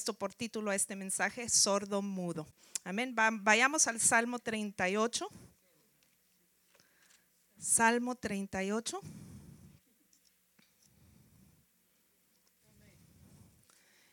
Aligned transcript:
puesto 0.00 0.14
por 0.14 0.32
título 0.32 0.70
a 0.70 0.74
este 0.74 0.96
mensaje, 0.96 1.46
sordo 1.50 2.00
mudo. 2.00 2.46
Amén. 2.84 3.14
vayamos 3.14 3.86
al 3.86 4.00
Salmo 4.00 4.38
38. 4.38 5.28
Salmo 7.58 8.14
38. 8.14 8.98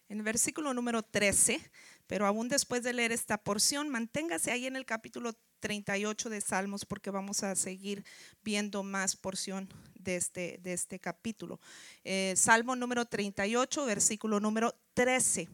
En 0.10 0.18
el 0.18 0.24
versículo 0.24 0.74
número 0.74 1.04
13, 1.04 1.62
pero 2.06 2.26
aún 2.26 2.50
después 2.50 2.84
de 2.84 2.92
leer 2.92 3.14
esta 3.14 3.38
porción, 3.38 3.88
manténgase 3.88 4.52
ahí 4.52 4.66
en 4.66 4.76
el 4.76 4.86
capítulo 4.86 5.32
38 5.62 6.30
de 6.30 6.42
Salmos 6.42 6.84
porque 6.84 7.12
vamos 7.12 7.44
a 7.44 7.56
seguir 7.56 8.04
viendo 8.44 8.84
más 8.84 9.16
porción 9.16 9.70
de 9.96 10.18
este, 10.18 10.60
de 10.62 10.74
este 10.74 11.00
capítulo. 11.00 11.62
Eh, 12.04 12.34
Salmo 12.36 12.76
número 12.76 13.06
38, 13.06 13.86
versículo 13.86 14.42
número 14.42 14.76
13. 14.94 15.48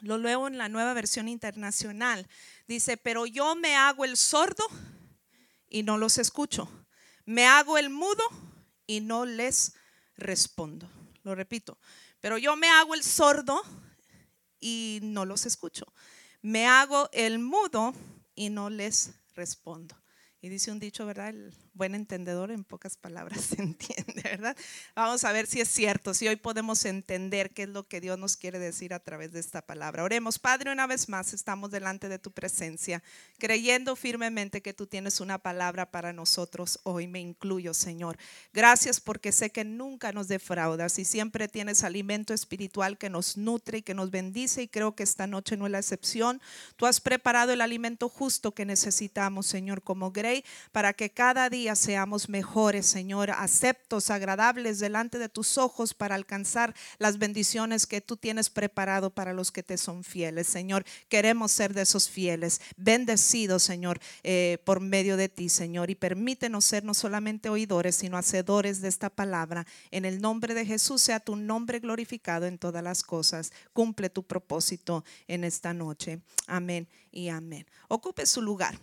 Lo 0.00 0.18
leo 0.18 0.46
en 0.48 0.58
la 0.58 0.68
nueva 0.68 0.94
versión 0.94 1.28
internacional. 1.28 2.26
Dice, 2.66 2.96
pero 2.96 3.26
yo 3.26 3.54
me 3.56 3.76
hago 3.76 4.04
el 4.04 4.16
sordo 4.16 4.64
y 5.68 5.82
no 5.82 5.98
los 5.98 6.18
escucho. 6.18 6.68
Me 7.24 7.46
hago 7.46 7.78
el 7.78 7.90
mudo 7.90 8.24
y 8.86 9.00
no 9.00 9.24
les 9.24 9.74
respondo. 10.16 10.90
Lo 11.22 11.34
repito, 11.34 11.78
pero 12.20 12.38
yo 12.38 12.56
me 12.56 12.68
hago 12.68 12.94
el 12.94 13.02
sordo 13.02 13.62
y 14.58 15.00
no 15.02 15.24
los 15.24 15.46
escucho. 15.46 15.92
Me 16.42 16.66
hago 16.66 17.08
el 17.12 17.38
mudo 17.38 17.94
y 18.34 18.48
no 18.48 18.70
les 18.70 19.12
respondo. 19.34 19.96
Y 20.40 20.48
dice 20.48 20.70
un 20.70 20.78
dicho, 20.78 21.04
¿verdad? 21.04 21.34
Buen 21.80 21.94
entendedor 21.94 22.50
en 22.50 22.62
pocas 22.62 22.98
palabras 22.98 23.40
se 23.56 23.62
entiende, 23.62 24.20
¿verdad? 24.22 24.54
Vamos 24.94 25.24
a 25.24 25.32
ver 25.32 25.46
si 25.46 25.62
es 25.62 25.68
cierto, 25.68 26.12
si 26.12 26.28
hoy 26.28 26.36
podemos 26.36 26.84
entender 26.84 27.54
qué 27.54 27.62
es 27.62 27.70
lo 27.70 27.88
que 27.88 28.02
Dios 28.02 28.18
nos 28.18 28.36
quiere 28.36 28.58
decir 28.58 28.92
a 28.92 29.00
través 29.00 29.32
de 29.32 29.40
esta 29.40 29.62
palabra. 29.62 30.04
Oremos, 30.04 30.38
Padre, 30.38 30.72
una 30.72 30.86
vez 30.86 31.08
más 31.08 31.32
estamos 31.32 31.70
delante 31.70 32.10
de 32.10 32.18
tu 32.18 32.32
presencia, 32.32 33.02
creyendo 33.38 33.96
firmemente 33.96 34.60
que 34.60 34.74
tú 34.74 34.86
tienes 34.86 35.20
una 35.20 35.38
palabra 35.38 35.90
para 35.90 36.12
nosotros 36.12 36.80
hoy. 36.82 37.06
Me 37.06 37.18
incluyo, 37.18 37.72
Señor. 37.72 38.18
Gracias 38.52 39.00
porque 39.00 39.32
sé 39.32 39.48
que 39.48 39.64
nunca 39.64 40.12
nos 40.12 40.28
defraudas 40.28 40.98
y 40.98 41.06
siempre 41.06 41.48
tienes 41.48 41.82
alimento 41.82 42.34
espiritual 42.34 42.98
que 42.98 43.08
nos 43.08 43.38
nutre 43.38 43.78
y 43.78 43.82
que 43.82 43.94
nos 43.94 44.10
bendice 44.10 44.64
y 44.64 44.68
creo 44.68 44.94
que 44.94 45.02
esta 45.02 45.26
noche 45.26 45.56
no 45.56 45.64
es 45.64 45.72
la 45.72 45.78
excepción. 45.78 46.42
Tú 46.76 46.84
has 46.84 47.00
preparado 47.00 47.54
el 47.54 47.62
alimento 47.62 48.10
justo 48.10 48.52
que 48.52 48.66
necesitamos, 48.66 49.46
Señor, 49.46 49.82
como 49.82 50.12
Grey, 50.12 50.44
para 50.72 50.92
que 50.92 51.08
cada 51.08 51.48
día 51.48 51.69
seamos 51.78 52.28
mejores, 52.28 52.86
Señor, 52.86 53.30
aceptos, 53.30 54.10
agradables 54.10 54.78
delante 54.78 55.18
de 55.18 55.28
tus 55.28 55.58
ojos 55.58 55.94
para 55.94 56.14
alcanzar 56.14 56.74
las 56.98 57.18
bendiciones 57.18 57.86
que 57.86 58.00
tú 58.00 58.16
tienes 58.16 58.50
preparado 58.50 59.10
para 59.10 59.32
los 59.32 59.52
que 59.52 59.62
te 59.62 59.78
son 59.78 60.04
fieles. 60.04 60.46
Señor, 60.46 60.84
queremos 61.08 61.52
ser 61.52 61.74
de 61.74 61.82
esos 61.82 62.08
fieles, 62.08 62.60
bendecidos, 62.76 63.62
Señor, 63.62 64.00
eh, 64.22 64.58
por 64.64 64.80
medio 64.80 65.16
de 65.16 65.28
ti, 65.28 65.48
Señor, 65.48 65.90
y 65.90 65.94
permítenos 65.94 66.64
ser 66.64 66.84
no 66.84 66.94
solamente 66.94 67.48
oidores, 67.48 67.96
sino 67.96 68.16
hacedores 68.16 68.80
de 68.80 68.88
esta 68.88 69.10
palabra. 69.10 69.66
En 69.90 70.04
el 70.04 70.20
nombre 70.20 70.54
de 70.54 70.66
Jesús 70.66 71.02
sea 71.02 71.20
tu 71.20 71.36
nombre 71.36 71.78
glorificado 71.78 72.46
en 72.46 72.58
todas 72.58 72.82
las 72.82 73.02
cosas. 73.02 73.52
Cumple 73.72 74.10
tu 74.10 74.22
propósito 74.22 75.04
en 75.28 75.44
esta 75.44 75.72
noche. 75.74 76.20
Amén 76.46 76.88
y 77.12 77.28
amén. 77.28 77.66
Ocupe 77.88 78.26
su 78.26 78.42
lugar. 78.42 78.78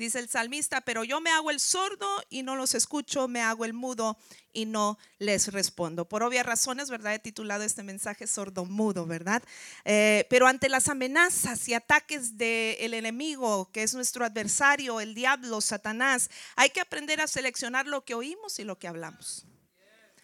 Dice 0.00 0.18
el 0.18 0.30
salmista, 0.30 0.80
pero 0.80 1.04
yo 1.04 1.20
me 1.20 1.28
hago 1.28 1.50
el 1.50 1.60
sordo 1.60 2.08
y 2.30 2.42
no 2.42 2.56
los 2.56 2.74
escucho, 2.74 3.28
me 3.28 3.42
hago 3.42 3.66
el 3.66 3.74
mudo 3.74 4.16
y 4.50 4.64
no 4.64 4.98
les 5.18 5.52
respondo. 5.52 6.08
Por 6.08 6.22
obvias 6.22 6.46
razones, 6.46 6.88
¿verdad? 6.88 7.12
He 7.12 7.18
titulado 7.18 7.64
este 7.64 7.82
mensaje 7.82 8.26
sordo 8.26 8.64
mudo, 8.64 9.04
¿verdad? 9.04 9.42
Eh, 9.84 10.26
pero 10.30 10.46
ante 10.46 10.70
las 10.70 10.88
amenazas 10.88 11.68
y 11.68 11.74
ataques 11.74 12.38
del 12.38 12.94
enemigo, 12.94 13.70
que 13.72 13.82
es 13.82 13.92
nuestro 13.92 14.24
adversario, 14.24 15.00
el 15.00 15.12
diablo, 15.12 15.60
Satanás, 15.60 16.30
hay 16.56 16.70
que 16.70 16.80
aprender 16.80 17.20
a 17.20 17.26
seleccionar 17.26 17.86
lo 17.86 18.02
que 18.02 18.14
oímos 18.14 18.58
y 18.58 18.64
lo 18.64 18.78
que 18.78 18.88
hablamos. 18.88 19.44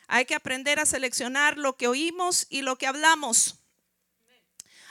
Hay 0.06 0.24
que 0.24 0.36
aprender 0.36 0.80
a 0.80 0.86
seleccionar 0.86 1.58
lo 1.58 1.76
que 1.76 1.86
oímos 1.86 2.46
y 2.48 2.62
lo 2.62 2.78
que 2.78 2.86
hablamos. 2.86 3.58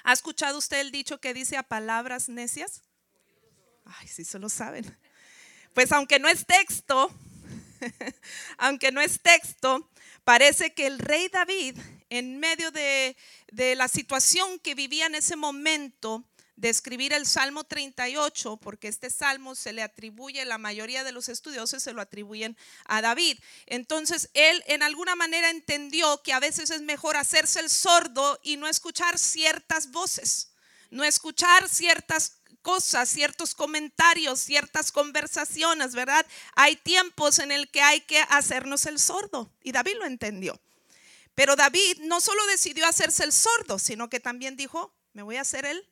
¿Ha 0.04 0.14
escuchado 0.14 0.60
usted 0.60 0.80
el 0.80 0.92
dicho 0.92 1.20
que 1.20 1.34
dice 1.34 1.58
a 1.58 1.64
palabras 1.64 2.30
necias? 2.30 2.85
Ay, 3.86 4.08
sí, 4.08 4.26
se 4.26 4.40
lo 4.40 4.50
saben. 4.50 4.98
Pues 5.74 5.92
aunque 5.92 6.20
no 6.20 6.28
es 6.28 6.46
texto, 6.46 7.12
aunque 8.58 8.92
no 8.92 9.02
es 9.02 9.22
texto, 9.22 9.90
parece 10.24 10.74
que 10.74 10.88
el 10.88 11.00
rey 11.00 11.30
David, 11.30 11.78
en 12.10 12.40
medio 12.40 12.72
de, 12.72 13.16
de, 13.52 13.76
la 13.76 13.88
situación 13.88 14.60
que 14.60 14.76
vivía 14.76 15.06
en 15.06 15.16
ese 15.16 15.36
momento, 15.36 16.26
de 16.56 16.70
escribir 16.70 17.12
el 17.14 17.26
Salmo 17.26 17.66
38, 17.66 18.58
porque 18.58 18.88
este 18.88 19.10
salmo 19.10 19.56
se 19.56 19.74
le 19.74 19.82
atribuye, 19.82 20.46
la 20.46 20.58
mayoría 20.58 21.04
de 21.04 21.12
los 21.12 21.28
estudiosos 21.28 21.84
se 21.84 21.94
lo 21.94 22.02
atribuyen 22.02 22.58
a 22.86 23.02
David. 23.02 23.38
Entonces, 23.66 24.30
él 24.34 24.64
en 24.68 24.82
alguna 24.82 25.16
manera 25.16 25.50
entendió 25.50 26.22
que 26.24 26.34
a 26.34 26.40
veces 26.40 26.70
es 26.70 26.82
mejor 26.82 27.18
hacerse 27.18 27.60
el 27.60 27.70
sordo 27.70 28.40
y 28.42 28.58
no 28.58 28.68
escuchar 28.68 29.20
ciertas 29.20 29.92
voces, 29.92 30.52
no 30.90 31.04
escuchar 31.04 31.68
ciertas 31.70 32.38
cosas, 32.62 33.08
ciertos 33.10 33.54
comentarios, 33.54 34.40
ciertas 34.40 34.92
conversaciones, 34.92 35.94
¿verdad? 35.94 36.26
Hay 36.56 36.76
tiempos 36.76 37.40
en 37.40 37.52
el 37.52 37.70
que 37.70 37.82
hay 37.82 38.02
que 38.02 38.20
hacernos 38.30 38.88
el 38.88 39.00
sordo 39.00 39.52
y 39.62 39.72
David 39.72 39.98
lo 40.00 40.06
entendió. 40.06 40.60
Pero 41.36 41.56
David 41.56 42.00
no 42.02 42.22
solo 42.22 42.46
decidió 42.48 42.88
hacerse 42.88 43.24
el 43.24 43.34
sordo, 43.34 43.78
sino 43.78 44.10
que 44.10 44.20
también 44.20 44.56
dijo, 44.56 44.94
me 45.14 45.22
voy 45.22 45.36
a 45.36 45.42
hacer 45.42 45.66
el 45.66 45.88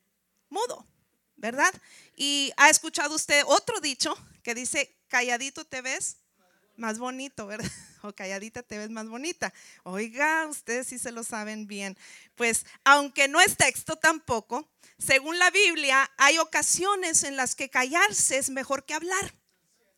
mudo, 0.49 0.87
¿verdad? 1.35 1.73
Y 2.15 2.51
ha 2.57 2.69
escuchado 2.69 3.15
usted 3.15 3.43
otro 3.45 3.79
dicho 3.79 4.17
que 4.41 4.55
dice, 4.55 4.95
calladito 5.09 5.65
te 5.65 5.81
ves 5.81 6.17
más 6.75 6.97
bonito, 6.97 7.45
¿verdad? 7.45 7.69
O 8.05 8.11
calladita 8.11 8.63
te 8.63 8.77
ves 8.77 8.89
más 8.89 9.07
bonita. 9.07 9.53
Oiga, 9.83 10.45
ustedes 10.47 10.87
sí 10.87 10.99
se 10.99 11.13
lo 11.13 11.23
saben 11.23 11.67
bien. 11.67 11.97
Pues 12.35 12.65
aunque 12.83 13.29
no 13.29 13.39
es 13.39 13.55
texto 13.55 13.95
tampoco, 13.95 14.67
según 14.97 15.39
la 15.39 15.49
Biblia, 15.51 16.11
hay 16.17 16.37
ocasiones 16.37 17.23
en 17.23 17.37
las 17.37 17.55
que 17.55 17.69
callarse 17.69 18.37
es 18.37 18.49
mejor 18.49 18.83
que 18.83 18.93
hablar. 18.93 19.33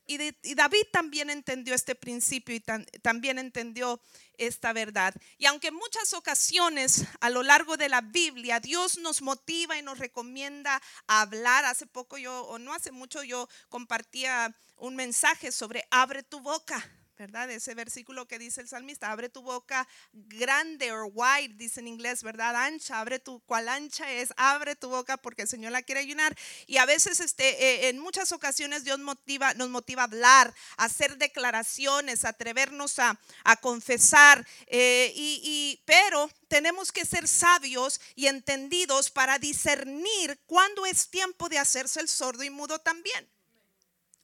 Y, 0.06 0.18
David 0.54 0.84
también 0.92 1.32
entendió 1.32 1.74
este 1.74 1.96
principio 1.96 2.54
y 2.54 2.64
también 3.02 3.40
entendió 3.40 4.00
esta 4.38 4.72
verdad. 4.72 5.16
Y 5.40 5.48
aunque 5.48 5.70
en 5.70 5.76
muchas 5.76 6.14
ocasiones 6.14 7.06
a 7.22 7.32
lo 7.32 7.42
largo 7.42 7.76
de 7.76 7.90
la 7.90 8.02
Biblia 8.02 8.60
Dios 8.60 9.00
nos 9.00 9.24
motiva 9.24 9.80
y 9.80 9.82
nos 9.82 9.98
recomienda 9.98 10.80
hablar, 11.08 11.66
hace 11.66 11.88
poco 11.88 12.20
yo, 12.20 12.44
o 12.44 12.60
no 12.60 12.72
hace 12.72 12.92
mucho, 12.92 13.24
yo 13.24 13.50
compartía 13.70 14.56
un 14.78 14.96
mensaje 14.96 15.52
sobre 15.52 15.88
abre 15.90 16.22
tu 16.22 16.40
boca. 16.40 16.88
¿Verdad? 17.18 17.50
Ese 17.50 17.74
versículo 17.76 18.28
que 18.28 18.40
dice 18.40 18.62
el 18.62 18.68
salmista, 18.68 19.12
abre 19.12 19.30
tu 19.30 19.42
boca 19.42 19.88
grande 20.12 20.92
o 20.92 21.06
wide, 21.06 21.54
dice 21.56 21.80
en 21.80 21.88
inglés, 21.88 22.24
¿verdad? 22.24 22.56
Ancha, 22.56 23.00
abre 23.00 23.20
tu, 23.20 23.40
cual 23.42 23.70
ancha 23.70 24.12
es, 24.12 24.34
abre 24.38 24.76
tu 24.76 24.90
boca 24.90 25.18
porque 25.18 25.44
el 25.44 25.48
Señor 25.48 25.72
la 25.72 25.82
quiere 25.82 26.06
llenar. 26.06 26.36
Y 26.68 26.78
a 26.78 26.86
veces, 26.86 27.20
este, 27.20 27.48
eh, 27.64 27.90
en 27.90 28.00
muchas 28.00 28.32
ocasiones 28.32 28.84
Dios 28.84 29.00
motiva, 29.00 29.54
nos 29.54 29.70
motiva 29.70 30.04
a 30.04 30.06
hablar, 30.06 30.54
a 30.78 30.86
hacer 30.86 31.18
declaraciones, 31.18 32.26
a 32.26 32.30
atrevernos 32.30 33.00
a, 33.00 33.18
confesar, 33.62 34.46
eh, 34.68 35.12
y, 35.16 35.82
pero 35.86 36.30
tenemos 36.48 36.92
que 36.92 37.06
ser 37.06 37.28
sabios 37.28 38.02
y 38.16 38.28
entendidos 38.28 39.10
para 39.10 39.40
discernir 39.40 40.40
cuándo 40.46 40.86
es 40.86 41.10
tiempo 41.10 41.50
de 41.50 41.58
hacerse 41.58 42.02
el 42.02 42.10
sordo 42.10 42.44
y 42.44 42.50
mudo 42.50 42.80
también. 42.80 43.35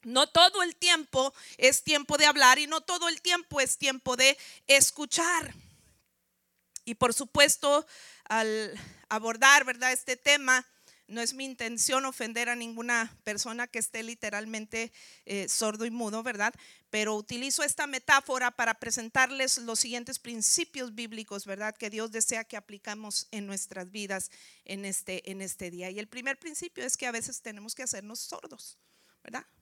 No 0.03 0.27
todo 0.27 0.63
el 0.63 0.75
tiempo 0.75 1.33
es 1.57 1.83
tiempo 1.83 2.17
de 2.17 2.25
hablar 2.25 2.59
y 2.59 2.67
no 2.67 2.81
todo 2.81 3.07
el 3.09 3.21
tiempo 3.21 3.61
es 3.61 3.77
tiempo 3.77 4.15
de 4.15 4.37
escuchar. 4.67 5.53
Y 6.85 6.95
por 6.95 7.13
supuesto, 7.13 7.85
al 8.25 8.73
abordar, 9.09 9.65
¿verdad? 9.65 9.91
Este 9.91 10.17
tema, 10.17 10.65
no 11.11 11.21
es 11.21 11.33
mi 11.33 11.43
intención 11.43 12.05
ofender 12.05 12.47
a 12.49 12.55
ninguna 12.55 13.15
persona 13.25 13.67
que 13.67 13.79
esté 13.79 14.01
literalmente 14.01 14.93
eh, 15.25 15.49
sordo 15.49 15.85
y 15.85 15.91
mudo, 15.91 16.23
¿verdad? 16.23 16.53
Pero 16.89 17.15
utilizo 17.15 17.63
esta 17.63 17.85
metáfora 17.85 18.51
para 18.51 18.75
presentarles 18.75 19.57
los 19.57 19.79
siguientes 19.81 20.19
principios 20.19 20.95
bíblicos, 20.95 21.45
¿verdad? 21.45 21.75
Que 21.75 21.89
Dios 21.89 22.11
desea 22.11 22.45
que 22.45 22.55
aplicamos 22.55 23.27
en 23.31 23.45
nuestras 23.45 23.91
vidas 23.91 24.31
en 24.63 24.85
este, 24.85 25.29
en 25.29 25.41
este 25.41 25.69
día. 25.69 25.89
Y 25.89 25.99
el 25.99 26.07
primer 26.07 26.39
principio 26.39 26.85
es 26.85 26.95
que 26.95 27.07
a 27.07 27.11
veces 27.11 27.41
tenemos 27.41 27.75
que 27.75 27.83
hacernos 27.83 28.19
sordos. 28.19 28.77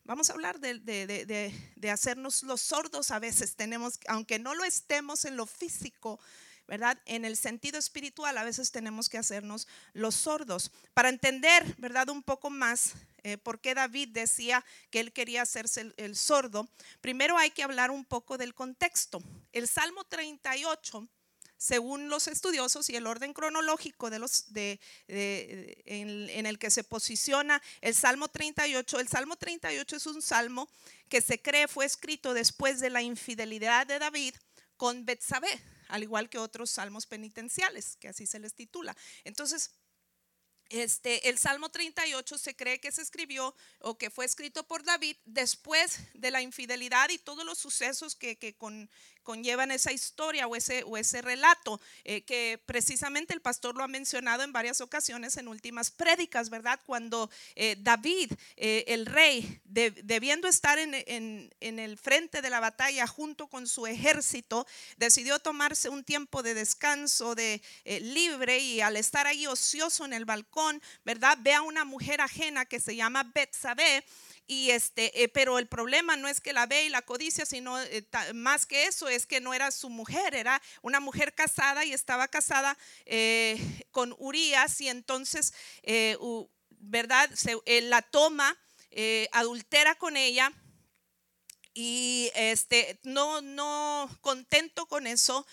Vamos 0.09 0.31
a 0.31 0.33
hablar 0.33 0.59
de, 0.59 1.53
hacernos 1.91 2.41
los 2.41 2.61
sordos 2.61 3.11
a 3.11 3.19
veces. 3.19 3.55
Tenemos, 3.55 3.99
aunque 4.07 4.39
no 4.39 4.55
lo 4.55 4.63
estemos 4.63 5.23
en 5.23 5.37
lo 5.37 5.45
físico, 5.45 6.19
¿verdad? 6.67 6.97
En 7.05 7.25
el 7.25 7.37
sentido 7.37 7.77
espiritual 7.77 8.35
a 8.39 8.43
veces 8.43 8.71
tenemos 8.71 9.07
que 9.07 9.19
hacernos 9.19 9.67
los 9.93 10.15
sordos. 10.15 10.71
Para 10.95 11.09
entender, 11.09 11.75
¿verdad? 11.77 12.09
Un 12.09 12.23
poco 12.23 12.49
más 12.49 12.93
eh, 13.21 13.37
por 13.37 13.59
qué 13.61 13.75
David 13.75 14.09
decía 14.09 14.65
que 14.89 14.99
él 14.99 15.13
quería 15.13 15.43
hacerse 15.43 15.93
el, 15.95 16.15
sordo, 16.15 16.67
primero 17.01 17.37
hay 17.37 17.51
que 17.51 17.61
hablar 17.61 17.91
un 17.91 18.03
poco 18.03 18.39
del 18.39 18.55
contexto. 18.55 19.21
El 19.51 19.67
Salmo 19.67 20.05
38 20.05 21.07
según 21.59 22.09
los 22.09 22.27
estudiosos 22.27 22.89
y 22.89 22.95
el 22.95 23.05
orden 23.05 23.33
cronológico 23.33 24.07
en, 24.07 24.79
el 26.45 26.57
que 26.57 26.71
se 26.71 26.83
posiciona 26.85 27.61
el 27.81 27.93
Salmo 27.93 28.29
38. 28.29 28.99
El 28.99 29.09
Salmo 29.09 29.35
38 29.35 29.95
es 29.97 30.05
un 30.07 30.21
salmo 30.21 30.69
que 31.09 31.21
se 31.21 31.41
cree 31.41 31.67
fue 31.67 31.85
escrito 31.85 32.33
después 32.33 32.79
de 32.79 32.89
la 32.89 33.01
infidelidad 33.01 33.85
de 33.85 33.99
David 33.99 34.35
con 34.77 35.05
Betsabé, 35.05 35.59
al 35.89 36.01
igual 36.01 36.29
que 36.29 36.37
otros 36.37 36.71
salmos 36.71 37.05
penitenciales, 37.05 37.97
que 37.97 38.07
así 38.07 38.25
se 38.25 38.39
les 38.39 38.53
titula. 38.53 38.95
Entonces, 39.25 39.71
este, 40.69 41.29
el 41.29 41.39
Salmo 41.39 41.69
38 41.69 42.37
se 42.37 42.55
cree 42.55 42.79
que 42.79 42.91
se 42.91 43.01
escribió 43.01 43.55
o 43.79 43.97
que 43.97 44.11
fue 44.11 44.25
escrito 44.25 44.63
por 44.67 44.83
David 44.83 45.17
después 45.25 45.99
de 46.13 46.29
la 46.29 46.43
infidelidad 46.43 47.09
y 47.09 47.17
todos 47.17 47.43
los 47.43 47.57
sucesos 47.57 48.15
que, 48.15 48.55
con, 48.55 48.87
conllevan 49.29 49.69
esa 49.69 49.91
historia 49.91 50.47
o 50.47 50.55
ese, 50.55 51.21
relato, 51.21 51.79
eh, 52.03 52.21
que 52.21 52.59
precisamente 52.65 53.31
el 53.31 53.41
pastor 53.41 53.75
lo 53.75 53.83
ha 53.83 53.87
mencionado 53.87 54.41
en 54.41 54.51
varias 54.51 54.81
ocasiones 54.81 55.37
en 55.37 55.47
últimas 55.47 55.91
prédicas, 55.91 56.49
¿verdad? 56.49 56.79
Cuando 56.87 57.29
eh, 57.53 57.75
David, 57.77 58.31
eh, 58.57 58.85
el 58.87 59.05
rey, 59.05 59.61
debiendo 59.65 60.47
estar 60.47 60.79
en, 60.79 60.95
el 61.59 61.97
frente 61.99 62.41
de 62.41 62.49
la 62.49 62.59
batalla 62.59 63.05
junto 63.05 63.45
con 63.45 63.67
su 63.67 63.85
ejército, 63.85 64.65
decidió 64.97 65.37
tomarse 65.37 65.89
un 65.89 66.03
tiempo 66.03 66.41
de 66.41 66.55
descanso, 66.55 67.35
de 67.35 67.61
libre, 67.85 68.57
y 68.57 68.81
al 68.81 68.97
estar 68.97 69.27
ahí 69.27 69.45
ocioso 69.45 70.05
en 70.05 70.13
el 70.13 70.25
balcón, 70.25 70.81
¿verdad? 71.05 71.37
Ve 71.41 71.53
a 71.53 71.61
una 71.61 71.85
mujer 71.85 72.19
ajena 72.21 72.65
que 72.65 72.79
se 72.79 72.95
llama 72.95 73.29
Betsabé 73.31 74.03
y 74.49 74.71
este, 74.71 75.21
eh, 75.21 75.27
pero 75.29 75.59
el 75.59 75.67
problema 75.67 76.17
no 76.17 76.27
es 76.27 76.41
que 76.41 76.53
la 76.53 76.65
ve 76.65 76.85
y 76.85 76.89
la 76.89 77.03
codicia, 77.03 77.45
sino 77.45 77.79
eh, 77.79 78.03
más 78.33 78.65
que 78.65 78.85
eso 78.85 79.07
es 79.07 79.27
que 79.27 79.39
no 79.39 79.53
era 79.53 79.69
su 79.69 79.91
mujer, 79.91 80.33
era 80.33 80.59
una 80.81 80.99
mujer 80.99 81.35
casada 81.35 81.85
y 81.85 81.93
estaba 81.93 82.27
casada 82.27 82.75
eh, 83.05 83.85
con 83.91 84.15
Urias 84.17 84.81
y 84.81 84.89
entonces, 84.89 85.53
¿verdad? 86.79 87.29
Se, 87.35 87.61
la 87.83 88.01
toma, 88.01 88.57
adultera 89.33 89.93
con 89.93 90.17
ella 90.17 90.51
y 91.75 92.31
este, 92.33 92.99
no, 93.03 93.41
no 93.41 94.09
contento 94.21 94.87
con 94.87 95.05
eso, 95.05 95.45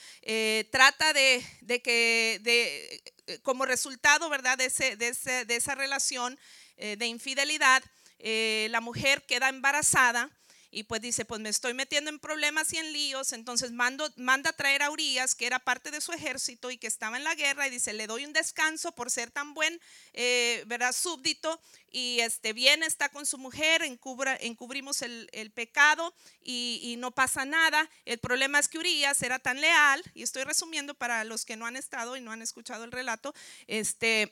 trata 0.70 1.12
de, 1.12 1.44
de, 1.60 1.82
que, 1.82 2.40
de, 2.40 3.40
como 3.42 3.66
resultado, 3.66 4.31
¿verdad? 4.31 4.56
De, 4.56 4.64
ese, 4.64 4.96
de, 4.96 5.08
ese, 5.08 5.44
de 5.44 5.56
esa 5.56 5.75
relación 5.75 6.38
de 6.78 7.06
infidelidad, 7.06 7.82
eh, 8.18 8.68
la 8.70 8.80
mujer 8.80 9.24
queda 9.26 9.48
embarazada 9.48 10.30
y 10.76 10.82
pues 10.82 11.00
dice, 11.00 11.24
pues 11.24 11.40
me 11.40 11.48
estoy 11.48 11.72
metiendo 11.72 12.10
en 12.10 12.18
problemas 12.18 12.70
y 12.74 12.76
en 12.76 12.92
líos, 12.92 13.32
entonces 13.32 13.72
mando, 13.72 14.12
manda 14.16 14.50
a 14.50 14.52
traer 14.52 14.82
a 14.82 14.90
Urias, 14.90 15.34
que 15.34 15.46
era 15.46 15.58
parte 15.58 15.90
de 15.90 16.02
su 16.02 16.12
ejército 16.12 16.70
y 16.70 16.76
que 16.76 16.86
estaba 16.86 17.16
en 17.16 17.24
la 17.24 17.34
guerra, 17.34 17.66
y 17.66 17.70
dice, 17.70 17.94
le 17.94 18.06
doy 18.06 18.26
un 18.26 18.34
descanso 18.34 18.92
por 18.92 19.10
ser 19.10 19.30
tan 19.30 19.54
buen, 19.54 19.80
eh, 20.12 20.64
¿verdad? 20.66 20.92
Súbdito, 20.92 21.60
y 21.90 22.20
este, 22.20 22.52
viene, 22.52 22.84
está 22.84 23.08
con 23.08 23.24
su 23.24 23.38
mujer, 23.38 23.82
encubra, 23.84 24.36
encubrimos 24.38 25.00
el, 25.00 25.30
el 25.32 25.50
pecado 25.50 26.14
y, 26.42 26.80
y, 26.82 26.96
no 26.96 27.10
pasa 27.10 27.46
nada. 27.46 27.88
El 28.04 28.18
problema 28.18 28.58
es 28.58 28.68
que 28.68 28.78
Urias 28.78 29.22
era 29.22 29.38
tan 29.38 29.60
leal, 29.60 30.02
y 30.14 30.22
estoy 30.22 30.44
resumiendo 30.44 30.92
para 30.92 31.24
los 31.24 31.46
que 31.46 31.56
no 31.56 31.64
han 31.64 31.76
estado 31.76 32.16
y 32.16 32.20
no 32.20 32.32
han 32.32 32.42
escuchado 32.42 32.84
el 32.84 32.92
relato, 32.92 33.34
este 33.66 34.30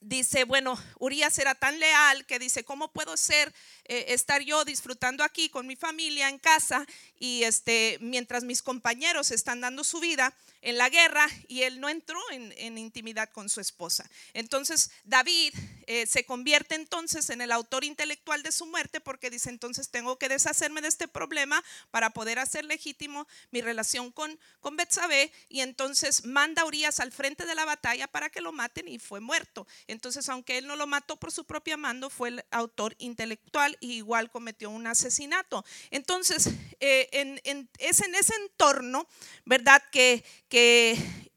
dice, 0.00 0.44
bueno, 0.44 0.78
Urias 0.98 1.38
era 1.38 1.54
tan 1.54 1.78
leal 1.78 2.24
que 2.26 2.38
dice, 2.38 2.64
¿cómo 2.64 2.92
puedo 2.92 3.16
ser, 3.16 3.52
eh, 3.84 4.06
estar 4.08 4.42
yo 4.42 4.64
disfrutando 4.64 5.22
aquí 5.22 5.48
con 5.48 5.66
mi 5.66 5.76
familia 5.76 6.28
en 6.28 6.38
casa 6.38 6.86
y 7.18 7.44
este, 7.44 7.98
mientras 8.00 8.44
mis 8.44 8.62
compañeros 8.62 9.30
están 9.30 9.60
dando 9.60 9.84
su 9.84 10.00
vida 10.00 10.34
en 10.62 10.76
la 10.76 10.88
guerra 10.88 11.26
y 11.48 11.62
él 11.62 11.80
no 11.80 11.88
entró 11.88 12.18
en, 12.30 12.78
intimidad 12.78 13.30
con 13.30 13.48
su 13.48 13.60
esposa. 13.60 14.08
Entonces 14.34 14.90
David 15.04 15.54
eh, 15.86 16.06
se 16.06 16.24
convierte 16.24 16.74
entonces 16.74 17.30
en 17.30 17.40
el 17.40 17.52
autor 17.52 17.84
intelectual 17.84 18.42
de 18.42 18.52
su 18.52 18.66
muerte 18.66 19.00
porque 19.00 19.30
dice 19.30 19.50
entonces 19.50 19.90
tengo 19.90 20.18
que 20.18 20.28
deshacerme 20.28 20.80
de 20.80 20.88
este 20.88 21.08
problema 21.08 21.62
para 21.90 22.10
poder 22.10 22.38
hacer 22.38 22.64
legítimo 22.64 23.26
mi 23.50 23.60
relación 23.60 24.12
con, 24.12 24.38
con 24.60 24.76
Betsabé 24.76 25.32
y 25.48 25.60
entonces 25.60 26.24
manda 26.24 26.62
a 26.62 26.66
Urias 26.66 27.00
al 27.00 27.12
frente 27.12 27.46
de 27.46 27.54
la 27.54 27.64
batalla 27.64 28.06
para 28.06 28.30
que 28.30 28.40
lo 28.40 28.52
maten 28.52 28.88
y 28.88 28.98
fue 28.98 29.20
muerto. 29.20 29.66
Entonces 29.90 30.28
aunque 30.28 30.58
él 30.58 30.66
no 30.66 30.76
lo 30.76 30.86
mató 30.86 31.16
por 31.16 31.32
su 31.32 31.44
propia 31.44 31.76
mando, 31.76 32.10
fue 32.10 32.28
el 32.28 32.44
autor 32.50 32.94
intelectual 32.98 33.76
y 33.80 33.94
igual 33.94 34.30
cometió 34.30 34.70
un 34.70 34.86
asesinato. 34.86 35.64
Entonces 35.90 36.50
eh, 36.80 37.08
es 37.78 38.00
en 38.00 38.14
ese 38.14 38.34
entorno, 38.36 39.06
¿verdad? 39.44 39.82
Que 39.90 40.24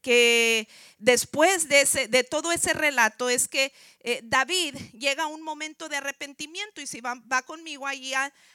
que, 0.04 0.68
después 0.98 1.68
de, 1.68 1.80
ese, 1.80 2.08
de 2.08 2.24
todo 2.24 2.52
ese 2.52 2.74
relato 2.74 3.30
es 3.30 3.48
que 3.48 3.72
eh, 4.00 4.20
David 4.22 4.76
llega 4.92 5.24
a 5.24 5.28
un 5.28 5.42
momento 5.42 5.88
de 5.88 5.96
arrepentimiento 5.96 6.80
y 6.82 6.86
si 6.86 7.00
va, 7.00 7.14
va 7.30 7.42
conmigo 7.42 7.86
allí 7.86 8.12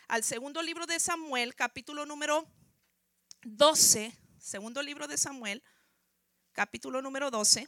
al 0.07 0.23
segundo 0.23 0.61
libro 0.61 0.85
de 0.85 0.99
Samuel, 0.99 1.55
capítulo 1.55 2.05
número 2.05 2.47
12, 3.41 4.13
segundo 4.37 4.83
libro 4.83 5.07
de 5.07 5.17
Samuel, 5.17 5.63
capítulo 6.53 7.01
número 7.01 7.31
12. 7.31 7.67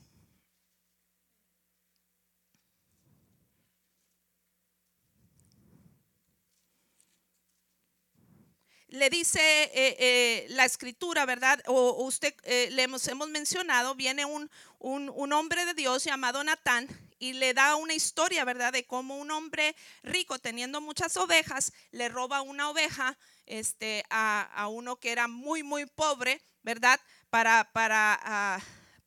Le 8.91 9.09
dice 9.09 9.39
eh, 9.39 9.95
eh, 9.99 10.45
la 10.49 10.65
escritura, 10.65 11.25
¿verdad? 11.25 11.61
O, 11.67 12.03
usted 12.03 12.35
eh, 12.43 12.69
le 12.71 12.83
hemos, 12.83 13.07
hemos, 13.07 13.29
mencionado, 13.29 13.95
viene 13.95 14.25
un, 14.25 14.51
un, 14.79 15.33
hombre 15.33 15.65
de 15.65 15.73
Dios 15.73 16.03
llamado 16.03 16.43
Natán 16.43 16.87
y 17.17 17.33
le 17.33 17.53
da 17.53 17.75
una 17.77 17.93
historia, 17.93 18.43
¿verdad? 18.43 18.73
De 18.73 18.85
cómo 18.85 19.17
un 19.17 19.31
hombre 19.31 19.75
rico 20.03 20.39
teniendo 20.39 20.81
muchas 20.81 21.15
ovejas 21.15 21.71
le 21.91 22.09
roba 22.09 22.41
una 22.41 22.69
oveja 22.69 23.17
este, 23.45 24.03
a, 24.09 24.67
uno 24.69 24.97
que 24.97 25.13
era 25.13 25.29
muy, 25.29 25.63
muy 25.63 25.85
pobre, 25.85 26.41
¿verdad? 26.61 26.99
Para, 27.29 27.71
para 27.71 28.19
ah, 28.21 28.59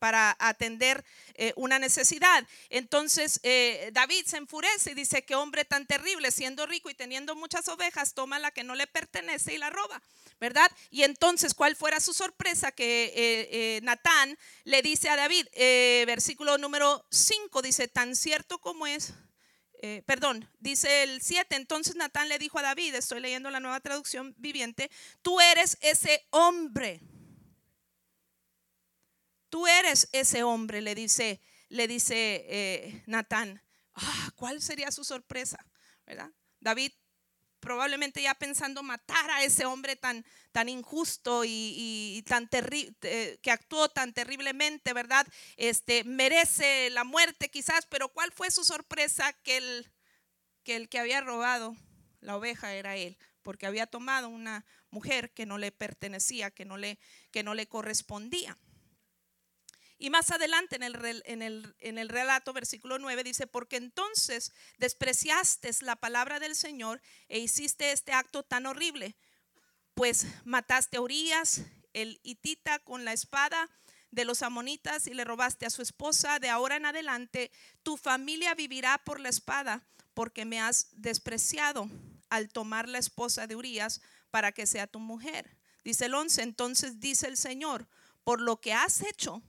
para 0.04 0.36
atender 0.38 1.02
eh, 1.32 1.54
una 1.56 1.78
necesidad. 1.78 2.46
Entonces 2.68 3.40
eh, 3.42 3.88
David 3.94 4.26
se 4.26 4.36
enfurece 4.36 4.90
y 4.90 4.94
dice, 4.94 5.24
qué 5.24 5.34
hombre 5.34 5.64
tan 5.64 5.86
terrible, 5.86 6.30
siendo 6.30 6.66
rico 6.66 6.90
y 6.90 6.94
teniendo 6.94 7.34
muchas 7.34 7.68
ovejas, 7.68 8.12
toma 8.12 8.38
la 8.38 8.50
que 8.50 8.64
no 8.64 8.74
le 8.74 8.86
pertenece 8.86 9.54
y 9.54 9.56
la 9.56 9.70
roba, 9.70 10.02
¿verdad? 10.38 10.70
Y 10.90 11.04
entonces, 11.04 11.54
¿cuál 11.54 11.74
fuera 11.74 12.00
su 12.00 12.12
sorpresa? 12.12 12.70
Que 12.70 13.14
eh, 13.16 13.80
Natán 13.82 14.36
le 14.64 14.82
dice 14.82 15.08
a 15.08 15.16
David, 15.16 15.46
versículo 16.06 16.58
número 16.58 17.06
5, 17.10 17.62
dice, 17.62 17.88
tan 17.88 18.14
cierto 18.14 18.58
como 18.58 18.86
es. 18.86 19.14
perdón, 20.04 20.46
dice 20.60 21.02
el 21.02 21.22
7, 21.22 21.56
entonces 21.56 21.96
Natán 21.96 22.28
le 22.28 22.38
dijo 22.38 22.58
a 22.58 22.62
David, 22.62 22.94
estoy 22.94 23.20
leyendo 23.20 23.50
la 23.50 23.60
nueva 23.60 23.80
traducción 23.80 24.34
viviente, 24.36 24.90
tú 25.22 25.40
eres 25.40 25.78
ese 25.80 26.26
hombre 26.28 27.00
Eres 29.94 30.08
ese 30.10 30.42
hombre, 30.42 30.80
le 30.80 30.92
dice, 30.96 31.40
le 31.68 31.86
dice 31.86 32.44
eh, 32.48 33.04
Natán. 33.06 33.62
Ah, 33.94 34.32
¿Cuál 34.34 34.60
sería 34.60 34.90
su 34.90 35.04
sorpresa? 35.04 35.64
¿Verdad? 36.04 36.32
David 36.58 36.90
probablemente 37.60 38.20
ya 38.20 38.34
pensando 38.34 38.82
matar 38.82 39.30
a 39.30 39.44
ese 39.44 39.66
hombre 39.66 39.94
tan, 39.94 40.26
tan 40.50 40.68
injusto 40.68 41.44
y, 41.46 42.24
tan 42.26 42.48
terrible, 42.48 42.92
que 43.40 43.50
actuó 43.52 43.88
tan 43.88 44.12
terriblemente, 44.12 44.92
¿verdad? 44.92 45.28
Este, 45.56 46.02
merece 46.02 46.90
la 46.90 47.04
muerte 47.04 47.48
quizás, 47.48 47.86
pero 47.86 48.08
¿cuál 48.08 48.32
fue 48.32 48.50
su 48.50 48.64
sorpresa? 48.64 49.32
Que 49.44 49.58
el, 49.58 49.92
que 50.64 50.74
el 50.74 50.88
que 50.88 50.98
había 50.98 51.20
robado 51.20 51.76
la 52.20 52.36
oveja 52.36 52.74
era 52.74 52.96
él, 52.96 53.16
porque 53.44 53.66
había 53.66 53.86
tomado 53.86 54.28
una 54.28 54.66
mujer 54.90 55.32
que 55.32 55.46
no 55.46 55.56
le 55.56 55.70
pertenecía, 55.70 56.50
que 56.50 56.64
no 56.64 56.78
le, 56.78 56.98
que 57.30 57.44
no 57.44 57.54
le 57.54 57.68
correspondía. 57.68 58.58
Y 59.98 60.10
más 60.10 60.30
adelante 60.30 60.76
en 60.76 61.42
el, 61.42 62.08
relato, 62.08 62.52
versículo 62.52 62.98
9, 62.98 63.22
dice, 63.22 63.46
porque 63.46 63.76
entonces 63.76 64.52
despreciaste 64.78 65.70
la 65.80 65.96
palabra 65.96 66.40
del 66.40 66.56
Señor 66.56 67.00
e 67.28 67.38
hiciste 67.38 67.92
este 67.92 68.12
acto 68.12 68.42
tan 68.42 68.66
horrible, 68.66 69.16
pues 69.94 70.26
mataste 70.44 70.96
a 70.96 71.00
Urias, 71.00 71.62
el 71.92 72.20
hitita, 72.24 72.80
con 72.80 73.04
la 73.04 73.12
espada 73.12 73.70
de 74.10 74.24
los 74.24 74.42
amonitas 74.42 75.06
y 75.06 75.14
le 75.14 75.24
robaste 75.24 75.66
a 75.66 75.70
su 75.70 75.80
esposa. 75.80 76.40
De 76.40 76.50
ahora 76.50 76.76
en 76.76 76.86
adelante, 76.86 77.52
tu 77.82 77.96
familia 77.96 78.54
vivirá 78.54 78.98
por 79.04 79.20
la 79.20 79.28
espada, 79.28 79.86
porque 80.12 80.44
me 80.44 80.60
has 80.60 80.88
despreciado 80.92 81.88
al 82.30 82.48
tomar 82.48 82.88
la 82.88 82.98
esposa 82.98 83.46
de 83.46 83.54
Urias 83.56 84.00
para 84.30 84.50
que 84.50 84.66
sea 84.66 84.88
tu 84.88 84.98
mujer. 84.98 85.56
Dice 85.84 86.06
el 86.06 86.14
11, 86.14 86.42
entonces 86.42 86.98
dice 86.98 87.28
el 87.28 87.36
Señor, 87.36 87.86
por 88.24 88.40
lo 88.40 88.60
que 88.60 88.72
has 88.72 89.02
hecho, 89.02 89.42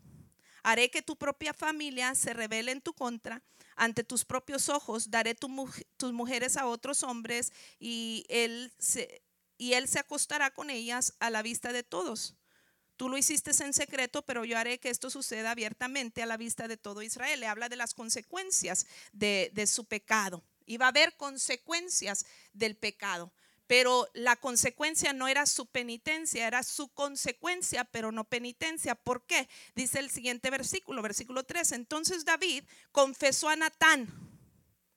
Haré 0.67 0.89
que 0.89 1.03
tu 1.03 1.15
propia 1.15 1.53
familia 1.53 2.15
se 2.15 2.33
revele 2.33 2.71
en 2.71 2.81
tu 2.81 2.91
contra. 2.95 3.43
Ante 3.75 4.03
tus 4.03 4.25
propios 4.25 4.67
ojos 4.67 5.11
daré 5.11 5.35
tus 5.35 6.11
mujeres 6.11 6.57
a 6.57 6.65
otros 6.65 7.03
hombres 7.03 7.53
y 7.77 8.25
él, 8.29 8.73
se, 8.79 9.21
y 9.59 9.73
él 9.73 9.87
se 9.87 9.99
acostará 9.99 10.49
con 10.49 10.71
ellas 10.71 11.13
a 11.19 11.29
la 11.29 11.43
vista 11.43 11.71
de 11.71 11.83
todos. 11.83 12.33
Tú 12.97 13.09
lo 13.09 13.17
hiciste 13.17 13.51
en 13.63 13.73
secreto, 13.73 14.23
pero 14.23 14.43
yo 14.43 14.57
haré 14.57 14.79
que 14.79 14.89
esto 14.89 15.11
suceda 15.11 15.51
abiertamente 15.51 16.23
a 16.23 16.25
la 16.25 16.35
vista 16.35 16.67
de 16.67 16.77
todo 16.77 17.03
Israel. 17.03 17.41
Le 17.41 17.47
habla 17.47 17.69
de 17.69 17.75
las 17.75 17.93
consecuencias 17.93 18.87
de, 19.11 19.51
de 19.53 19.67
su 19.67 19.85
pecado. 19.85 20.43
Y 20.65 20.77
va 20.77 20.87
a 20.87 20.89
haber 20.89 21.15
consecuencias 21.15 22.25
del 22.53 22.75
pecado. 22.75 23.31
Pero 23.67 24.07
la 24.13 24.35
consecuencia 24.35 25.11
no 25.13 25.27
era 25.27 25.45
su 25.45 25.65
penitencia, 25.65 26.47
era 26.47 26.61
su 26.63 26.89
consecuencia, 26.89 27.83
pero 27.85 28.11
no 28.11 28.23
penitencia. 28.23 28.95
¿Por 28.95 29.25
qué? 29.25 29.49
Dice 29.73 29.99
el 29.99 30.11
siguiente 30.11 30.49
versículo, 30.49 31.01
versículo 31.01 31.43
3. 31.43 31.71
Entonces 31.71 32.25
David 32.25 32.63
confesó 32.91 33.49
a 33.49 33.55
Natán. 33.55 34.07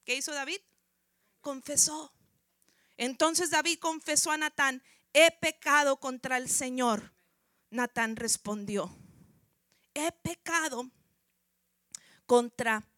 ¿Qué 0.05 0.17
hizo 0.17 0.33
David? 0.33 0.61
Confesó. 1.41 2.13
Entonces 2.99 3.51
David 3.51 3.79
confesó 3.79 4.33
a 4.33 4.37
Natán, 4.37 4.83
he 5.13 5.31
pecado 5.31 5.99
contra 5.99 6.37
el 6.37 6.51
Señor. 6.51 7.15
Natán 7.71 8.17
respondió, 8.17 8.95
he 9.95 10.11
pecado 10.11 10.91
contra 12.27 12.89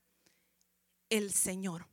el 1.10 1.32
Señor. 1.32 1.86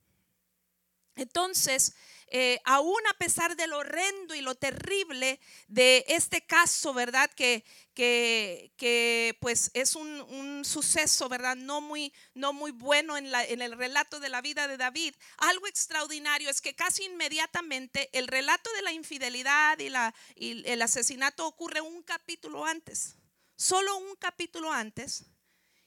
Entonces, 1.18 1.94
eh, 2.28 2.60
aún 2.64 3.00
a 3.10 3.14
pesar 3.14 3.56
de 3.56 3.66
lo 3.66 3.78
horrendo 3.78 4.34
y 4.36 4.40
lo 4.40 4.54
terrible 4.54 5.40
de 5.66 6.04
este 6.06 6.46
caso, 6.46 6.94
¿verdad? 6.94 7.28
Que, 7.34 7.64
que, 7.94 9.36
pues 9.40 9.72
es 9.74 9.96
un, 9.96 10.64
suceso, 10.64 11.28
¿verdad? 11.28 11.56
No 11.56 11.80
muy, 11.80 12.12
no 12.34 12.52
muy 12.52 12.70
bueno 12.70 13.16
en, 13.16 13.32
la, 13.32 13.44
en 13.44 13.62
el 13.62 13.76
relato 13.76 14.20
de 14.20 14.28
la 14.28 14.40
vida 14.40 14.68
de 14.68 14.76
David. 14.76 15.14
Algo 15.38 15.66
extraordinario 15.66 16.48
es 16.50 16.60
que 16.60 16.76
casi 16.76 17.04
inmediatamente 17.04 18.10
el 18.12 18.28
relato 18.28 18.70
de 18.74 18.82
la 18.82 18.92
infidelidad 18.92 19.78
y, 19.80 19.88
la, 19.88 20.14
y 20.36 20.68
el 20.68 20.82
asesinato 20.82 21.46
ocurre 21.46 21.80
un 21.80 22.02
capítulo 22.02 22.64
antes, 22.64 23.16
solo 23.56 23.96
un 23.96 24.14
capítulo 24.16 24.72
antes, 24.72 25.24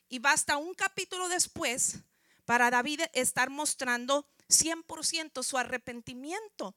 y 0.09 0.19
basta 0.19 0.57
un 0.57 0.73
capítulo 0.73 1.29
después 1.29 1.99
para 2.45 2.69
David 2.69 3.01
estar 3.13 3.49
mostrando 3.49 4.27
100% 4.51 5.43
su 5.43 5.57
arrepentimiento. 5.57 6.75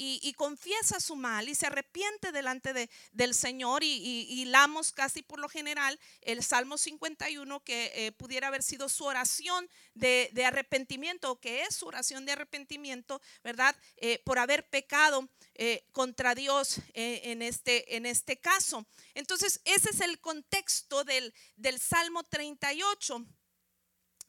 Y, 0.00 0.32
confiesa 0.34 1.00
su 1.00 1.16
mal 1.16 1.48
y 1.48 1.56
se 1.56 1.66
arrepiente 1.66 2.30
delante 2.30 2.72
de, 2.72 2.88
del 3.10 3.34
Señor 3.34 3.82
y, 3.82 3.96
y, 4.30 4.44
lamos 4.44 4.92
casi 4.92 5.24
por 5.24 5.40
lo 5.40 5.48
general 5.48 5.98
el 6.20 6.44
Salmo 6.44 6.78
51 6.78 7.64
que 7.64 7.90
eh, 7.92 8.12
pudiera 8.12 8.46
haber 8.46 8.62
sido 8.62 8.88
su 8.88 9.04
oración 9.06 9.68
de, 9.94 10.30
arrepentimiento 10.46 11.32
o 11.32 11.40
que 11.40 11.62
es 11.62 11.74
su 11.74 11.86
oración 11.88 12.24
de 12.26 12.30
arrepentimiento, 12.30 13.20
¿verdad? 13.42 13.74
Eh, 13.96 14.22
por 14.24 14.38
haber 14.38 14.68
pecado 14.68 15.28
eh, 15.54 15.84
contra 15.90 16.36
Dios 16.36 16.76
en, 16.94 17.42
este, 17.42 17.96
en 17.96 18.06
este 18.06 18.36
caso. 18.38 18.86
Entonces, 19.14 19.60
ese 19.64 19.90
es 19.90 20.00
el 20.00 20.20
contexto 20.20 21.02
del, 21.02 21.34
del 21.56 21.80
Salmo 21.80 22.22
38 22.22 23.26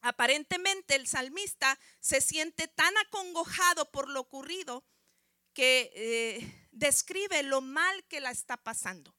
aparentemente 0.02 0.96
el 0.96 1.08
salmista 1.08 1.80
se 2.00 2.22
siente 2.22 2.68
tan 2.68 2.96
acongojado 2.98 3.92
por 3.92 4.10
lo 4.10 4.22
ocurrido 4.22 4.86
que 5.54 5.92
eh, 5.96 6.68
describe 6.72 7.44
lo 7.44 7.62
mal 7.62 8.04
que 8.06 8.22
la 8.22 8.32
está 8.32 8.58
pasando. 8.58 9.16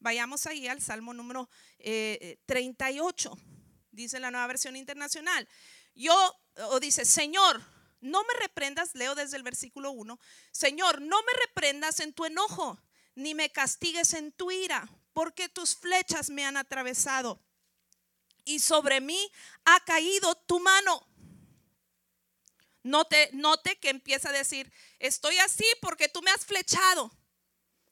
Vayamos 0.00 0.46
ahí 0.46 0.68
al 0.68 0.80
Salmo 0.80 1.12
número 1.12 1.48
38, 1.78 3.32
eh, 3.32 3.40
dice 3.90 4.20
la 4.20 4.30
nueva 4.30 4.46
versión 4.46 4.76
internacional. 4.76 5.48
Yo, 5.94 6.14
o 6.70 6.78
dice, 6.78 7.04
Señor, 7.04 7.60
no 8.00 8.22
me 8.22 8.34
reprendas, 8.40 8.94
leo 8.94 9.14
desde 9.14 9.36
el 9.36 9.42
versículo 9.42 9.90
1, 9.90 10.20
Señor, 10.52 11.00
no 11.00 11.20
me 11.22 11.32
reprendas 11.46 11.98
en 12.00 12.12
tu 12.12 12.24
enojo, 12.24 12.80
ni 13.16 13.34
me 13.34 13.50
castigues 13.50 14.14
en 14.14 14.30
tu 14.30 14.52
ira, 14.52 14.88
porque 15.12 15.48
tus 15.48 15.74
flechas 15.74 16.30
me 16.30 16.44
han 16.44 16.56
atravesado 16.56 17.42
y 18.48 18.60
sobre 18.60 19.00
mí 19.00 19.30
ha 19.64 19.78
caído 19.84 20.34
tu 20.34 20.58
mano. 20.58 21.06
Note, 22.82 23.28
note 23.34 23.78
que 23.78 23.90
empieza 23.90 24.30
a 24.30 24.32
decir, 24.32 24.72
estoy 24.98 25.36
así 25.38 25.66
porque 25.82 26.08
tú 26.08 26.22
me 26.22 26.30
has 26.30 26.46
flechado. 26.46 27.12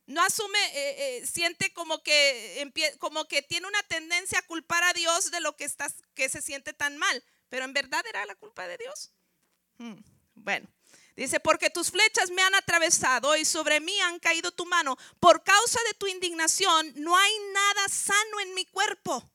No 0.06 0.22
asume, 0.22 0.58
eh, 0.72 1.18
eh, 1.18 1.26
siente 1.26 1.72
como 1.74 2.02
que, 2.02 2.72
como 2.98 3.26
que 3.26 3.42
tiene 3.42 3.66
una 3.66 3.82
tendencia 3.82 4.38
a 4.38 4.46
culpar 4.46 4.82
a 4.84 4.94
Dios 4.94 5.30
de 5.30 5.40
lo 5.40 5.56
que, 5.56 5.70
que 6.14 6.28
se 6.28 6.40
siente 6.40 6.72
tan 6.72 6.96
mal. 6.96 7.22
Pero 7.50 7.64
en 7.64 7.74
verdad 7.74 8.04
era 8.08 8.24
la 8.24 8.36
culpa 8.36 8.66
de 8.66 8.78
Dios. 8.78 9.12
Hmm, 9.78 9.96
bueno, 10.34 10.68
dice, 11.16 11.40
porque 11.40 11.68
tus 11.68 11.90
flechas 11.90 12.30
me 12.30 12.42
han 12.42 12.54
atravesado 12.54 13.36
y 13.36 13.44
sobre 13.44 13.80
mí 13.80 14.00
han 14.00 14.18
caído 14.20 14.52
tu 14.52 14.64
mano. 14.64 14.96
Por 15.20 15.44
causa 15.44 15.80
de 15.88 15.94
tu 15.94 16.06
indignación 16.06 16.94
no 16.96 17.16
hay 17.16 17.32
nada 17.52 17.88
sano 17.88 18.40
en 18.40 18.54
mi 18.54 18.64
cuerpo 18.64 19.30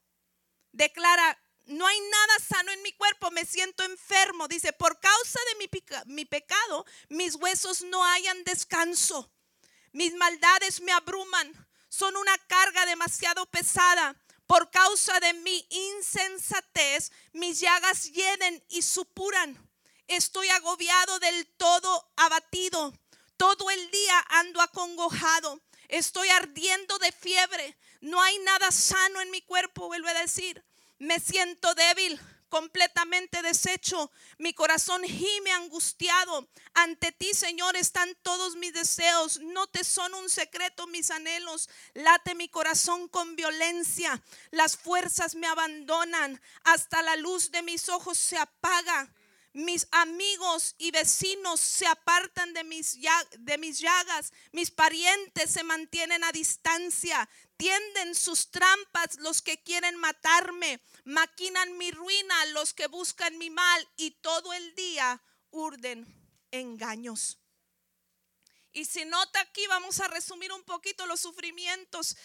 declara, 0.72 1.38
no 1.66 1.86
hay 1.88 2.00
nada 2.00 2.40
sano 2.40 2.72
en 2.72 2.82
mi 2.82 2.92
cuerpo, 2.94 3.32
me 3.32 3.46
siento 3.46 3.84
enfermo. 3.84 4.48
Dice, 4.48 4.74
por 4.74 5.00
causa 5.00 5.40
de 5.50 5.56
mi, 5.56 6.14
mi 6.14 6.26
pecado, 6.26 6.86
mis 7.10 7.36
huesos 7.36 7.82
no 7.84 8.04
hayan 8.04 8.44
descanso. 8.44 9.32
Mis 9.94 10.14
maldades 10.16 10.82
me 10.82 10.92
abruman, 10.92 11.68
son 11.90 12.16
una 12.16 12.38
carga 12.48 12.86
demasiado 12.86 13.46
pesada. 13.48 14.16
Por 14.48 14.70
causa 14.70 15.18
de 15.22 15.34
mi 15.34 15.66
insensatez, 15.70 17.12
mis 17.32 17.60
llagas 17.62 18.12
hieden 18.12 18.64
y 18.68 18.82
supuran. 18.82 19.58
Estoy 20.08 20.50
agobiado 20.50 21.20
del 21.20 21.48
todo 21.56 22.12
abatido. 22.18 22.94
Todo 23.38 23.70
el 23.72 23.92
día 23.92 24.26
ando 24.30 24.62
acongojado. 24.62 25.62
Estoy 25.88 26.28
ardiendo 26.30 27.00
de 27.00 27.12
fiebre. 27.14 27.78
No 28.02 28.22
hay 28.22 28.38
nada 28.40 28.72
sano 28.72 29.22
en 29.22 29.32
mi 29.32 29.42
cuerpo, 29.42 29.88
vuelve 29.88 30.10
a 30.10 30.22
decir. 30.22 30.64
Me 30.98 31.20
siento 31.20 31.74
débil, 31.76 32.20
completamente 32.50 33.42
deshecho. 33.42 34.12
Mi 34.38 34.54
corazón 34.54 35.04
gime 35.04 35.52
angustiado. 35.52 36.50
Ante 36.74 37.12
ti, 37.12 37.34
Señor, 37.34 37.76
están 37.76 38.14
todos 38.24 38.56
mis 38.56 38.74
deseos. 38.74 39.40
No 39.40 39.68
te 39.68 39.84
son 39.84 40.14
un 40.16 40.30
secreto 40.30 40.86
mis 40.88 41.12
anhelos. 41.12 41.70
Late 41.94 42.36
mi 42.36 42.50
corazón 42.50 43.08
con 43.08 43.36
violencia. 43.36 44.22
Las 44.52 44.76
fuerzas 44.76 45.36
me 45.36 45.48
abandonan. 45.48 46.42
Hasta 46.64 47.02
la 47.02 47.16
luz 47.16 47.52
de 47.52 47.62
mis 47.62 47.88
ojos 47.88 48.18
se 48.18 48.38
apaga. 48.38 49.10
Mis 49.54 49.86
amigos 49.92 50.76
y 50.78 50.92
vecinos 50.92 51.60
se 51.60 51.86
apartan 51.86 52.54
de 52.54 52.64
mis, 52.64 52.98
de 53.40 53.58
mis 53.58 53.80
llagas. 53.80 54.32
Mis 54.54 54.72
parientes 54.72 55.52
se 55.52 55.64
mantienen 55.64 56.24
a 56.24 56.32
distancia. 56.32 57.28
Tienden 57.58 58.16
sus 58.16 58.50
trampas 58.50 59.18
los 59.18 59.42
que 59.42 59.62
quieren 59.62 59.98
matarme. 59.98 60.82
Maquinan 61.04 61.78
mi 61.78 61.92
ruina 61.92 62.46
los 62.54 62.74
que 62.74 62.88
buscan 62.88 63.38
mi 63.38 63.50
mal. 63.50 63.90
Y 63.98 64.12
todo 64.22 64.54
el 64.54 64.74
día 64.76 65.22
urden 65.50 66.08
engaños. 66.52 67.41
Y 68.74 68.86
si 68.86 69.04
nota 69.04 69.42
aquí, 69.42 69.68
vamos 69.68 70.00
a 70.00 70.08
resumir 70.08 70.52
un 70.54 70.64
poquito 70.64 71.06
los 71.06 71.20
sufrimientos 71.20 72.16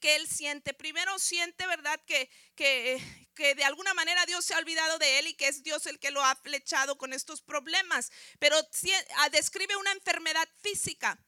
que 0.00 0.16
él 0.16 0.26
siente. 0.26 0.72
Primero 0.72 1.18
siente, 1.18 1.66
¿verdad? 1.66 2.00
Que, 2.06 2.30
que, 2.54 3.28
que, 3.34 3.54
de 3.54 3.64
alguna 3.64 3.92
manera 3.92 4.24
Dios 4.24 4.44
se 4.44 4.54
ha 4.54 4.58
olvidado 4.58 4.98
de 4.98 5.18
él 5.18 5.26
y 5.26 5.34
que 5.34 5.48
es 5.48 5.62
Dios 5.62 5.86
el 5.86 5.98
que 5.98 6.10
lo 6.10 6.24
ha 6.24 6.34
flechado 6.36 6.96
con 6.96 7.12
estos 7.12 7.42
problemas. 7.42 8.10
Pero 8.38 8.56
ah, 9.16 9.28
describe 9.28 9.76
una 9.76 9.92
enfermedad 9.92 10.48
física. 10.62 11.18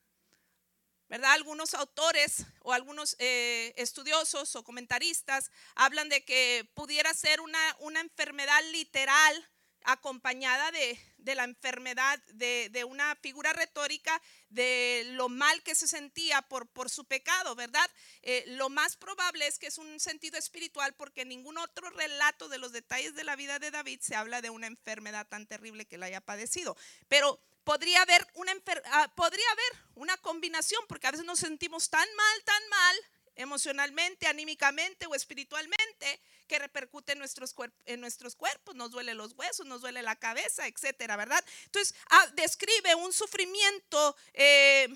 ¿verdad? 1.09 1.33
Algunos 1.33 1.75
autores 1.75 2.47
o 2.61 2.73
algunos 2.73 3.17
eh, 3.19 3.75
estudiosos 3.77 4.57
o 4.57 4.65
comentaristas 4.65 5.51
hablan 5.75 6.09
de 6.09 6.25
que 6.25 6.69
pudiera 6.75 7.13
ser 7.13 7.43
una, 7.43 7.77
una 7.81 8.01
enfermedad 8.01 8.61
literal 8.73 9.51
acompañada 9.85 10.71
de, 10.73 11.35
la 11.35 11.45
enfermedad, 11.45 12.19
de, 12.33 12.85
una 12.85 13.15
figura 13.17 13.53
retórica 13.53 14.21
de 14.51 15.03
lo 15.13 15.29
mal 15.29 15.63
que 15.63 15.75
se 15.75 15.89
sentía 15.89 16.43
por, 16.43 16.67
por 16.69 16.91
su 16.91 17.05
pecado, 17.05 17.55
¿verdad? 17.55 17.89
Eh, 18.23 18.45
lo 18.49 18.69
más 18.69 18.97
probable 18.97 19.47
es 19.47 19.59
que 19.59 19.67
es 19.67 19.79
un 19.79 20.01
sentido 20.01 20.39
espiritual 20.39 20.95
porque 20.95 21.23
en 21.23 21.29
ningún 21.29 21.59
otro 21.59 21.91
relato 21.91 22.49
de 22.49 22.59
los 22.59 22.73
detalles 22.73 23.15
de 23.15 23.25
la 23.25 23.37
vida 23.37 23.59
de 23.59 23.71
David 23.71 24.01
se 24.01 24.17
habla 24.17 24.43
de 24.43 24.51
una 24.51 24.67
enfermedad 24.67 25.27
tan 25.27 25.47
terrible 25.47 25.87
que 25.87 25.99
la 25.99 26.07
haya 26.07 26.21
padecido. 26.21 26.77
Pero 27.09 27.41
podría 27.65 28.03
haber 28.03 28.27
una, 28.35 28.53
ah, 28.93 29.13
podría 29.15 29.51
haber 29.51 29.89
una 29.95 30.17
combinación 30.19 30.83
porque 30.89 31.07
a 31.07 31.11
veces 31.11 31.27
nos 31.27 31.41
sentimos 31.41 31.91
tan 31.91 32.09
mal, 32.15 32.45
tan 32.45 32.69
mal 32.69 32.97
emocionalmente, 33.37 34.27
anímicamente 34.27 35.07
o 35.07 35.15
espiritualmente, 35.15 36.21
que 36.47 36.59
repercute 36.59 37.13
en 37.13 37.19
nuestros, 37.19 37.55
en 37.87 38.01
nuestros 38.01 38.37
cuerpos, 38.37 38.75
nos 38.75 38.91
duele 38.91 39.15
los 39.15 39.33
huesos, 39.33 39.67
nos 39.67 39.81
duele 39.81 40.03
la 40.03 40.17
cabeza, 40.17 40.67
etcétera, 40.67 41.17
¿verdad? 41.17 41.45
Entonces, 41.65 41.95
ah, 42.11 42.27
describe 42.35 42.95
un 42.95 43.13
sufrimiento 43.13 44.17
eh, 44.33 44.89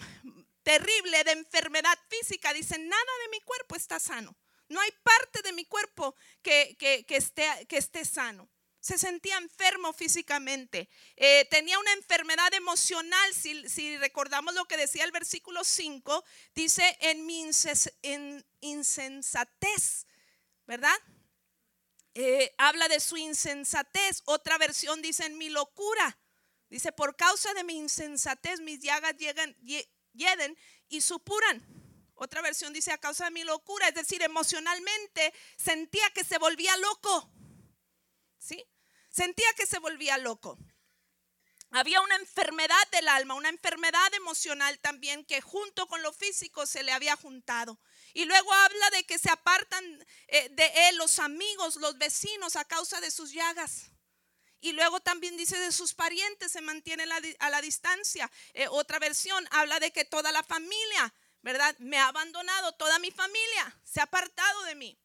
terrible 0.62 1.25
de 1.25 1.33
enfermedad 1.33 1.99
física. 2.09 2.52
Dice, 2.52 2.78
nada 2.78 3.12
de 3.25 3.30
mi 3.30 3.40
cuerpo 3.40 3.76
está 3.76 3.99
sano. 3.99 4.37
No 4.68 4.80
hay 4.80 4.90
parte 5.02 5.40
de 5.42 5.52
mi 5.52 5.64
cuerpo 5.64 6.14
que, 6.42 6.76
que, 6.78 7.16
esté, 7.16 7.66
que 7.66 7.78
esté 7.78 8.04
sano. 8.04 8.50
Se 8.80 8.99
sentía 8.99 9.37
enfermo 9.38 9.92
físicamente, 9.92 10.88
eh, 11.16 11.47
tenía 11.50 11.78
una 11.78 11.92
enfermedad 11.94 12.52
emocional, 12.54 13.35
si, 13.35 13.99
recordamos 13.99 14.54
lo 14.54 14.66
que 14.66 14.76
decía 14.76 15.04
el 15.04 15.12
versículo 15.12 15.64
5, 15.64 16.25
dice 16.54 16.97
en 17.00 17.26
mi 17.26 17.50
insensatez, 18.61 20.06
¿verdad? 20.66 20.97
Eh, 22.14 22.54
habla 22.58 22.88
de 22.88 23.00
su 23.00 23.16
insensatez, 23.16 24.23
otra 24.25 24.58
versión 24.58 25.02
dice 25.02 25.26
en 25.26 25.38
mi 25.38 25.49
locura, 25.49 26.18
dice 26.68 26.92
por 26.92 27.16
causa 27.16 27.52
de 27.54 27.64
mi 27.64 27.75
insensatez 27.75 28.61
mis 28.61 28.80
llagas 28.80 29.16
llegan, 29.16 29.56
y 30.88 31.00
supuran. 31.00 31.64
Otra 32.14 32.42
versión 32.42 32.73
dice 32.73 32.90
a 32.90 32.99
causa 32.99 33.26
de 33.26 33.30
mi 33.30 33.44
locura, 33.44 33.87
es 33.87 33.94
decir, 33.94 34.23
emocionalmente 34.23 35.32
sentía 35.56 36.11
que 36.11 36.25
se 36.25 36.38
volvía 36.38 36.76
loco. 36.78 37.30
¿Sí? 38.38 38.64
Sentía 39.11 39.47
que 39.57 39.66
se 39.66 39.78
volvía 39.78 40.18
loco. 40.18 40.59
Había 41.71 42.00
una 42.00 42.16
enfermedad 42.16 42.88
del 42.92 43.09
alma, 43.09 43.35
una 43.35 43.50
enfermedad 43.50 44.14
emocional 44.14 44.78
también 44.78 45.25
que 45.25 45.42
junto 45.42 45.87
con 45.87 46.02
lo 46.02 46.12
físico 46.12 46.64
se 46.64 46.83
le 46.83 46.92
había 46.92 47.14
juntado. 47.16 47.78
Y 48.14 48.25
luego 48.25 48.52
habla 48.52 48.90
de 48.90 49.04
que 49.04 49.18
se 49.18 49.30
apartan 49.30 49.85
eh, 50.28 50.49
de 50.50 50.88
él 50.88 50.97
los 50.97 51.18
amigos, 51.18 51.76
los 51.76 51.99
vecinos 51.99 52.57
a 52.57 52.64
causa 52.64 53.00
de 53.00 53.11
sus 53.11 53.33
llagas. 53.33 53.90
Y 54.61 54.73
luego 54.73 55.00
también 55.00 55.37
dice 55.37 55.59
de 55.59 55.71
sus 55.71 55.92
parientes 55.95 56.50
se 56.50 56.62
mantiene 56.62 57.04
a 57.38 57.50
la 57.50 57.61
distancia. 57.61 58.30
Eh, 58.54 58.66
otra 58.71 58.99
versión 58.99 59.47
habla 59.50 59.78
de 59.78 59.92
que 59.92 60.04
toda 60.04 60.33
la 60.33 60.42
familia 60.42 61.14
¿verdad? 61.42 61.76
Me 61.78 61.99
ha 61.99 62.09
abandonado 62.09 62.73
toda 62.73 62.99
mi 62.99 63.11
familia, 63.11 63.80
se 63.85 64.00
ha 64.00 64.04
apartado 64.04 64.64
de 64.64 64.75
mí. 64.75 64.99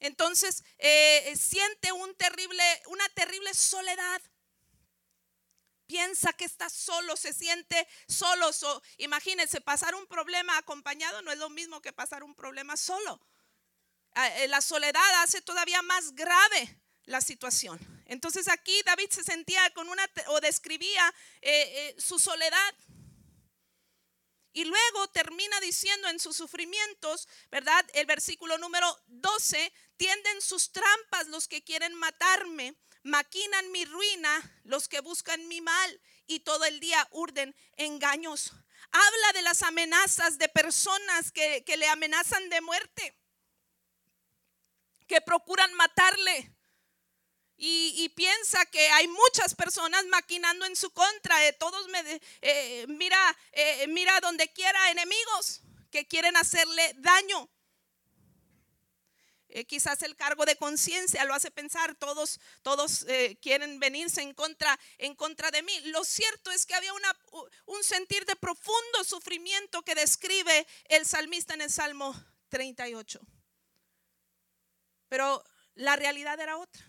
Entonces 0.00 0.62
eh, 0.78 1.34
siente 1.36 1.92
una 1.92 3.08
terrible 3.14 3.54
soledad. 3.54 4.22
Piensa 5.86 6.32
que 6.32 6.44
está 6.44 6.68
solo, 6.68 7.16
se 7.16 7.32
siente 7.32 7.86
solo. 8.08 8.50
imagínense, 8.98 9.60
pasar 9.60 9.94
un 9.94 10.06
problema 10.06 10.58
acompañado 10.58 11.22
no 11.22 11.30
es 11.30 11.38
lo 11.38 11.48
mismo 11.48 11.80
que 11.80 11.92
pasar 11.92 12.24
un 12.24 12.34
problema 12.34 12.76
solo. 12.76 13.20
Ah, 14.12 14.28
eh, 14.38 14.48
la 14.48 14.60
soledad 14.60 15.22
hace 15.22 15.42
todavía 15.42 15.82
más 15.82 16.14
grave 16.14 16.80
la 17.04 17.20
situación. 17.20 17.78
Entonces 18.06 18.48
aquí 18.48 18.82
David 18.84 19.10
se 19.10 19.22
sentía 19.22 19.70
con 19.74 19.88
una, 19.88 20.04
o 20.28 20.40
describía 20.40 21.14
eh, 21.40 21.94
su 21.98 22.18
soledad. 22.18 22.74
Y 24.56 24.64
luego 24.64 25.06
termina 25.08 25.60
diciendo 25.60 26.08
en 26.08 26.18
sus 26.18 26.34
sufrimientos, 26.34 27.28
¿verdad? 27.50 27.84
El 27.92 28.06
versículo 28.06 28.56
número 28.56 28.86
12, 29.08 29.70
tienden 29.98 30.40
sus 30.40 30.72
trampas 30.72 31.26
los 31.26 31.46
que 31.46 31.62
quieren 31.62 31.92
matarme, 31.92 32.74
maquinan 33.02 33.70
mi 33.70 33.84
ruina 33.84 34.62
los 34.64 34.88
que 34.88 35.00
buscan 35.00 35.46
mi 35.48 35.60
mal 35.60 36.00
y 36.26 36.40
todo 36.40 36.64
el 36.64 36.80
día 36.80 37.06
urden 37.10 37.54
engaños. 37.76 38.54
Habla 38.92 39.32
de 39.34 39.42
las 39.42 39.62
amenazas 39.62 40.38
de 40.38 40.48
personas 40.48 41.32
que, 41.32 41.62
que 41.62 41.76
le 41.76 41.88
amenazan 41.88 42.48
de 42.48 42.62
muerte, 42.62 43.14
que 45.06 45.20
procuran 45.20 45.74
matarle, 45.74 46.55
y, 47.58 48.08
piensa 48.10 48.66
que 48.66 48.88
hay 48.90 49.08
muchas 49.08 49.54
personas 49.54 50.04
maquinando 50.06 50.66
en 50.66 50.76
su 50.76 50.90
contra. 50.90 51.38
de 51.38 51.52
todos 51.54 51.88
me, 51.88 52.20
eh, 52.42 52.86
mira, 52.88 53.36
eh, 53.52 53.86
mira 53.88 54.20
donde 54.20 54.52
quiera 54.52 54.90
enemigos 54.90 55.62
que 55.90 56.06
quieren 56.06 56.36
hacerle 56.36 56.94
daño. 56.98 57.48
Eh, 59.48 59.64
quizás 59.64 60.02
el 60.02 60.16
cargo 60.16 60.44
de 60.44 60.56
conciencia 60.56 61.24
lo 61.24 61.32
hace 61.32 61.50
pensar, 61.50 61.94
todos, 61.94 62.40
todos 62.62 63.06
quieren 63.40 63.80
venirse 63.80 64.20
en 64.20 64.34
contra, 64.34 64.78
en 64.98 65.14
contra 65.14 65.50
de 65.50 65.62
mí. 65.62 65.80
Lo 65.84 66.04
cierto 66.04 66.50
es 66.50 66.66
que 66.66 66.74
había 66.74 66.92
un 67.64 67.84
sentir 67.84 68.26
de 68.26 68.36
profundo 68.36 69.04
sufrimiento 69.04 69.82
que 69.82 69.94
describe 69.94 70.66
el 70.86 71.06
salmista 71.06 71.54
en 71.54 71.62
el 71.62 71.70
Salmo 71.70 72.14
38. 72.50 73.18
Pero 75.08 75.42
la 75.74 75.96
realidad 75.96 76.38
era 76.38 76.58
otra 76.58 76.85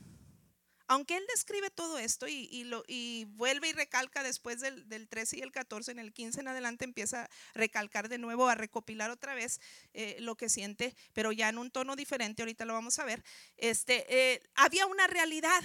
aunque 0.87 1.17
él 1.17 1.25
describe 1.27 1.69
todo 1.69 1.97
esto 1.99 2.27
y, 2.27 2.63
lo, 2.63 2.83
y 2.87 3.25
vuelve 3.25 3.69
y 3.69 3.73
recalca 3.73 4.23
después 4.23 4.61
del, 4.61 5.07
13 5.07 5.37
y 5.37 5.41
el 5.41 5.51
14, 5.51 5.91
en 5.91 5.99
el 5.99 6.13
15 6.13 6.39
en 6.39 6.47
adelante 6.47 6.85
empieza 6.85 7.23
a 7.25 7.29
recalcar 7.53 8.07
de 8.09 8.17
nuevo, 8.17 8.47
a 8.47 8.55
recopilar 8.55 9.11
otra 9.11 9.35
vez 9.35 9.59
eh, 9.93 10.17
lo 10.19 10.35
que 10.35 10.49
siente, 10.49 10.95
pero 11.13 11.31
ya 11.31 11.49
en 11.49 11.57
un 11.57 11.71
tono 11.71 11.95
diferente, 11.95 12.41
ahorita 12.41 12.65
lo 12.65 12.73
vamos 12.73 12.99
a 12.99 13.05
ver, 13.05 13.23
este, 13.57 14.05
eh, 14.09 14.43
había 14.55 14.85
una 14.85 15.07
realidad, 15.07 15.61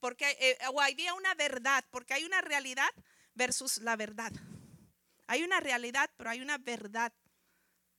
porque, 0.00 0.36
eh, 0.38 0.58
o 0.72 0.80
había 0.80 1.14
una 1.14 1.34
verdad, 1.34 1.84
porque 1.90 2.14
hay 2.14 2.24
una 2.24 2.42
realidad 2.42 2.90
versus 3.34 3.78
la 3.78 3.96
verdad. 3.96 4.32
Hay 5.26 5.42
una 5.42 5.58
realidad, 5.58 6.10
pero 6.16 6.30
hay 6.30 6.40
una 6.40 6.58
verdad, 6.58 7.12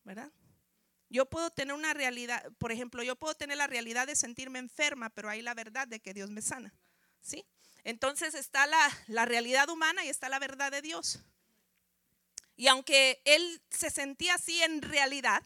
¿verdad? 0.03 0.31
Yo 1.09 1.25
puedo 1.25 1.49
tener 1.51 1.73
una 1.73 1.93
realidad, 1.93 2.43
por 2.57 2.71
ejemplo, 2.71 3.01
yo 3.03 3.15
puedo 3.15 3.33
tener 3.33 3.57
la 3.57 3.67
realidad 3.67 4.07
de 4.07 4.15
sentirme 4.15 4.59
enferma, 4.59 5.09
pero 5.09 5.29
hay 5.29 5.41
la 5.41 5.53
verdad 5.53 5.87
de 5.87 5.99
que 5.99 6.13
Dios 6.13 6.29
me 6.29 6.41
sana. 6.41 6.73
¿Sí? 7.21 7.45
Entonces 7.83 8.35
está 8.35 8.67
la, 8.67 9.25
realidad 9.25 9.69
humana 9.69 10.03
y 10.03 10.09
está 10.09 10.27
la 10.27 10.39
verdad 10.39 10.71
de 10.71 10.81
Dios. 10.81 11.19
Y 12.57 12.67
aunque 12.67 13.21
él 13.23 13.61
se 13.69 13.89
sentía 13.89 14.35
así 14.35 14.61
en 14.61 14.81
realidad, 14.81 15.41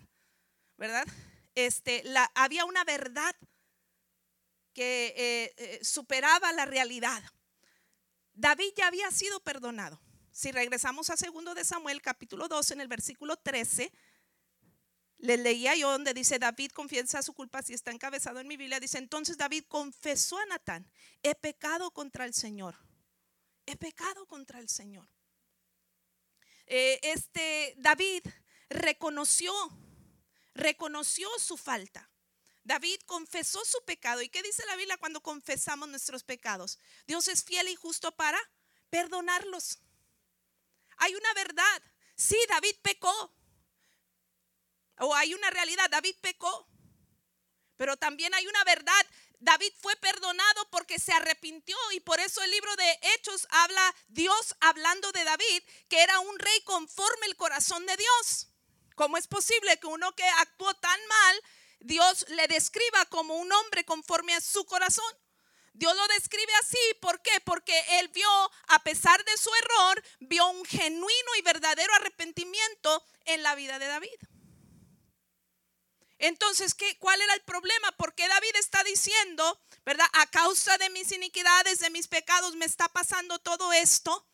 ¿verdad? 0.77 1.05
Este, 1.53 2.01
la, 2.03 2.31
había 2.33 2.65
una 2.65 2.83
verdad 2.83 3.35
que 4.73 5.13
eh, 5.15 5.53
eh, 5.57 5.79
superaba 5.83 6.51
la 6.53 6.65
realidad. 6.65 7.21
David 8.33 8.73
ya 8.75 8.87
había 8.87 9.11
sido 9.11 9.39
perdonado. 9.41 10.01
Si 10.31 10.51
regresamos 10.51 11.11
a 11.11 11.17
segundo 11.17 11.53
de 11.53 11.63
Samuel 11.63 12.01
capítulo 12.01 12.47
2 12.47 12.71
en 12.71 12.81
el 12.81 12.87
versículo 12.87 13.35
13, 13.37 13.91
le 15.21 15.37
leía 15.37 15.75
yo 15.75 15.91
donde 15.91 16.15
dice 16.15 16.39
David 16.39 16.71
confiesa 16.71 17.21
su 17.21 17.33
culpa 17.33 17.61
si 17.61 17.73
está 17.73 17.91
encabezado 17.91 18.39
en 18.39 18.47
mi 18.47 18.57
Biblia. 18.57 18.79
Dice 18.79 18.97
entonces 18.97 19.37
David 19.37 19.65
confesó 19.67 20.37
a 20.39 20.45
Natán, 20.47 20.89
he 21.21 21.35
pecado 21.35 21.91
contra 21.91 22.25
el 22.25 22.33
Señor. 22.33 22.75
He 23.67 23.77
pecado 23.77 24.25
contra 24.25 24.59
el 24.59 24.67
Señor. 24.67 25.07
Eh, 26.65 26.99
este 27.03 27.75
David 27.77 28.23
reconoció, 28.69 29.53
reconoció 30.55 31.29
su 31.37 31.55
falta. 31.55 32.09
David 32.63 32.99
confesó 33.05 33.63
su 33.63 33.83
pecado. 33.85 34.23
¿Y 34.23 34.29
qué 34.29 34.41
dice 34.41 34.65
la 34.65 34.75
Biblia 34.75 34.97
cuando 34.97 35.21
confesamos 35.21 35.87
nuestros 35.87 36.23
pecados? 36.23 36.79
Dios 37.05 37.27
es 37.27 37.43
fiel 37.43 37.67
y 37.67 37.75
justo 37.75 38.11
para 38.15 38.39
perdonarlos. 38.89 39.79
Hay 40.97 41.13
una 41.13 41.33
verdad. 41.35 41.83
Sí, 42.15 42.37
David 42.49 42.75
pecó, 42.81 43.33
o 45.01 45.15
hay 45.15 45.33
una 45.33 45.49
realidad, 45.49 45.89
David 45.89 46.15
pecó, 46.21 46.67
pero 47.75 47.97
también 47.97 48.33
hay 48.33 48.45
una 48.45 48.63
verdad. 48.63 49.05
David 49.39 49.73
fue 49.81 49.95
perdonado 49.95 50.69
porque 50.69 50.99
se 50.99 51.11
arrepintió 51.13 51.75
y 51.93 51.99
por 51.99 52.19
eso 52.19 52.43
el 52.43 52.51
libro 52.51 52.75
de 52.75 52.99
Hechos 53.01 53.47
habla 53.49 53.95
Dios 54.07 54.55
hablando 54.59 55.11
de 55.11 55.23
David, 55.23 55.63
que 55.89 56.03
era 56.03 56.19
un 56.19 56.37
rey 56.37 56.61
conforme 56.63 57.25
el 57.25 57.35
corazón 57.35 57.83
de 57.87 57.97
Dios. 57.97 58.49
¿Cómo 58.95 59.17
es 59.17 59.27
posible 59.27 59.79
que 59.79 59.87
uno 59.87 60.15
que 60.15 60.27
actuó 60.39 60.71
tan 60.75 60.99
mal, 61.07 61.41
Dios 61.79 62.25
le 62.29 62.47
describa 62.47 63.05
como 63.07 63.35
un 63.35 63.51
hombre 63.51 63.83
conforme 63.83 64.35
a 64.35 64.41
su 64.41 64.63
corazón? 64.65 65.11
Dios 65.73 65.95
lo 65.95 66.07
describe 66.09 66.53
así, 66.61 66.77
¿por 67.01 67.19
qué? 67.23 67.31
Porque 67.43 67.73
él 67.99 68.09
vio, 68.09 68.29
a 68.67 68.83
pesar 68.83 69.23
de 69.25 69.37
su 69.37 69.49
error, 69.55 70.03
vio 70.19 70.47
un 70.49 70.63
genuino 70.65 71.35
y 71.39 71.41
verdadero 71.41 71.91
arrepentimiento 71.95 73.03
en 73.25 73.41
la 73.41 73.55
vida 73.55 73.79
de 73.79 73.87
David. 73.87 74.30
Entonces, 76.21 76.75
¿qué, 76.75 76.97
¿cuál 76.99 77.19
era 77.19 77.33
el 77.33 77.41
problema? 77.41 77.91
Porque 77.97 78.27
David 78.27 78.55
está 78.59 78.83
diciendo, 78.83 79.59
¿verdad? 79.83 80.05
A 80.13 80.27
causa 80.27 80.77
de 80.77 80.91
mis 80.91 81.11
iniquidades, 81.11 81.79
de 81.79 81.89
mis 81.89 82.07
pecados, 82.07 82.55
me 82.55 82.65
está 82.65 82.87
pasando 82.89 83.39
todo 83.39 83.73
esto, 83.73 84.27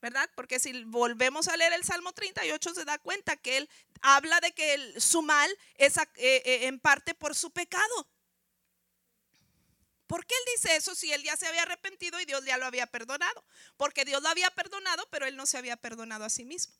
¿verdad? 0.00 0.30
Porque 0.36 0.60
si 0.60 0.84
volvemos 0.84 1.48
a 1.48 1.56
leer 1.56 1.72
el 1.72 1.82
Salmo 1.82 2.12
38, 2.12 2.74
se 2.74 2.84
da 2.84 2.96
cuenta 2.98 3.36
que 3.36 3.56
él 3.56 3.68
habla 4.02 4.38
de 4.40 4.52
que 4.52 5.00
su 5.00 5.22
mal 5.22 5.50
es 5.74 5.96
eh, 5.96 6.06
eh, 6.14 6.66
en 6.68 6.78
parte 6.78 7.12
por 7.12 7.34
su 7.34 7.50
pecado. 7.50 8.08
¿Por 10.06 10.24
qué 10.24 10.36
él 10.36 10.52
dice 10.54 10.76
eso 10.76 10.94
si 10.94 11.12
él 11.12 11.24
ya 11.24 11.36
se 11.36 11.48
había 11.48 11.62
arrepentido 11.62 12.20
y 12.20 12.24
Dios 12.24 12.44
ya 12.44 12.56
lo 12.56 12.66
había 12.66 12.86
perdonado? 12.86 13.44
Porque 13.76 14.04
Dios 14.04 14.22
lo 14.22 14.28
había 14.28 14.50
perdonado, 14.52 15.08
pero 15.10 15.26
él 15.26 15.34
no 15.34 15.46
se 15.46 15.58
había 15.58 15.76
perdonado 15.76 16.24
a 16.24 16.30
sí 16.30 16.44
mismo. 16.44 16.76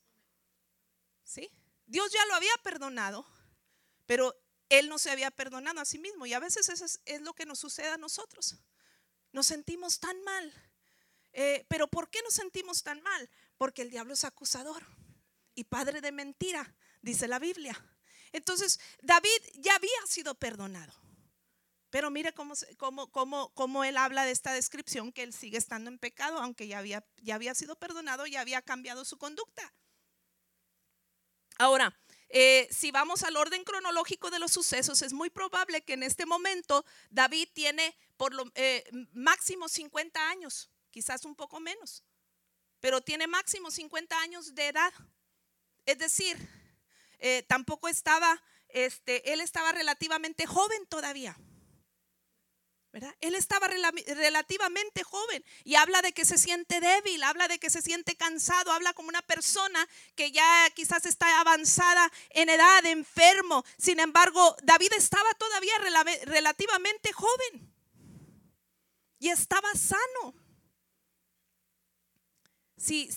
¿Sí? 1.24 1.50
Dios 1.86 2.12
ya 2.12 2.24
lo 2.26 2.36
había 2.36 2.56
perdonado, 2.62 3.26
pero 4.06 4.36
él 4.78 4.88
no 4.88 4.98
se 4.98 5.10
había 5.10 5.30
perdonado 5.30 5.80
a 5.80 5.84
sí 5.84 5.98
mismo. 5.98 6.24
Y 6.24 6.32
a 6.32 6.38
veces 6.38 6.68
eso 6.68 6.84
es, 6.84 7.20
lo 7.20 7.34
que 7.34 7.44
nos 7.44 7.58
sucede 7.58 7.88
a 7.88 7.98
nosotros. 7.98 8.56
Nos 9.32 9.46
sentimos 9.46 10.00
tan 10.00 10.22
mal. 10.24 10.52
Eh, 11.34 11.66
pero 11.68 11.88
¿por 11.88 12.08
qué 12.08 12.20
nos 12.22 12.34
sentimos 12.34 12.82
tan 12.82 13.02
mal? 13.02 13.30
Porque 13.58 13.82
el 13.82 13.90
diablo 13.90 14.14
es 14.14 14.24
acusador 14.24 14.82
y 15.54 15.64
padre 15.64 16.00
de 16.00 16.12
mentira, 16.12 16.74
dice 17.02 17.28
la 17.28 17.38
Biblia. 17.38 17.78
Entonces, 18.32 18.80
David 19.02 19.28
ya 19.54 19.74
había 19.74 20.06
sido 20.06 20.34
perdonado. 20.34 20.92
Pero 21.90 22.10
mire 22.10 22.32
cómo, 22.32 22.54
cómo, 22.78 23.12
cómo, 23.12 23.52
cómo, 23.52 23.84
él 23.84 23.98
habla 23.98 24.24
de 24.24 24.30
esta 24.30 24.54
descripción, 24.54 25.12
que 25.12 25.22
él 25.22 25.34
sigue 25.34 25.58
estando 25.58 25.90
en 25.90 25.98
pecado, 25.98 26.38
aunque 26.38 26.66
ya 26.66 26.78
había, 26.78 27.04
ya 27.18 27.34
había 27.34 27.54
sido 27.54 27.76
perdonado, 27.76 28.26
y 28.26 28.36
había 28.36 28.62
cambiado 28.62 29.04
su 29.04 29.18
conducta. 29.18 29.74
Ahora, 31.58 31.94
eh, 32.34 32.66
si 32.70 32.90
vamos 32.90 33.24
al 33.24 33.36
orden 33.36 33.62
cronológico 33.62 34.30
de 34.30 34.38
los 34.38 34.52
sucesos, 34.52 35.02
es 35.02 35.12
muy 35.12 35.28
probable 35.28 35.82
que 35.82 35.92
en 35.92 36.02
este 36.02 36.24
momento 36.24 36.82
David 37.10 37.46
tiene 37.52 37.94
por 38.16 38.32
lo 38.32 38.50
eh, 38.54 38.90
máximo 39.12 39.68
50 39.68 40.30
años, 40.30 40.70
quizás 40.90 41.26
un 41.26 41.36
poco 41.36 41.60
menos, 41.60 42.04
pero 42.80 43.02
tiene 43.02 43.26
máximo 43.26 43.70
50 43.70 44.18
años 44.18 44.54
de 44.54 44.68
edad. 44.68 44.94
Es 45.84 45.98
decir, 45.98 46.38
eh, 47.18 47.42
tampoco 47.48 47.86
estaba, 47.86 48.42
este, 48.68 49.34
él 49.34 49.42
estaba 49.42 49.72
relativamente 49.72 50.46
joven 50.46 50.86
todavía. 50.86 51.36
Él 53.20 53.34
estaba 53.34 53.68
relativamente 53.68 55.02
joven 55.02 55.42
y 55.64 55.76
habla 55.76 56.02
de 56.02 56.12
que 56.12 56.26
se 56.26 56.36
siente 56.36 56.78
débil, 56.78 57.22
habla 57.22 57.48
de 57.48 57.58
que 57.58 57.70
se 57.70 57.80
siente 57.80 58.16
cansado, 58.16 58.70
habla 58.70 58.92
como 58.92 59.08
una 59.08 59.22
persona 59.22 59.88
que 60.14 60.30
ya 60.30 60.68
quizás 60.74 61.06
está 61.06 61.40
avanzada 61.40 62.12
en 62.30 62.50
edad, 62.50 62.84
enfermo. 62.84 63.64
Sin 63.78 63.98
embargo, 63.98 64.56
David 64.62 64.92
estaba 64.96 65.32
todavía 65.34 65.72
relativamente 66.24 67.12
joven 67.12 67.72
y 69.18 69.30
estaba 69.30 69.72
sano. 69.74 70.34
Si, 72.76 73.08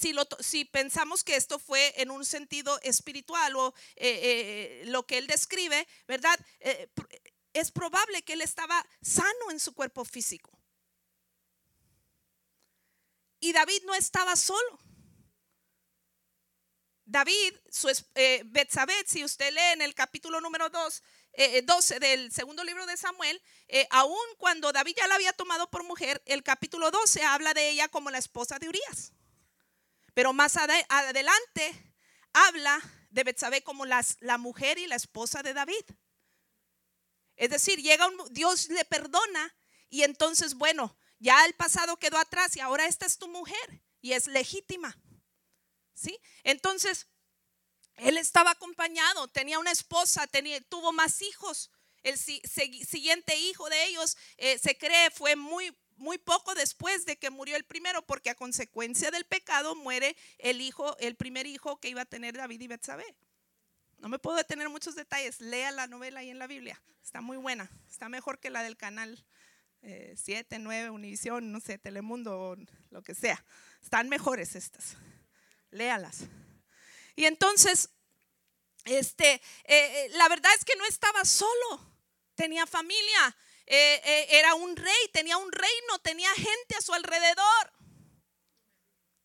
pensamos 0.71 1.23
que 1.23 1.35
esto 1.35 1.57
fue 1.57 1.99
en 1.99 2.11
un 2.11 2.23
sentido 2.23 2.79
espiritual 2.83 3.55
o 3.55 3.73
eh, 3.95 4.19
eh, 4.21 4.83
lo 4.85 5.07
que 5.07 5.17
él 5.17 5.25
describe, 5.25 5.87
¿verdad? 6.07 6.39
Eh, 6.59 6.87
es 7.55 7.71
probable 7.71 8.21
que 8.23 8.33
él 8.33 8.41
estaba 8.41 8.85
sano 9.01 9.49
en 9.49 9.59
su 9.59 9.73
cuerpo 9.73 10.03
físico. 10.03 10.51
Y 13.39 13.53
David 13.53 13.81
no 13.85 13.95
estaba 13.95 14.35
solo. 14.35 14.79
David, 17.05 17.55
su 17.71 17.87
eh, 18.15 18.43
si 19.05 19.23
usted 19.23 19.53
lee 19.53 19.73
en 19.73 19.81
el 19.83 19.95
capítulo 19.95 20.41
número 20.41 20.69
2, 20.69 21.03
12 21.63 21.95
eh, 21.95 21.99
del 21.99 22.31
segundo 22.33 22.63
libro 22.63 22.85
de 22.85 22.97
Samuel, 22.97 23.41
eh, 23.69 23.87
aún 23.89 24.17
cuando 24.37 24.73
David 24.73 24.95
ya 24.97 25.07
la 25.07 25.15
había 25.15 25.31
tomado 25.31 25.69
por 25.69 25.85
mujer, 25.85 26.21
el 26.25 26.43
capítulo 26.43 26.91
12 26.91 27.23
habla 27.23 27.53
de 27.53 27.69
ella 27.69 27.87
como 27.87 28.09
la 28.09 28.17
esposa 28.17 28.59
de 28.59 28.67
Urias. 28.67 29.13
Pero 30.13 30.33
más 30.33 30.57
adelante 30.57 31.93
habla 32.33 32.81
de 33.11 33.23
Betsabé 33.23 33.63
como 33.63 33.85
la 33.85 34.37
mujer 34.39 34.77
y 34.77 34.87
la 34.87 34.95
esposa 34.95 35.41
de 35.41 35.53
David. 35.53 35.85
Es 37.35 37.49
decir, 37.49 37.81
llega 37.81 38.07
un, 38.07 38.17
Dios 38.31 38.69
le 38.69 38.85
perdona 38.85 39.55
y 39.89 40.03
entonces, 40.03 40.55
bueno, 40.55 40.97
ya 41.19 41.45
el 41.45 41.53
pasado 41.53 41.97
quedó 41.97 42.17
atrás 42.17 42.55
y 42.55 42.59
ahora 42.59 42.87
esta 42.87 43.05
es 43.05 43.17
tu 43.17 43.27
mujer 43.27 43.83
y 44.01 44.13
es 44.13 44.27
legítima. 44.27 44.97
¿Sí? 45.93 46.19
Entonces, 46.43 47.07
él 47.95 48.17
estaba 48.17 48.51
acompañado, 48.51 49.27
tenía 49.29 49.59
una 49.59 49.71
esposa, 49.71 50.27
tenía, 50.27 50.59
tuvo 50.61 50.91
más 50.91 51.21
hijos. 51.21 51.71
El 52.03 52.17
siguiente 52.19 53.35
hijo 53.35 53.67
de 53.69 53.85
ellos 53.85 54.17
eh, 54.37 54.59
se 54.59 54.77
cree 54.77 55.09
fue 55.09 55.35
muy, 55.35 55.75
muy 55.95 56.17
poco 56.17 56.53
después 56.53 57.05
de 57.05 57.17
que 57.17 57.29
murió 57.29 57.55
el 57.55 57.63
primero, 57.63 58.05
porque 58.05 58.29
a 58.29 58.35
consecuencia 58.35 59.09
del 59.11 59.25
pecado 59.25 59.75
muere 59.75 60.15
el 60.37 60.61
hijo, 60.61 60.95
el 60.99 61.15
primer 61.15 61.47
hijo 61.47 61.79
que 61.79 61.89
iba 61.89 62.01
a 62.01 62.05
tener 62.05 62.37
David 62.37 62.61
y 62.61 62.67
Betsabé. 62.67 63.15
No 64.05 64.09
me 64.09 64.19
puedo 64.19 64.37
detener 64.37 64.69
muchos 64.69 64.93
detalles. 64.93 65.41
Lea 65.41 65.71
la 65.71 65.87
novela 65.87 66.19
ahí 66.19 66.29
en 66.29 66.37
la 66.37 66.45
Biblia. 66.45 66.79
Está 67.03 67.21
muy 67.21 67.37
buena. 67.37 67.71
Está 67.89 68.07
mejor 68.07 68.37
que 68.37 68.51
la 68.51 68.61
del 68.61 68.77
canal 68.77 69.25
7, 69.81 70.57
eh, 70.57 70.59
9, 70.59 70.91
Univisión, 70.91 71.51
no 71.51 71.59
sé, 71.59 71.79
Telemundo 71.79 72.55
lo 72.91 73.01
que 73.01 73.15
sea. 73.15 73.43
Están 73.81 74.07
mejores 74.07 74.55
estas. 74.55 74.95
Léalas. 75.71 76.19
Y 77.15 77.25
entonces, 77.25 77.89
este, 78.83 79.33
eh, 79.33 79.41
eh, 79.65 80.09
la 80.11 80.29
verdad 80.29 80.51
es 80.55 80.63
que 80.63 80.75
no 80.75 80.85
estaba 80.85 81.25
solo. 81.25 81.81
Tenía 82.35 82.67
familia. 82.67 83.35
era 83.65 84.53
un 84.53 84.75
rey, 84.75 85.09
tenía 85.13 85.37
un 85.37 85.51
reino, 85.51 85.97
tenía 86.03 86.31
gente 86.35 86.75
a 86.77 86.81
su 86.81 86.93
alrededor. 86.93 87.74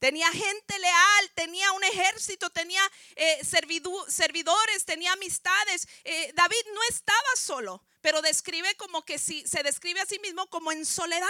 Tenía 0.00 0.32
gente 0.32 0.78
leal, 0.78 1.30
tenía 1.34 1.70
un 1.72 1.84
ejército, 1.84 2.48
tenía 2.48 2.80
eh, 3.16 3.44
servidores, 3.44 4.86
tenía 4.86 5.12
amistades. 5.12 5.86
Eh, 6.04 6.32
David 6.34 6.66
no 6.74 6.80
estaba 6.88 7.36
solo, 7.36 7.84
pero 8.00 8.22
describe 8.22 8.74
como 8.76 9.04
que 9.04 9.18
si, 9.18 9.46
se 9.46 9.62
describe 9.62 10.00
a 10.00 10.06
sí 10.06 10.18
mismo 10.20 10.48
como 10.48 10.72
en 10.72 10.86
soledad. 10.86 11.28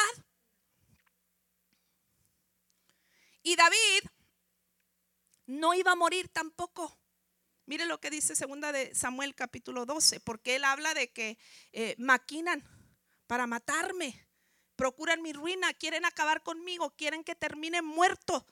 Y 3.42 3.56
David 3.56 4.04
no 5.46 5.74
iba 5.74 5.90
a 5.90 5.96
morir 5.96 6.28
tampoco. 6.28 6.96
Mire 7.66 7.87
lo 7.87 8.00
que 8.00 8.11
dice 8.11 8.37
segunda 8.37 8.70
de 8.70 8.94
Samuel 8.94 9.35
capítulo 9.35 9.85
12, 9.85 10.20
porque 10.20 10.54
él 10.54 10.64
habla 10.64 10.94
de 10.94 11.11
que 11.11 11.38
eh, 11.72 11.96
maquinan 11.98 12.62
para 13.26 13.48
matarme, 13.48 14.28
procuran 14.76 15.22
mi 15.22 15.33
ruina, 15.33 15.74
quieren 15.74 16.04
acabar 16.04 16.44
conmigo, 16.44 16.94
quieren 16.94 17.24
que 17.24 17.35
termine 17.35 17.83
muerto. 17.83 18.46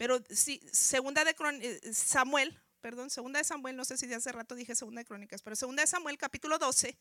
Pero 0.00 0.18
si 0.30 0.62
segunda 0.72 1.24
de 1.24 1.36
eh, 1.60 1.92
Samuel, 1.92 2.58
perdón, 2.80 3.10
segunda 3.10 3.38
de 3.38 3.44
Samuel, 3.44 3.76
no 3.76 3.84
sé 3.84 3.98
si 3.98 4.06
de 4.06 4.14
hace 4.14 4.32
rato 4.32 4.54
dije 4.54 4.74
segunda 4.74 5.02
de 5.02 5.04
Crónicas, 5.04 5.42
pero 5.42 5.54
segunda 5.54 5.82
de 5.82 5.88
Samuel 5.88 6.16
capítulo 6.16 6.58
12, 6.58 6.98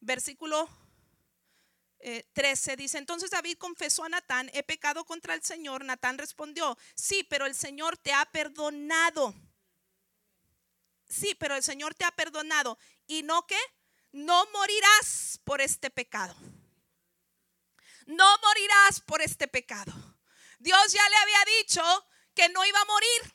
versículo 0.00 0.68
13 2.32 2.72
eh, 2.72 2.76
dice, 2.76 2.98
entonces 2.98 3.30
David 3.30 3.56
confesó 3.56 4.02
a 4.02 4.08
Natán, 4.08 4.50
he 4.52 4.64
pecado 4.64 5.04
contra 5.04 5.32
el 5.34 5.44
Señor. 5.44 5.84
Natán 5.84 6.18
respondió, 6.18 6.76
sí, 6.96 7.24
pero 7.30 7.46
el 7.46 7.54
Señor 7.54 7.96
te 7.96 8.12
ha 8.12 8.24
perdonado. 8.24 9.32
Sí, 11.08 11.36
pero 11.38 11.54
el 11.54 11.62
Señor 11.62 11.94
te 11.94 12.04
ha 12.04 12.10
perdonado. 12.10 12.80
¿Y 13.06 13.22
no 13.22 13.46
que 13.46 13.60
No 14.10 14.44
morirás 14.50 15.38
por 15.44 15.60
este 15.60 15.88
pecado. 15.88 16.34
No 18.06 18.26
morirás 18.42 19.02
por 19.06 19.22
este 19.22 19.46
pecado. 19.46 20.07
Dios 20.58 20.92
ya 20.92 21.08
le 21.08 21.16
había 21.16 21.44
dicho 21.58 21.82
que 22.34 22.48
no 22.48 22.64
iba 22.64 22.80
a 22.80 22.84
morir. 22.84 23.34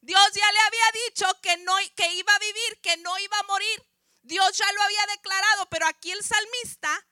Dios 0.00 0.32
ya 0.34 0.52
le 0.52 0.58
había 0.60 1.04
dicho 1.06 1.26
que 1.42 1.56
no 1.58 1.74
que 1.96 2.14
iba 2.14 2.32
a 2.34 2.38
vivir, 2.38 2.80
que 2.80 2.96
no 2.98 3.18
iba 3.18 3.38
a 3.38 3.42
morir. 3.44 3.86
Dios 4.22 4.56
ya 4.56 4.70
lo 4.72 4.82
había 4.82 5.06
declarado, 5.06 5.66
pero 5.68 5.86
aquí 5.86 6.10
el 6.12 6.22
salmista 6.22 7.06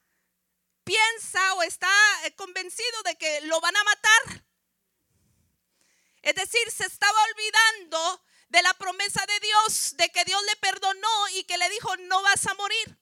piensa 0.84 1.54
o 1.54 1.62
está 1.62 1.90
eh, 2.24 2.34
convencido 2.34 3.02
de 3.04 3.16
que 3.16 3.40
lo 3.42 3.60
van 3.60 3.76
a 3.76 3.84
matar. 3.84 4.44
Es 6.22 6.34
decir, 6.34 6.70
se 6.70 6.86
estaba 6.86 7.18
olvidando 7.30 8.24
de 8.48 8.62
la 8.62 8.74
promesa 8.74 9.24
de 9.26 9.40
Dios, 9.40 9.96
de 9.96 10.08
que 10.10 10.24
Dios 10.24 10.40
le 10.44 10.56
perdonó 10.56 11.28
y 11.34 11.44
que 11.44 11.58
le 11.58 11.68
dijo, 11.70 11.96
no 11.96 12.22
vas 12.22 12.46
a 12.46 12.54
morir. 12.54 12.98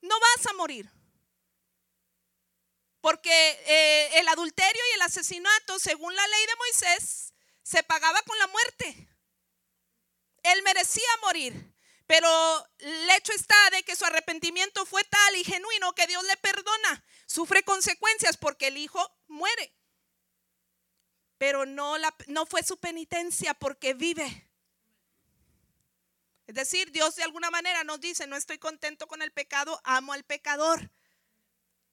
No 0.00 0.18
vas 0.20 0.46
a 0.46 0.52
morir. 0.54 0.95
Porque 3.06 3.30
eh, 3.66 4.18
el 4.18 4.26
adulterio 4.26 4.82
y 4.90 4.94
el 4.96 5.02
asesinato, 5.02 5.78
según 5.78 6.12
la 6.16 6.26
ley 6.26 6.46
de 6.46 6.56
Moisés, 6.56 7.34
se 7.62 7.84
pagaba 7.84 8.20
con 8.22 8.36
la 8.36 8.48
muerte. 8.48 9.08
Él 10.42 10.60
merecía 10.64 11.06
morir. 11.22 11.72
Pero 12.08 12.28
el 12.78 13.10
hecho 13.10 13.32
está 13.32 13.54
de 13.70 13.84
que 13.84 13.94
su 13.94 14.04
arrepentimiento 14.04 14.84
fue 14.86 15.04
tal 15.04 15.36
y 15.36 15.44
genuino 15.44 15.94
que 15.94 16.08
Dios 16.08 16.24
le 16.24 16.36
perdona. 16.38 17.04
Sufre 17.26 17.62
consecuencias 17.62 18.36
porque 18.36 18.66
el 18.66 18.76
hijo 18.76 19.08
muere. 19.28 19.72
Pero 21.38 21.64
no, 21.64 21.98
la, 21.98 22.12
no 22.26 22.44
fue 22.44 22.64
su 22.64 22.76
penitencia 22.76 23.54
porque 23.54 23.94
vive. 23.94 24.50
Es 26.48 26.56
decir, 26.56 26.90
Dios 26.90 27.14
de 27.14 27.22
alguna 27.22 27.52
manera 27.52 27.84
nos 27.84 28.00
dice, 28.00 28.26
no 28.26 28.34
estoy 28.34 28.58
contento 28.58 29.06
con 29.06 29.22
el 29.22 29.30
pecado, 29.30 29.80
amo 29.84 30.12
al 30.12 30.24
pecador 30.24 30.90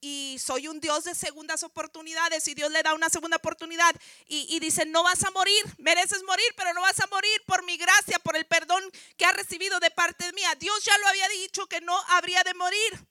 y 0.04 0.38
soy 0.38 0.68
un 0.68 0.80
Dios 0.80 1.04
de 1.04 1.14
segundas 1.14 1.62
oportunidades 1.62 2.46
y 2.48 2.54
Dios 2.54 2.70
le 2.70 2.82
da 2.82 2.92
una 2.92 3.08
segunda 3.08 3.38
oportunidad 3.38 3.94
y, 4.26 4.58
dice, 4.60 4.84
no 4.84 5.02
vas 5.02 5.24
a 5.24 5.30
morir, 5.30 5.64
mereces 5.78 6.22
morir, 6.24 6.46
pero 6.58 6.74
no 6.74 6.82
vas 6.82 7.00
a 7.00 7.06
morir 7.06 7.42
por 7.46 7.64
mi 7.64 7.78
gracia, 7.78 8.18
por 8.18 8.36
el 8.36 8.44
perdón 8.44 8.82
que 9.16 9.24
has 9.24 9.34
recibido 9.34 9.80
de 9.80 9.90
parte 9.90 10.30
mía. 10.34 10.54
Dios 10.56 10.84
ya 10.84 10.96
lo 10.98 11.08
había 11.08 11.26
dicho 11.28 11.66
que 11.68 11.80
no 11.80 11.98
habría 12.08 12.42
de 12.44 12.52
morir. 12.52 13.06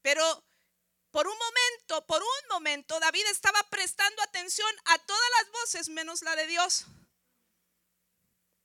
Pero 0.00 0.44
por 1.10 1.26
un 1.26 1.36
momento, 1.36 2.06
por 2.06 2.22
un 2.22 2.48
momento, 2.50 3.00
David 3.00 3.26
estaba 3.32 3.60
prestando 3.68 4.22
atención 4.22 4.70
a 4.84 4.98
todas 5.00 5.30
las 5.40 5.50
voces 5.60 5.88
menos 5.88 6.22
la 6.22 6.36
de 6.36 6.46
Dios. 6.46 6.86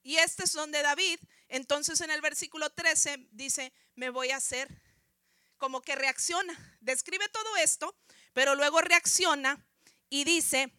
Y 0.04 0.18
este 0.18 0.44
es 0.44 0.54
donde 0.54 0.84
David, 0.84 1.20
entonces 1.54 2.02
en 2.02 2.10
el 2.10 2.20
versículo 2.20 2.72
13 2.72 3.28
dice, 3.30 3.74
me 3.94 4.10
voy 4.10 4.32
a 4.32 4.38
hacer 4.38 4.68
como 5.60 5.84
que 5.84 5.96
reacciona. 5.96 6.58
Describe 6.82 7.30
todo 7.30 7.58
esto, 7.58 7.96
pero 8.34 8.56
luego 8.56 8.82
reacciona 8.82 9.64
y 10.10 10.24
dice, 10.24 10.74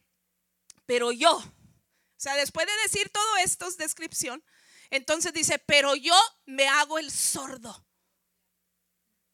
pero 0.85 1.13
yo, 1.13 1.37
o 1.37 1.45
sea, 2.17 2.35
después 2.35 2.67
de 2.67 2.73
decir 2.83 3.09
todo 3.11 3.37
esto, 3.37 3.69
es 3.69 3.77
descripción, 3.77 4.45
Entonces 4.91 5.33
dice, 5.33 5.61
pero 5.61 5.95
yo 5.95 6.17
me 6.45 6.67
hago 6.67 6.99
el 6.99 7.13
sordo 7.13 7.87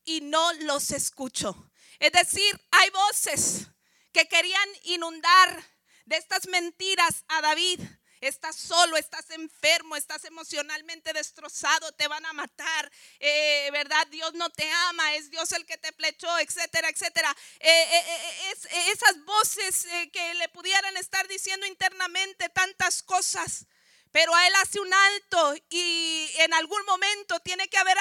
y 0.04 0.20
no 0.20 0.52
los 0.64 0.90
escucho. 0.90 1.72
Es 2.00 2.12
decir, 2.12 2.60
hay 2.70 2.90
voces 2.90 3.66
que 4.12 4.28
querían 4.28 4.68
inundar 4.82 5.64
de 6.04 6.16
estas 6.16 6.46
mentiras 6.48 7.24
a 7.28 7.40
David. 7.40 7.80
Estás 8.20 8.56
solo, 8.56 8.98
estás 8.98 9.30
enfermo, 9.30 9.96
estás 9.96 10.26
emocionalmente 10.26 11.14
destrozado, 11.14 11.90
te 11.92 12.06
van 12.06 12.26
a 12.26 12.34
matar, 12.34 12.92
eh, 13.18 13.70
¿verdad? 13.72 14.06
Dios 14.08 14.34
no 14.34 14.50
te 14.50 14.70
ama, 14.70 15.14
es 15.14 15.30
Dios 15.30 15.50
el 15.52 15.64
que 15.64 15.78
te 15.78 15.90
plechó, 15.92 16.38
etcétera, 16.38 16.90
etcétera. 16.90 17.34
Eh, 17.60 17.70
eh, 17.70 18.54
esas 18.92 19.24
voces 19.24 19.86
que 20.12 20.34
le 20.34 20.50
pudieran 20.50 20.98
estar 20.98 21.26
diciendo 21.28 21.64
internamente 21.66 22.50
tantas 22.50 23.02
cosas. 23.02 23.66
Pero 24.12 24.36
él 24.36 24.52
hace 24.60 24.80
un 24.80 24.92
alto 24.92 25.54
y 25.70 26.28
en 26.38 26.52
algún 26.54 26.84
momento 26.84 27.38
tiene 27.40 27.68
que 27.68 27.78
haber 27.78 27.96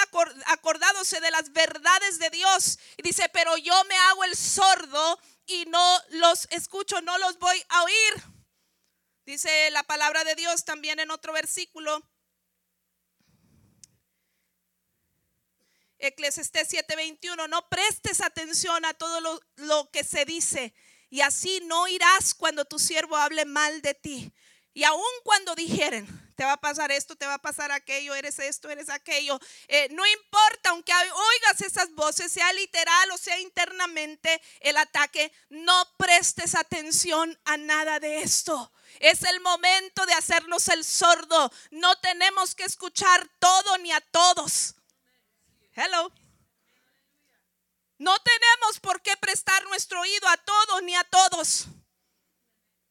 acordadose 0.47 1.21
de 1.21 1.31
las 1.31 1.53
verdades 1.53 2.19
de 2.19 2.29
Dios. 2.31 2.79
Y 2.97 3.03
dice, 3.03 3.29
pero 3.29 3.55
yo 3.57 3.83
me 3.85 3.95
hago 3.95 4.23
el 4.25 4.35
sordo 4.35 5.19
y 5.45 5.65
no 5.67 6.01
los 6.09 6.47
escucho, 6.49 6.99
no 7.01 7.17
los 7.19 7.37
voy 7.37 7.63
a 7.69 7.83
oír. 7.83 8.38
Dice 9.29 9.69
la 9.69 9.83
palabra 9.83 10.23
de 10.23 10.33
Dios 10.33 10.65
también 10.65 10.99
en 10.99 11.11
otro 11.11 11.31
versículo. 11.33 12.03
Eclesiastés 15.99 16.67
7:21, 16.67 17.47
no 17.47 17.69
prestes 17.69 18.21
atención 18.21 18.85
a 18.85 18.95
todo 18.95 19.21
lo, 19.21 19.39
lo 19.57 19.91
que 19.91 20.03
se 20.03 20.25
dice 20.25 20.73
y 21.11 21.21
así 21.21 21.61
no 21.65 21.87
irás 21.87 22.33
cuando 22.33 22.65
tu 22.65 22.79
siervo 22.79 23.17
hable 23.17 23.45
mal 23.45 23.83
de 23.83 23.93
ti. 23.93 24.33
Y 24.73 24.83
aun 24.83 25.03
cuando 25.23 25.53
dijeren, 25.53 26.07
te 26.39 26.45
va 26.45 26.53
a 26.53 26.61
pasar 26.61 26.89
esto, 26.89 27.17
te 27.17 27.25
va 27.25 27.33
a 27.33 27.41
pasar 27.41 27.69
aquello, 27.69 28.15
eres 28.15 28.39
esto, 28.39 28.69
eres 28.69 28.87
aquello, 28.87 29.37
eh, 29.67 29.89
no 29.91 30.07
importa, 30.07 30.69
aunque 30.69 30.93
oigas 30.93 31.59
esas 31.59 31.93
voces, 31.95 32.31
sea 32.31 32.53
literal 32.53 33.11
o 33.11 33.17
sea 33.17 33.37
internamente 33.41 34.41
el 34.61 34.77
ataque, 34.77 35.33
no 35.49 35.73
prestes 35.97 36.55
atención 36.55 37.37
a 37.43 37.57
nada 37.57 37.99
de 37.99 38.21
esto. 38.21 38.71
Es 39.01 39.23
el 39.23 39.41
momento 39.41 40.05
de 40.05 40.13
hacernos 40.13 40.69
el 40.69 40.85
sordo. 40.85 41.51
No 41.71 41.97
tenemos 41.97 42.55
que 42.55 42.63
escuchar 42.63 43.27
todo 43.39 43.77
ni 43.79 43.91
a 43.91 43.99
todos. 43.99 44.75
Hello. 45.73 46.09
No 47.97 48.17
tenemos 48.17 48.79
por 48.79 49.01
qué 49.01 49.17
prestar 49.17 49.61
nuestro 49.65 49.99
oído 49.99 50.29
a 50.29 50.37
todos 50.37 50.83
ni 50.83 50.95
a 50.95 51.03
todos. 51.03 51.67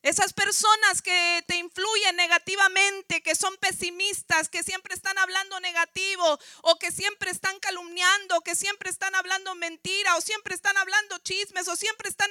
Esas 0.02 0.32
personas 0.32 1.02
que 1.02 1.44
te 1.48 1.56
influyen 1.56 2.14
negativamente, 2.14 3.20
que 3.20 3.34
son 3.34 3.56
pesimistas, 3.56 4.48
que 4.48 4.62
siempre 4.62 4.94
están 4.94 5.18
hablando 5.18 5.58
negativo 5.58 6.38
o 6.62 6.78
que 6.78 6.92
siempre 6.92 7.32
están 7.32 7.58
calumniando, 7.58 8.40
que 8.42 8.54
siempre 8.54 8.90
están 8.90 9.16
hablando 9.16 9.56
mentira 9.56 10.16
o 10.16 10.20
siempre 10.20 10.54
están 10.54 10.76
hablando 10.76 11.18
chismes 11.18 11.66
o 11.66 11.74
siempre 11.74 12.08
están 12.08 12.30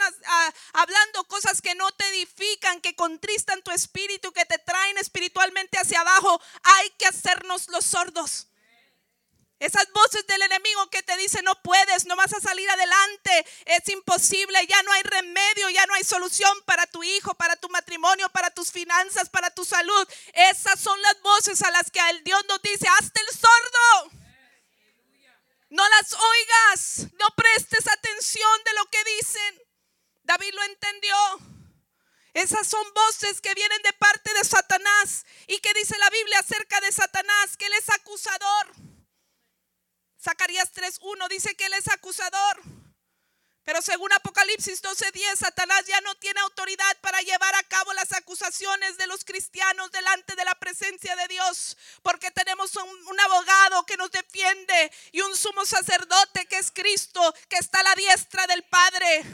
hablando 0.71 1.25
cosas 1.25 1.61
que 1.61 1.75
no 1.75 1.91
te 1.91 2.07
edifican, 2.07 2.79
que 2.79 2.95
contristan 2.95 3.61
tu 3.63 3.71
espíritu, 3.71 4.31
que 4.31 4.45
te 4.45 4.59
traen 4.59 4.97
espiritualmente 4.97 5.77
hacia 5.77 5.99
abajo, 5.99 6.41
hay 6.63 6.89
que 6.91 7.07
hacernos 7.07 7.67
los 7.67 7.85
sordos. 7.85 8.47
Esas 9.59 9.91
voces 9.91 10.25
del 10.27 10.41
enemigo 10.43 10.87
que 10.91 11.01
te 11.01 11.17
dicen 11.17 11.43
no 11.43 11.59
puedes, 11.63 12.05
no 12.05 12.15
vas 12.15 12.31
a 12.31 12.39
salir 12.39 12.69
adelante, 12.69 13.45
es 13.65 13.89
imposible, 13.89 14.67
ya 14.67 14.83
no 14.83 14.91
hay 14.91 15.01
remedio, 15.01 15.69
ya 15.71 15.83
no 15.87 15.95
hay 15.95 16.03
solución 16.03 16.55
para 16.65 16.85
tu 16.85 17.03
hijo, 17.03 17.33
para 17.33 17.55
tu 17.55 17.67
matrimonio, 17.69 18.29
para 18.29 18.51
tus 18.51 18.71
finanzas, 18.71 19.29
para 19.29 19.49
tu 19.49 19.65
salud. 19.65 20.07
Esas 20.33 20.79
son 20.79 21.01
las 21.01 21.19
voces 21.21 21.63
a 21.63 21.71
las 21.71 21.89
que 21.89 21.99
el 22.11 22.23
Dios 22.23 22.43
nos 22.47 22.61
dice, 22.61 22.87
hazte 22.87 23.19
el 23.19 23.35
sordo. 23.35 24.11
No 25.69 25.83
las 25.89 26.13
oigas, 26.13 27.11
no 27.19 27.27
prestes 27.35 27.87
atención 27.87 28.63
de 28.63 28.73
lo 28.73 28.85
que 28.85 29.03
dicen. 29.03 29.61
David 30.23 30.53
lo 30.53 30.63
entendió. 30.63 31.15
Esas 32.33 32.67
son 32.67 32.85
voces 32.93 33.41
que 33.41 33.55
vienen 33.55 33.81
de 33.81 33.93
parte 33.93 34.31
de 34.35 34.43
Satanás 34.43 35.25
y 35.47 35.57
que 35.59 35.73
dice 35.73 35.97
la 35.97 36.09
Biblia 36.11 36.39
acerca 36.39 36.79
de 36.79 36.91
Satanás, 36.91 37.57
que 37.57 37.65
él 37.65 37.73
es 37.73 37.89
acusador. 37.89 38.86
Zacarías 40.21 40.73
3.1 40.73 41.27
dice 41.29 41.55
que 41.55 41.65
él 41.65 41.73
es 41.73 41.87
acusador. 41.87 42.61
Pero 43.67 43.81
según 43.81 44.13
Apocalipsis 44.13 44.81
12:10, 44.81 45.39
Satanás 45.39 45.85
ya 45.85 45.99
no 45.99 46.15
tiene 46.15 46.39
autoridad 46.39 46.97
para 47.01 47.21
llevar 47.21 47.53
a 47.53 47.63
cabo 47.63 47.91
las 47.91 48.13
acusaciones 48.13 48.97
de 48.97 49.07
los 49.07 49.25
cristianos 49.25 49.91
delante 49.91 50.37
de 50.37 50.45
la 50.45 50.55
presencia 50.55 51.17
de 51.17 51.27
Dios, 51.27 51.75
porque 52.01 52.31
tenemos 52.31 52.73
un, 52.77 53.07
un, 53.07 53.19
abogado 53.19 53.85
que 53.85 53.97
nos 53.97 54.09
defiende 54.09 54.89
y 55.11 55.19
un 55.19 55.35
sumo 55.35 55.65
sacerdote 55.65 56.45
que 56.45 56.59
es 56.59 56.71
Cristo, 56.71 57.21
que 57.49 57.57
está 57.57 57.81
a 57.81 57.83
la 57.83 57.95
diestra 57.95 58.47
del 58.47 58.63
Padre. 58.63 59.25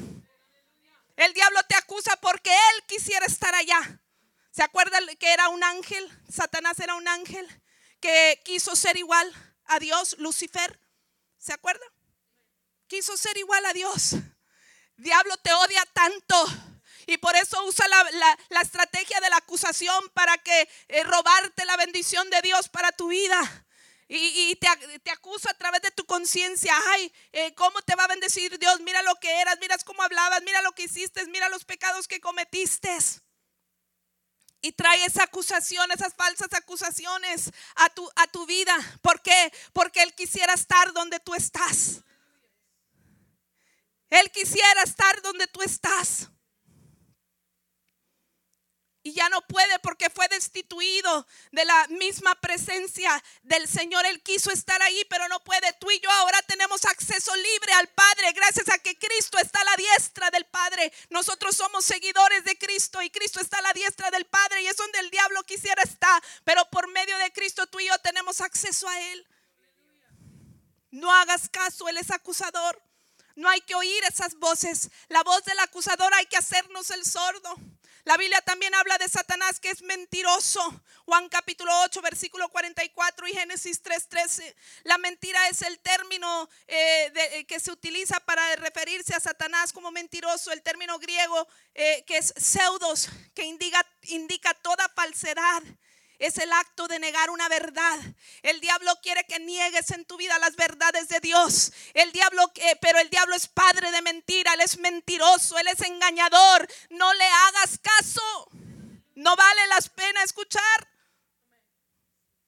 El 1.15 1.31
diablo 1.35 1.61
te 1.69 1.75
acusa 1.75 2.15
porque 2.17 2.49
él 2.49 2.83
quisiera 2.87 3.27
estar 3.27 3.53
allá. 3.53 4.01
¿Se 4.49 4.63
acuerdan 4.63 5.05
que 5.19 5.31
era 5.31 5.49
un 5.49 5.63
ángel? 5.63 6.09
Satanás 6.27 6.79
era 6.79 6.95
un 6.95 7.07
ángel 7.07 7.47
que 7.99 8.41
quiso 8.43 8.75
ser 8.75 8.97
igual 8.97 9.52
a 9.65 9.79
Dios, 9.79 10.15
Lucifer. 10.19 10.79
¿Se 11.37 11.53
acuerda? 11.53 11.85
Quiso 12.87 13.17
ser 13.17 13.37
igual 13.37 13.65
a 13.65 13.73
Dios. 13.73 14.15
Diablo 14.97 15.35
te 15.37 15.53
odia 15.53 15.85
tanto. 15.93 16.45
Y 17.05 17.17
por 17.17 17.35
eso 17.35 17.63
usa 17.65 17.85
la, 17.87 18.61
estrategia 18.61 19.19
de 19.19 19.29
la 19.29 19.37
acusación 19.37 20.09
para 20.13 20.37
que 20.37 20.69
eh, 20.87 21.03
robarte 21.03 21.65
la 21.65 21.75
bendición 21.75 22.29
de 22.29 22.41
Dios 22.41 22.69
para 22.69 22.91
tu 22.91 23.09
vida. 23.09 23.65
Y, 24.07 24.55
te, 24.57 25.11
acusa 25.11 25.49
a 25.49 25.57
través 25.57 25.81
de 25.81 25.91
tu 25.91 26.05
conciencia. 26.05 26.73
Ay, 26.91 27.11
eh, 27.31 27.53
¿cómo 27.55 27.81
te 27.81 27.95
va 27.95 28.03
a 28.03 28.07
bendecir 28.07 28.59
Dios? 28.59 28.79
Mira 28.81 29.01
lo 29.01 29.15
que 29.15 29.41
eras, 29.41 29.57
mira 29.59 29.75
cómo 29.85 30.03
hablabas, 30.03 30.43
mira 30.43 30.61
lo 30.61 30.71
que 30.73 30.83
hiciste, 30.83 31.25
mira 31.27 31.49
los 31.49 31.65
pecados 31.65 32.07
que 32.07 32.21
cometiste 32.21 32.95
y 34.63 34.71
trae 34.71 35.05
esa 35.05 35.23
acusación, 35.23 35.91
esas 35.91 36.15
falsas 36.15 36.47
acusaciones 36.53 37.51
a 37.75 37.89
tu, 37.89 38.09
a 38.15 38.27
tu 38.27 38.45
vida. 38.45 38.75
¿Por 39.01 39.21
qué? 39.21 39.53
Porque 39.73 40.01
Él 40.01 40.15
quisiera 40.15 40.53
estar 40.53 40.93
donde 40.93 41.19
tú 41.19 41.35
estás. 41.35 41.99
Él 44.09 44.31
quisiera 44.31 44.81
estar 44.83 45.21
donde 45.21 45.47
tú 45.47 45.61
estás 45.61 46.29
ya 49.23 49.29
no 49.29 49.41
puede 49.41 49.79
porque 49.79 50.09
fue 50.09 50.27
destituido 50.27 51.25
de 51.51 51.63
la 51.65 51.87
misma 51.89 52.35
presencia 52.35 53.23
del 53.43 53.67
Señor. 53.67 54.05
Él 54.05 54.21
quiso 54.21 54.51
estar 54.51 54.81
ahí, 54.81 55.05
pero 55.09 55.27
no 55.29 55.39
puede. 55.43 55.71
Tú 55.79 55.89
y 55.91 55.99
yo 55.99 56.11
ahora 56.11 56.41
tenemos 56.43 56.83
acceso 56.85 57.33
libre 57.35 57.73
al 57.73 57.87
Padre 57.89 58.33
gracias 58.33 58.69
a 58.69 58.77
que 58.79 58.97
Cristo 58.97 59.37
está 59.37 59.61
a 59.61 59.63
la 59.63 59.75
diestra 59.77 60.29
del 60.31 60.45
Padre. 60.45 60.91
Nosotros 61.09 61.55
somos 61.55 61.85
seguidores 61.85 62.43
de 62.43 62.57
Cristo 62.57 63.01
y 63.01 63.09
Cristo 63.09 63.39
está 63.39 63.59
a 63.59 63.61
la 63.61 63.73
diestra 63.73 64.11
del 64.11 64.25
Padre 64.25 64.61
y 64.61 64.67
es 64.67 64.75
donde 64.75 64.99
el 64.99 65.09
diablo 65.09 65.43
quisiera 65.43 65.81
estar, 65.83 66.21
pero 66.43 66.65
por 66.69 66.89
medio 66.89 67.17
de 67.19 67.31
Cristo 67.31 67.65
tú 67.67 67.79
y 67.79 67.87
yo 67.87 67.97
tenemos 67.99 68.41
acceso 68.41 68.87
a 68.89 68.99
Él. 69.11 69.27
No 70.91 71.11
hagas 71.13 71.49
caso, 71.49 71.87
Él 71.87 71.97
es 71.97 72.11
acusador. 72.11 72.81
No 73.35 73.49
hay 73.49 73.61
que 73.61 73.73
oír 73.73 74.03
esas 74.03 74.35
voces. 74.35 74.89
La 75.07 75.23
voz 75.23 75.43
del 75.45 75.59
acusador 75.59 76.13
hay 76.13 76.25
que 76.27 76.37
hacernos 76.37 76.91
el 76.91 77.03
sordo. 77.03 77.55
La 78.05 78.17
Biblia 78.17 78.41
también 78.41 78.75
habla 78.75 78.97
de 78.97 79.07
Satanás 79.07 79.61
que 79.61 79.69
es 79.69 79.81
mentiroso. 79.81 80.59
Juan 81.05 81.29
capítulo 81.29 81.71
8, 81.83 82.01
versículo 82.01 82.49
44 82.49 83.27
y 83.29 83.31
Génesis 83.31 83.81
3:13. 83.81 84.53
La 84.83 84.97
mentira 84.97 85.47
es 85.47 85.61
el 85.61 85.79
término 85.79 86.49
eh, 86.67 87.13
eh, 87.15 87.45
que 87.45 87.61
se 87.61 87.71
utiliza 87.71 88.19
para 88.19 88.57
referirse 88.57 89.15
a 89.15 89.21
Satanás 89.21 89.71
como 89.71 89.89
mentiroso. 89.91 90.51
El 90.51 90.61
término 90.61 90.99
griego 90.99 91.47
eh, 91.75 92.03
que 92.05 92.17
es 92.17 92.33
pseudos, 92.35 93.07
que 93.33 93.45
indica, 93.45 93.85
indica 94.03 94.53
toda 94.53 94.89
falsedad 94.89 95.63
es 96.19 96.37
el 96.37 96.51
acto 96.53 96.87
de 96.87 96.99
negar 96.99 97.29
una 97.29 97.49
verdad. 97.49 97.99
El 98.41 98.59
diablo 98.59 98.91
quiere 99.01 99.23
que 99.25 99.39
niegues 99.39 99.91
en 99.91 100.05
tu 100.05 100.17
vida 100.17 100.37
las 100.39 100.55
verdades 100.55 101.07
de 101.09 101.19
Dios. 101.19 101.73
El 101.93 102.11
diablo, 102.11 102.51
eh, 102.55 102.77
pero 102.81 102.99
el 102.99 103.09
diablo 103.09 103.35
es 103.35 103.47
padre 103.47 103.91
de 103.91 104.01
mentira, 104.01 104.53
él 104.53 104.61
es 104.61 104.77
mentiroso, 104.77 105.57
él 105.57 105.67
es 105.67 105.81
engañador. 105.81 106.67
No 106.89 107.13
le 107.13 107.25
hagas 107.25 107.79
caso. 107.79 108.47
No 109.15 109.35
vale 109.35 109.67
la 109.67 109.79
pena 109.95 110.23
escuchar. 110.23 110.89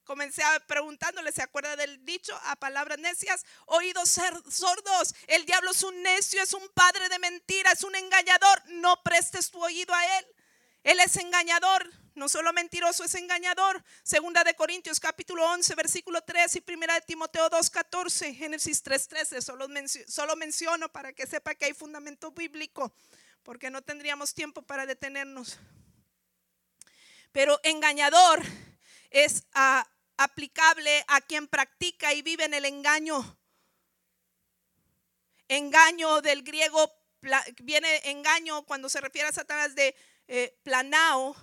Comencé 0.04 0.44
preguntándole, 0.68 1.32
¿se 1.32 1.42
acuerda 1.42 1.76
del 1.76 2.06
dicho? 2.06 2.40
A 2.46 2.56
palabras 2.56 3.00
necias, 3.00 3.44
oídos 3.66 4.20
sordos. 4.50 5.16
El 5.26 5.46
diablo 5.46 5.72
es 5.72 5.82
un 5.82 6.00
necio, 6.04 6.44
es 6.44 6.54
un 6.54 6.68
padre 6.76 7.10
de 7.10 7.18
mentira, 7.18 7.72
es 7.72 7.84
un 7.84 7.96
engañador. 7.96 8.64
No 8.68 9.02
prestes 9.02 9.50
tu 9.50 9.64
oído 9.64 9.94
a 9.94 10.20
él. 10.20 10.28
Él 10.84 11.00
es 11.00 11.16
engañador 11.16 12.05
no 12.16 12.30
solo 12.30 12.52
mentiroso, 12.54 13.04
es 13.04 13.14
engañador. 13.16 13.84
Segunda 14.04 14.44
de 14.44 14.56
Corintios 14.56 15.00
capítulo 15.00 15.46
11, 15.52 15.76
versículo 15.76 16.22
3 16.22 16.56
y 16.56 16.62
primera 16.62 16.96
de 16.96 17.02
Timoteo 17.02 17.50
2, 17.50 17.70
14, 17.70 18.34
Génesis 18.34 18.82
3, 18.82 19.08
13. 19.08 19.42
Solo, 19.42 19.68
solo 20.08 20.36
menciono 20.36 20.90
para 20.90 21.14
que 21.14 21.28
sepa 21.28 21.56
que 21.56 21.66
hay 21.66 21.74
fundamento 21.74 22.32
bíblico, 22.32 22.94
porque 23.44 23.70
no 23.70 23.82
tendríamos 23.82 24.34
tiempo 24.34 24.62
para 24.62 24.86
detenernos. 24.86 25.60
Pero 27.32 27.60
engañador 27.64 28.42
es 29.10 29.44
a 29.54 29.88
aplicable 30.18 31.04
a 31.08 31.22
quien 31.22 31.48
practica 31.48 32.14
y 32.14 32.22
vive 32.22 32.46
en 32.46 32.54
el 32.54 32.66
engaño. 32.66 33.38
Engaño 35.48 36.22
del 36.22 36.44
griego, 36.44 36.92
viene 37.62 38.02
engaño 38.06 38.64
cuando 38.66 38.90
se 38.90 39.02
refiere 39.02 39.28
a 39.28 39.34
Satanás 39.34 39.76
de 39.76 39.96
eh, 40.28 40.58
planao, 40.64 41.36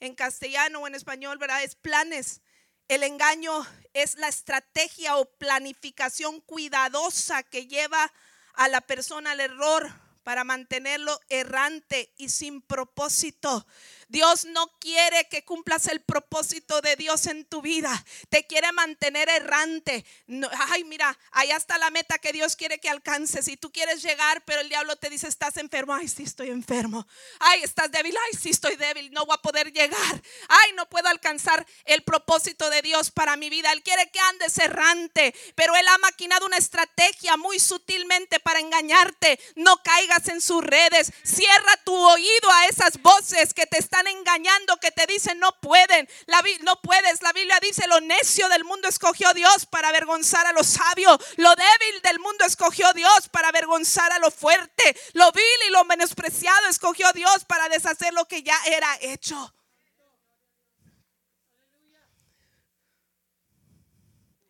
en 0.00 0.14
castellano 0.14 0.80
o 0.80 0.86
en 0.86 0.94
español, 0.94 1.38
¿verdad? 1.38 1.62
Es 1.62 1.74
planes. 1.74 2.42
El 2.88 3.02
engaño 3.02 3.66
es 3.94 4.16
la 4.16 4.28
estrategia 4.28 5.16
o 5.16 5.24
planificación 5.24 6.40
cuidadosa 6.40 7.42
que 7.42 7.66
lleva 7.66 8.12
a 8.54 8.68
la 8.68 8.80
persona 8.80 9.32
al 9.32 9.40
error 9.40 9.90
para 10.22 10.44
mantenerlo 10.44 11.20
errante 11.28 12.12
y 12.16 12.28
sin 12.30 12.60
propósito. 12.60 13.66
Dios 14.08 14.44
no 14.44 14.68
quiere 14.78 15.28
que 15.28 15.44
cumplas 15.44 15.86
el 15.86 16.00
propósito 16.00 16.80
de 16.80 16.94
Dios 16.94 17.26
en 17.26 17.44
tu 17.44 17.60
vida. 17.60 18.04
Te 18.28 18.46
quiere 18.46 18.70
mantener 18.72 19.28
errante. 19.28 20.04
ay, 20.70 20.84
mira, 20.84 21.18
allá 21.32 21.56
está 21.56 21.76
la 21.78 21.90
meta 21.90 22.18
que 22.18 22.32
Dios 22.32 22.54
quiere 22.54 22.78
que 22.78 22.88
alcances. 22.88 23.48
Y 23.48 23.56
tú 23.56 23.72
quieres 23.72 24.02
llegar, 24.02 24.44
pero 24.44 24.60
el 24.60 24.68
diablo 24.68 24.94
te 24.96 25.10
dice, 25.10 25.26
estás 25.26 25.56
enfermo. 25.56 25.92
Ay, 25.94 26.06
sí, 26.06 26.22
estoy 26.22 26.50
enfermo. 26.50 27.06
Ay, 27.40 27.62
estás 27.64 27.90
débil. 27.90 28.16
Ay, 28.26 28.38
sí, 28.38 28.50
estoy 28.50 28.76
débil. 28.76 29.10
No 29.10 29.26
voy 29.26 29.34
a 29.34 29.42
poder 29.42 29.72
llegar. 29.72 30.22
Ay, 30.48 30.72
no 30.74 30.88
puedo 30.88 31.08
alcanzar 31.08 31.66
el 31.84 32.02
propósito 32.02 32.70
de 32.70 32.82
Dios 32.82 33.10
para 33.10 33.36
mi 33.36 33.50
vida. 33.50 33.72
Él 33.72 33.82
quiere 33.82 34.10
que 34.10 34.20
andes 34.20 34.56
errante, 34.58 35.34
pero 35.56 35.74
Él 35.74 35.86
ha 35.88 35.98
maquinado 35.98 36.46
una 36.46 36.58
estrategia 36.58 37.36
muy 37.36 37.58
sutilmente 37.58 38.38
para 38.38 38.60
engañarte. 38.60 39.40
No 39.56 39.82
caigas 39.82 40.28
en 40.28 40.40
sus 40.40 40.62
redes. 40.62 41.12
Cierra 41.24 41.76
tu 41.84 41.94
oído 41.94 42.50
a 42.52 42.66
esas 42.66 43.00
voces 43.02 43.52
que 43.52 43.66
te 43.66 43.78
están 43.78 43.95
engañando, 44.06 44.76
que 44.78 44.90
te 44.90 45.06
dicen 45.06 45.38
no 45.38 45.52
pueden, 45.60 46.08
la, 46.26 46.42
no 46.62 46.80
puedes. 46.80 47.22
La 47.22 47.32
Biblia 47.32 47.58
dice, 47.60 47.86
lo 47.86 48.00
necio 48.00 48.48
del 48.48 48.64
mundo 48.64 48.88
escogió 48.88 49.32
Dios 49.34 49.66
para 49.66 49.88
avergonzar 49.88 50.46
a 50.46 50.52
lo 50.52 50.64
sabio. 50.64 51.18
Lo 51.36 51.54
débil 51.54 52.02
del 52.02 52.18
mundo 52.18 52.44
escogió 52.44 52.92
Dios 52.92 53.28
para 53.30 53.48
avergonzar 53.48 54.12
a 54.12 54.18
lo 54.18 54.30
fuerte. 54.30 54.96
Lo 55.12 55.30
vil 55.32 55.68
y 55.68 55.70
lo 55.70 55.84
menospreciado 55.84 56.68
escogió 56.68 57.12
Dios 57.12 57.44
para 57.44 57.68
deshacer 57.68 58.12
lo 58.12 58.26
que 58.26 58.42
ya 58.42 58.58
era 58.66 58.98
hecho. 59.00 59.52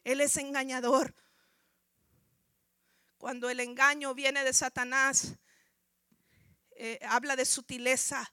Él 0.05 0.21
es 0.21 0.37
engañador. 0.37 1.15
Cuando 3.19 3.51
el 3.51 3.59
engaño 3.59 4.15
viene 4.15 4.45
de 4.45 4.53
Satanás, 4.53 5.33
eh, 6.77 7.01
habla 7.09 7.35
de 7.35 7.45
sutileza, 7.45 8.33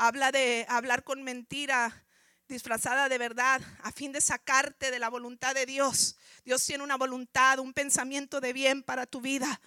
habla 0.00 0.32
de 0.32 0.64
hablar 0.70 1.04
con 1.04 1.22
mentira 1.22 2.06
disfrazada 2.48 3.10
de 3.10 3.18
verdad 3.18 3.60
a 3.82 3.92
fin 3.92 4.12
de 4.12 4.22
sacarte 4.22 4.90
de 4.90 4.98
la 4.98 5.10
voluntad 5.10 5.54
de 5.54 5.66
Dios. 5.66 6.16
Dios 6.42 6.64
tiene 6.64 6.82
una 6.82 6.96
voluntad, 6.96 7.58
un 7.58 7.74
pensamiento 7.74 8.40
de 8.40 8.54
bien 8.54 8.82
para 8.82 9.04
tu 9.04 9.20
vida. 9.20 9.60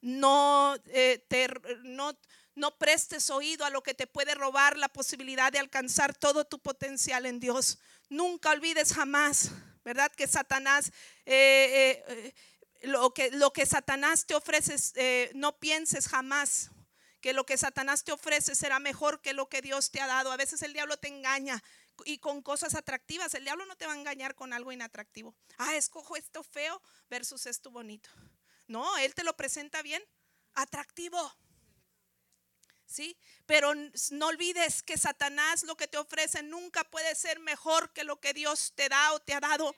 No, 0.00 0.76
eh, 0.86 1.24
te, 1.28 1.48
no, 1.84 2.18
no 2.56 2.76
prestes 2.76 3.30
oído 3.30 3.64
a 3.64 3.70
lo 3.70 3.84
que 3.84 3.94
te 3.94 4.08
puede 4.08 4.34
robar 4.34 4.76
la 4.76 4.88
posibilidad 4.88 5.52
de 5.52 5.60
alcanzar 5.60 6.16
todo 6.16 6.44
tu 6.44 6.58
potencial 6.58 7.24
en 7.24 7.38
Dios. 7.38 7.78
Nunca 8.08 8.50
olvides 8.50 8.92
jamás, 8.92 9.52
¿verdad? 9.84 10.10
Que 10.10 10.26
Satanás, 10.26 10.90
eh, 11.26 12.02
eh, 12.08 12.34
lo, 12.82 13.14
que, 13.14 13.30
lo 13.30 13.52
que 13.52 13.66
Satanás 13.66 14.26
te 14.26 14.34
ofrece, 14.34 15.30
no 15.34 15.56
pienses 15.60 16.08
jamás 16.08 16.72
que 17.26 17.32
lo 17.32 17.44
que 17.44 17.58
Satanás 17.58 18.04
te 18.04 18.12
ofrece 18.12 18.54
será 18.54 18.78
mejor 18.78 19.20
que 19.20 19.32
lo 19.32 19.48
que 19.48 19.60
Dios 19.60 19.90
te 19.90 20.00
ha 20.00 20.06
dado. 20.06 20.30
A 20.30 20.36
veces 20.36 20.62
el 20.62 20.72
diablo 20.72 20.96
te 20.96 21.08
engaña 21.08 21.60
y 22.04 22.18
con 22.18 22.40
cosas 22.40 22.76
atractivas. 22.76 23.34
El 23.34 23.42
diablo 23.42 23.66
no 23.66 23.74
te 23.74 23.84
va 23.84 23.94
a 23.94 23.96
engañar 23.96 24.36
con 24.36 24.52
algo 24.52 24.70
inatractivo. 24.70 25.34
Ah, 25.58 25.74
escojo 25.74 26.14
esto 26.14 26.44
feo 26.44 26.80
versus 27.10 27.46
esto 27.46 27.72
bonito. 27.72 28.08
No, 28.68 28.96
él 28.98 29.12
te 29.16 29.24
lo 29.24 29.36
presenta 29.36 29.82
bien, 29.82 30.00
atractivo. 30.54 31.18
¿Sí? 32.86 33.18
Pero 33.44 33.74
no 34.12 34.26
olvides 34.28 34.84
que 34.84 34.96
Satanás 34.96 35.64
lo 35.64 35.76
que 35.76 35.88
te 35.88 35.98
ofrece 35.98 36.44
nunca 36.44 36.84
puede 36.84 37.12
ser 37.16 37.40
mejor 37.40 37.92
que 37.92 38.04
lo 38.04 38.20
que 38.20 38.34
Dios 38.34 38.72
te 38.76 38.88
da 38.88 39.14
o 39.14 39.18
te 39.18 39.34
ha 39.34 39.40
dado. 39.40 39.74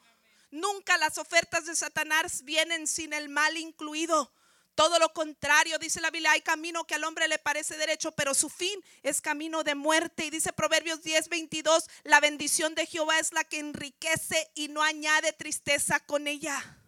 Nunca 0.51 0.99
las 0.99 1.17
ofertas 1.17 1.65
de 1.65 1.75
Satanás 1.75 2.45
vienen 2.45 2.87
sin 2.87 3.15
el 3.15 3.31
mal 3.31 3.57
incluido. 3.57 4.35
Todo 4.79 5.01
lo 5.01 5.13
contrario, 5.13 5.77
dice 5.81 6.01
la 6.01 6.13
Biblia, 6.13 6.31
hay 6.31 6.41
camino 6.41 6.87
que 6.87 6.95
al 6.95 7.03
hombre 7.03 7.27
le 7.27 7.41
parece 7.41 7.77
derecho, 7.77 8.13
pero 8.13 8.33
su 8.33 8.49
fin 8.49 8.81
es 9.03 9.21
camino 9.21 9.65
de 9.65 9.75
muerte. 9.75 10.25
Y 10.25 10.31
dice 10.31 10.53
Proverbios 10.53 11.03
10, 11.03 11.31
22, 11.31 11.91
la 12.05 12.21
bendición 12.21 12.77
de 12.77 12.87
Jehová 12.87 13.19
es 13.19 13.33
la 13.33 13.43
que 13.43 13.59
enriquece 13.59 14.53
y 14.55 14.69
no 14.69 14.81
añade 14.81 15.33
tristeza 15.33 15.99
con 15.99 16.29
ella. 16.29 16.79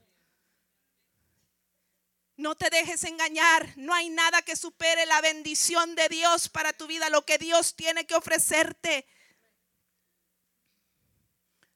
No 2.36 2.54
te 2.54 2.70
dejes 2.70 3.02
engañar, 3.02 3.72
no 3.76 3.92
hay 3.92 4.08
nada 4.08 4.40
que 4.42 4.54
supere 4.54 5.04
la 5.06 5.20
bendición 5.20 5.96
de 5.96 6.08
Dios 6.08 6.48
para 6.48 6.72
tu 6.72 6.86
vida, 6.86 7.10
lo 7.10 7.26
que 7.26 7.38
Dios 7.38 7.74
tiene 7.74 8.06
que 8.06 8.14
ofrecerte. 8.14 9.04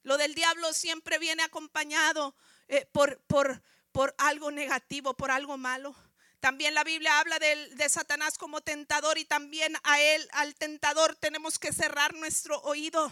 Lo 0.04 0.16
del 0.16 0.36
diablo 0.36 0.72
siempre 0.74 1.18
viene 1.18 1.42
acompañado 1.42 2.36
eh, 2.68 2.86
por, 2.92 3.20
por, 3.22 3.64
por 3.90 4.14
algo 4.18 4.52
negativo, 4.52 5.14
por 5.14 5.32
algo 5.32 5.58
malo. 5.58 5.96
También 6.44 6.74
la 6.74 6.84
Biblia 6.84 7.20
habla 7.20 7.38
de, 7.38 7.88
Satanás 7.88 8.36
como 8.36 8.60
tentador 8.60 9.16
y 9.16 9.24
también 9.24 9.74
a 9.82 9.98
él, 9.98 10.28
al 10.32 10.54
tentador, 10.54 11.16
tenemos 11.16 11.58
que 11.58 11.72
cerrar 11.72 12.12
nuestro 12.12 12.60
oído. 12.64 13.10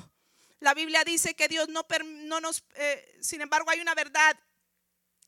La 0.61 0.75
Biblia 0.75 1.03
dice 1.03 1.33
que 1.33 1.49
Dios 1.49 1.71
no, 1.71 1.87
no 2.05 2.41
nos, 2.43 2.63
eh, 2.75 3.19
sin 3.23 3.41
embargo 3.41 3.71
hay 3.71 3.81
una 3.81 3.95
verdad 3.95 4.39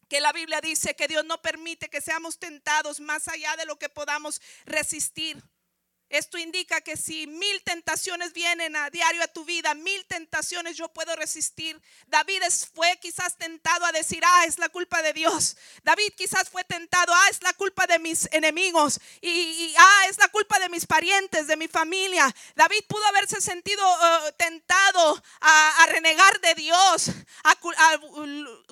que 0.07 0.21
la 0.21 0.35
Biblia 0.35 0.61
dice 0.61 0.95
que 0.95 1.09
Dios 1.09 1.25
no 1.25 1.40
permite 1.40 1.88
que 1.88 2.03
seamos 2.03 2.38
tentados 2.38 3.01
más 3.01 3.27
allá 3.27 3.57
de 3.57 3.64
lo 3.64 3.79
que 3.79 3.88
podamos 3.88 4.43
resistir. 4.67 5.43
Esto 6.11 6.38
indica 6.38 6.81
que 6.81 6.97
si 6.97 7.27
mil 7.27 7.62
tentaciones 7.62 8.33
vienen 8.33 8.77
a 8.77 8.90
diario 8.90 9.23
a 9.23 9.29
tu 9.29 9.45
vida, 9.45 9.75
mil 9.75 10.05
tentaciones 10.07 10.77
yo 10.77 10.88
puedo 10.88 11.17
resistir. 11.17 11.81
David 12.07 12.43
fue 12.75 12.99
quizás 13.01 13.37
tentado 13.37 13.85
a 13.85 13.93
decir, 13.93 14.23
ah, 14.25 14.45
es 14.47 14.59
la 14.59 14.69
culpa 14.69 15.03
de 15.03 15.12
Dios. 15.12 15.57
David 15.83 16.12
quizás 16.17 16.51
fue 16.51 16.62
tentado, 16.64 17.12
ah, 17.14 17.29
es 17.31 17.43
la 17.43 17.53
culpa 17.55 17.87
de 17.87 17.99
mis 17.99 18.29
enemigos. 18.33 19.01
Y, 19.23 19.75
ah, 19.77 20.07
es 20.09 20.19
la 20.19 20.29
culpa 20.29 20.59
de 20.59 20.69
mis 20.69 20.87
parientes, 20.87 21.47
de 21.47 21.57
mi 21.57 21.69
familia. 21.69 22.33
David 22.55 22.85
pudo 22.87 23.05
haberse 23.07 23.40
sentido 23.40 23.83
uh, 23.83 24.33
tentado 24.37 25.23
a, 25.40 25.87
renegar 25.88 26.40
de 26.40 26.55
Dios, 26.55 27.11
a, 27.43 27.57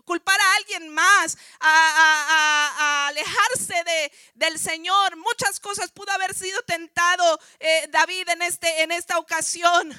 culpar 0.04 0.40
a 0.40 0.54
alguien 0.56 0.88
más, 0.90 1.36
a, 1.60 3.08
alejarse 3.08 3.82
de, 3.84 4.12
del 4.34 4.58
Señor. 4.58 5.16
Muchas 5.16 5.58
cosas 5.58 5.90
pudo 5.90 6.12
haber 6.12 6.34
sido 6.34 6.60
tentado 6.62 7.21
eh, 7.58 7.88
David 7.90 8.28
en, 8.28 8.42
este, 8.42 8.82
en 8.82 8.92
esta 8.92 9.18
ocasión. 9.18 9.92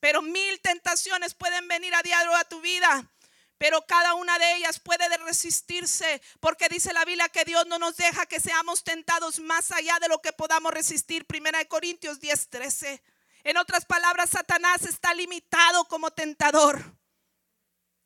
Pero 0.00 0.22
mil 0.22 0.60
tentaciones 0.60 1.34
pueden 1.34 1.66
venir 1.68 1.94
a 1.94 2.02
diario 2.02 2.34
a 2.34 2.44
tu 2.44 2.60
vida. 2.60 3.10
Pero 3.58 3.86
cada 3.86 4.14
una 4.14 4.38
de 4.38 4.56
ellas 4.56 4.78
puede 4.78 5.08
resistirse, 5.18 6.20
porque 6.40 6.68
dice 6.68 6.92
la 6.92 7.06
Biblia 7.06 7.28
que 7.30 7.44
Dios 7.44 7.66
no 7.66 7.78
nos 7.78 7.96
deja 7.96 8.26
que 8.26 8.38
seamos 8.38 8.84
tentados 8.84 9.38
más 9.40 9.72
allá 9.72 9.98
de 9.98 10.08
lo 10.08 10.20
que 10.20 10.32
podamos 10.32 10.72
resistir. 10.74 11.26
Primera 11.26 11.58
de 11.58 11.68
Corintios 11.68 12.20
10, 12.20 12.50
13. 12.50 13.02
En 13.44 13.56
otras 13.56 13.86
palabras, 13.86 14.30
Satanás 14.30 14.82
está 14.82 15.14
limitado 15.14 15.86
como 15.86 16.10
tentador. 16.10 16.96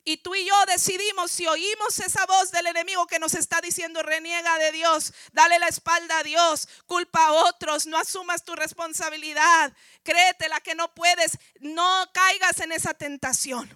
Y 0.03 0.17
tú 0.17 0.33
y 0.33 0.45
yo 0.45 0.55
decidimos 0.65 1.29
si 1.29 1.45
oímos 1.45 1.99
esa 1.99 2.25
voz 2.25 2.51
del 2.51 2.65
enemigo 2.65 3.05
que 3.05 3.19
nos 3.19 3.35
está 3.35 3.61
diciendo 3.61 4.01
reniega 4.01 4.57
de 4.57 4.71
Dios, 4.71 5.13
dale 5.31 5.59
la 5.59 5.67
espalda 5.67 6.17
a 6.17 6.23
Dios, 6.23 6.67
culpa 6.87 7.27
a 7.27 7.33
otros, 7.33 7.85
no 7.85 7.97
asumas 7.97 8.43
tu 8.43 8.55
responsabilidad, 8.55 9.71
créetela 10.03 10.59
que 10.61 10.73
no 10.73 10.91
puedes, 10.95 11.37
no 11.59 12.09
caigas 12.13 12.59
en 12.61 12.71
esa 12.71 12.95
tentación. 12.95 13.69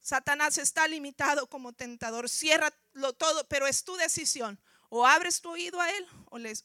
Satanás 0.00 0.58
está 0.58 0.86
limitado 0.86 1.48
como 1.48 1.72
tentador, 1.72 2.28
cierra 2.28 2.70
todo, 3.18 3.48
pero 3.48 3.66
es 3.66 3.84
tu 3.84 3.96
decisión. 3.96 4.60
O 4.90 5.04
abres 5.04 5.40
tu 5.40 5.50
oído 5.50 5.80
a 5.80 5.90
él 5.90 6.06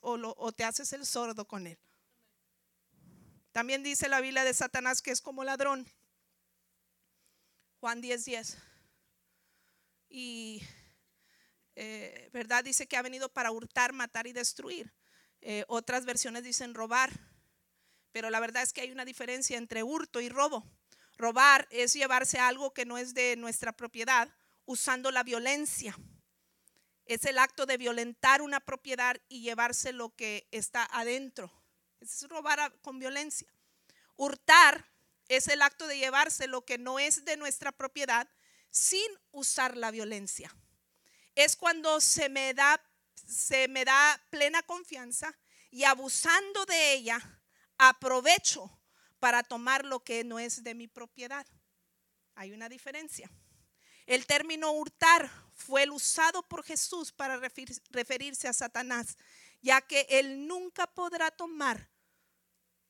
o, 0.01 0.51
te 0.51 0.64
haces 0.64 0.93
el 0.93 1.05
sordo 1.05 1.45
con 1.45 1.66
él. 1.66 1.80
También 3.51 3.82
dice 3.82 4.07
la 4.07 4.22
Biblia 4.22 4.43
de 4.43 4.53
Satanás 4.53 5.01
que 5.01 5.10
es 5.10 5.22
como 5.22 5.43
ladrón. 5.43 5.89
Juan 7.80 8.01
10:10. 8.03 8.26
10 8.26 8.68
y, 10.10 10.64
eh, 11.76 12.30
¿verdad? 12.34 12.64
Dice 12.64 12.88
que 12.88 12.97
ha 12.97 13.01
venido 13.01 13.30
para 13.32 13.51
hurtar, 13.51 13.93
matar 13.93 14.28
y 14.28 14.34
destruir. 14.34 14.93
Eh, 15.41 15.64
otras 15.68 16.05
versiones 16.05 16.43
dicen 16.43 16.74
robar, 16.74 17.12
pero 18.12 18.30
la 18.30 18.39
verdad 18.39 18.64
es 18.64 18.74
que 18.74 18.82
hay 18.82 18.91
una 18.91 19.05
diferencia 19.05 19.57
entre 19.57 19.84
hurto 19.84 20.20
y 20.20 20.30
robo. 20.30 20.66
Robar 21.18 21.68
es 21.70 21.93
llevarse 21.93 22.39
algo 22.39 22.74
que 22.74 22.86
no 22.86 22.97
es 22.97 23.14
de 23.14 23.36
nuestra 23.36 23.72
propiedad 23.72 24.34
usando 24.66 25.12
la 25.12 25.24
violencia. 25.24 25.95
Es 27.05 27.26
el 27.26 27.39
acto 27.39 27.66
de 27.66 27.78
violentar 27.78 28.41
una 28.41 28.60
propiedad 28.60 29.18
y 29.30 29.41
llevarse 29.41 29.93
lo 29.93 30.16
que 30.16 30.47
está 30.51 30.88
adentro. 30.91 31.51
Es 31.99 32.28
robar 32.30 32.80
con 32.82 32.99
violencia. 32.99 33.47
Hurtar 34.16 34.86
es 35.28 35.47
el 35.47 35.62
acto 35.62 35.88
de 35.88 35.97
llevarse 35.97 36.47
lo 36.47 36.66
que 36.66 36.78
no 36.78 36.99
es 36.99 37.26
de 37.26 37.38
nuestra 37.38 37.72
propiedad 37.72 38.30
sin 38.70 39.11
usar 39.32 39.78
la 39.78 39.91
violencia. 39.91 40.55
Es 41.36 41.55
cuando 41.55 42.01
se 42.01 42.30
me 42.30 42.53
da, 42.53 42.82
se 43.15 43.67
me 43.67 43.86
da 43.86 44.22
plena 44.30 44.61
confianza 44.63 45.38
y 45.72 45.84
abusando 45.84 46.65
de 46.65 46.93
ella, 46.93 47.41
aprovecho 47.78 48.80
para 49.20 49.43
tomar 49.43 49.86
lo 49.86 50.03
que 50.03 50.24
no 50.24 50.39
es 50.39 50.63
de 50.63 50.76
mi 50.76 50.88
propiedad. 50.88 51.45
Hay 52.36 52.51
una 52.51 52.70
diferencia. 52.70 53.30
El 54.05 54.26
término 54.26 54.72
hurtar 54.72 55.30
fue 55.53 55.84
el 55.84 55.91
usado 55.91 56.41
por 56.43 56.63
Jesús 56.63 57.11
para 57.11 57.39
referirse 57.91 58.47
a 58.47 58.53
Satanás, 58.53 59.17
ya 59.61 59.82
que 59.82 60.07
él 60.09 60.47
nunca 60.47 60.88
podrá 60.88 61.32
tomar 61.32 61.89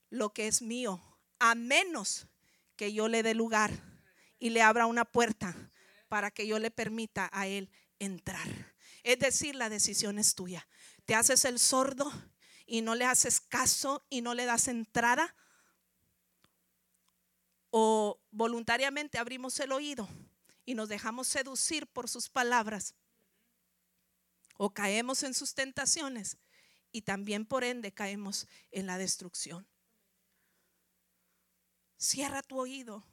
lo 0.09 0.33
que 0.33 0.47
es 0.47 0.61
mío, 0.61 1.01
a 1.39 1.55
menos 1.55 2.27
que 2.75 2.93
yo 2.93 3.07
le 3.07 3.21
dé 3.21 3.33
lugar 3.33 3.88
y 4.39 4.49
le 4.49 4.61
abra 4.61 4.85
una 4.85 5.05
puerta 5.05 5.55
para 6.07 6.31
que 6.31 6.47
yo 6.47 6.57
le 6.59 6.71
permita 6.71 7.29
a 7.31 7.47
él 7.47 7.69
entrar. 7.99 8.73
Es 9.03 9.19
decir, 9.19 9.55
la 9.55 9.69
decisión 9.69 10.17
es 10.17 10.35
tuya. 10.35 10.67
Te 11.05 11.15
haces 11.15 11.45
el 11.45 11.59
sordo 11.59 12.11
y 12.65 12.81
no 12.81 12.95
le 12.95 13.05
haces 13.05 13.39
caso 13.39 14.05
y 14.09 14.21
no 14.21 14.33
le 14.33 14.45
das 14.45 14.67
entrada. 14.67 15.35
O 17.69 18.19
voluntariamente 18.31 19.17
abrimos 19.17 19.59
el 19.59 19.71
oído 19.71 20.07
y 20.65 20.73
nos 20.73 20.89
dejamos 20.89 21.27
seducir 21.27 21.87
por 21.87 22.09
sus 22.09 22.29
palabras. 22.29 22.95
O 24.57 24.73
caemos 24.73 25.23
en 25.23 25.33
sus 25.33 25.53
tentaciones 25.53 26.37
y 26.91 27.03
también 27.03 27.45
por 27.45 27.63
ende 27.63 27.93
caemos 27.93 28.47
en 28.71 28.87
la 28.87 28.97
destrucción. 28.97 29.67
Cierra 31.97 32.41
tu 32.41 32.59
oído, 32.59 33.05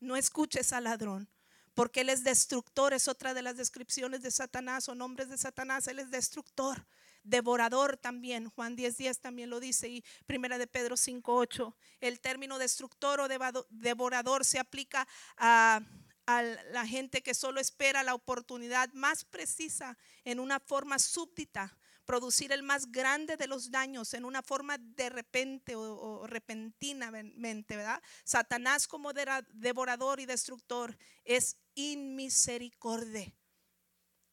no 0.00 0.16
escuches 0.16 0.72
al 0.72 0.84
ladrón, 0.84 1.28
porque 1.74 2.00
él 2.00 2.08
es 2.08 2.24
destructor, 2.24 2.92
es 2.94 3.08
otra 3.08 3.34
de 3.34 3.42
las 3.42 3.56
descripciones 3.56 4.22
de 4.22 4.30
Satanás 4.30 4.88
o 4.88 4.94
nombres 4.94 5.28
de 5.28 5.38
Satanás, 5.38 5.88
él 5.88 5.98
es 5.98 6.10
destructor, 6.10 6.86
devorador 7.22 7.96
también, 7.96 8.48
Juan 8.50 8.76
10:10 8.76 8.96
10 8.96 9.20
también 9.20 9.50
lo 9.50 9.60
dice 9.60 9.88
y 9.88 10.04
Primera 10.26 10.58
de 10.58 10.66
Pedro 10.66 10.96
5:8, 10.96 11.76
el 12.00 12.20
término 12.20 12.58
destructor 12.58 13.20
o 13.20 13.28
devorador 13.28 14.44
se 14.44 14.58
aplica 14.58 15.06
a 15.36 15.80
a 16.26 16.42
la 16.42 16.86
gente 16.86 17.22
que 17.22 17.34
solo 17.34 17.60
espera 17.60 18.02
la 18.02 18.14
oportunidad 18.14 18.92
más 18.92 19.24
precisa 19.24 19.96
en 20.24 20.40
una 20.40 20.58
forma 20.58 20.98
súbdita 20.98 21.78
producir 22.06 22.52
el 22.52 22.62
más 22.62 22.90
grande 22.90 23.36
de 23.36 23.46
los 23.48 23.70
daños 23.70 24.14
en 24.14 24.24
una 24.24 24.42
forma 24.42 24.78
de 24.78 25.10
repente 25.10 25.74
o, 25.76 26.26
repentinamente, 26.26 27.76
¿verdad? 27.76 28.02
Satanás 28.24 28.86
como 28.88 29.12
devorador 29.12 30.20
y 30.20 30.26
destructor 30.26 30.96
es 31.24 31.56
inmisericordia, 31.74 33.30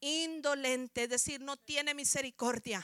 indolente, 0.00 1.02
es 1.02 1.10
decir, 1.10 1.40
no 1.40 1.56
tiene 1.56 1.92
misericordia. 1.92 2.82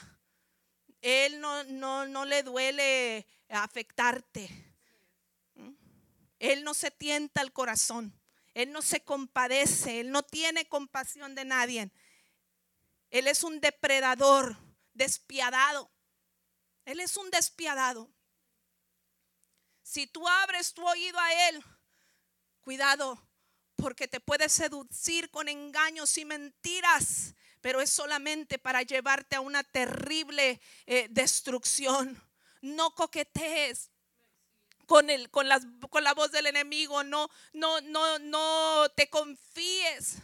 Él 1.01 1.39
no, 1.39 1.63
no, 1.63 2.05
no 2.05 2.25
le 2.25 2.43
duele 2.43 3.25
afectarte. 3.49 4.49
Él 6.37 6.63
no 6.63 6.73
se 6.73 6.91
tienta 6.91 7.41
el 7.41 7.51
corazón. 7.51 8.13
Él 8.53 8.71
no 8.71 8.81
se 8.81 9.01
compadece. 9.01 10.01
Él 10.01 10.11
no 10.11 10.21
tiene 10.23 10.67
compasión 10.67 11.33
de 11.33 11.45
nadie. 11.45 11.91
Él 13.09 13.27
es 13.27 13.43
un 13.43 13.59
depredador 13.59 14.57
despiadado. 14.93 15.91
Él 16.85 16.99
es 16.99 17.17
un 17.17 17.29
despiadado. 17.29 18.09
Si 19.83 20.07
tú 20.07 20.27
abres 20.27 20.73
tu 20.73 20.87
oído 20.87 21.19
a 21.19 21.49
Él, 21.49 21.63
cuidado, 22.61 23.21
porque 23.75 24.07
te 24.07 24.19
puede 24.19 24.47
seducir 24.47 25.29
con 25.31 25.49
engaños 25.49 26.17
y 26.17 26.25
mentiras, 26.25 27.35
pero 27.61 27.81
es 27.81 27.89
solamente 27.89 28.57
para 28.57 28.83
llevarte 28.83 29.35
a 29.35 29.41
una 29.41 29.63
terrible 29.63 30.61
eh, 30.85 31.07
destrucción. 31.09 32.21
No 32.61 32.93
coquetees 32.93 33.89
con, 34.85 35.09
el, 35.09 35.29
con, 35.29 35.47
las, 35.47 35.65
con 35.89 36.03
la 36.03 36.13
voz 36.13 36.31
del 36.31 36.47
enemigo, 36.47 37.03
no, 37.03 37.29
no, 37.53 37.81
no, 37.81 38.19
no 38.19 38.89
te 38.95 39.09
confíes. 39.09 40.17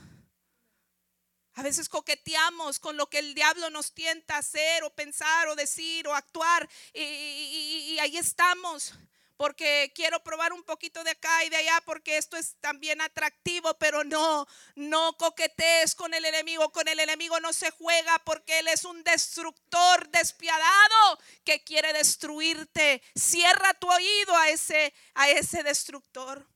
A 1.57 1.63
veces 1.63 1.89
coqueteamos 1.89 2.77
con 2.77 2.97
lo 2.97 3.09
que 3.09 3.17
el 3.17 3.33
diablo 3.33 3.71
nos 3.71 3.91
tienta 3.91 4.35
a 4.35 4.39
hacer 4.39 4.83
o 4.83 4.91
pensar 4.91 5.47
o 5.47 5.55
decir 5.55 6.07
o 6.07 6.13
actuar 6.13 6.69
y, 6.93 7.97
ahí 7.99 8.15
estamos 8.15 8.93
porque 9.37 9.91
quiero 9.95 10.23
probar 10.23 10.53
un 10.53 10.61
poquito 10.61 11.03
de 11.03 11.09
acá 11.09 11.45
y 11.45 11.49
de 11.49 11.57
allá 11.57 11.81
porque 11.83 12.17
esto 12.17 12.37
es 12.37 12.57
también 12.59 13.01
atractivo, 13.01 13.73
pero 13.79 14.03
no, 14.03 14.47
no 14.75 15.17
coquetees 15.17 15.95
con 15.95 16.13
el 16.13 16.25
enemigo, 16.25 16.71
con 16.71 16.87
el 16.87 16.99
enemigo 16.99 17.39
no 17.39 17.51
se 17.51 17.71
juega 17.71 18.19
porque 18.19 18.59
él 18.59 18.67
es 18.67 18.85
un 18.85 19.03
destructor 19.03 20.07
despiadado 20.09 21.19
que 21.43 21.63
quiere 21.63 21.91
destruirte. 21.91 23.01
Cierra 23.15 23.73
tu 23.73 23.89
oído 23.89 24.37
a 24.37 24.49
ese 24.49 24.93
a 25.15 25.31
ese 25.31 25.63
destructor. 25.63 26.47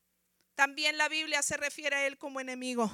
También 0.54 1.00
la 1.00 1.10
Biblia 1.10 1.42
se 1.42 1.58
refiere 1.58 1.96
a 1.96 2.06
él 2.06 2.20
como 2.20 2.40
enemigo. 2.40 2.92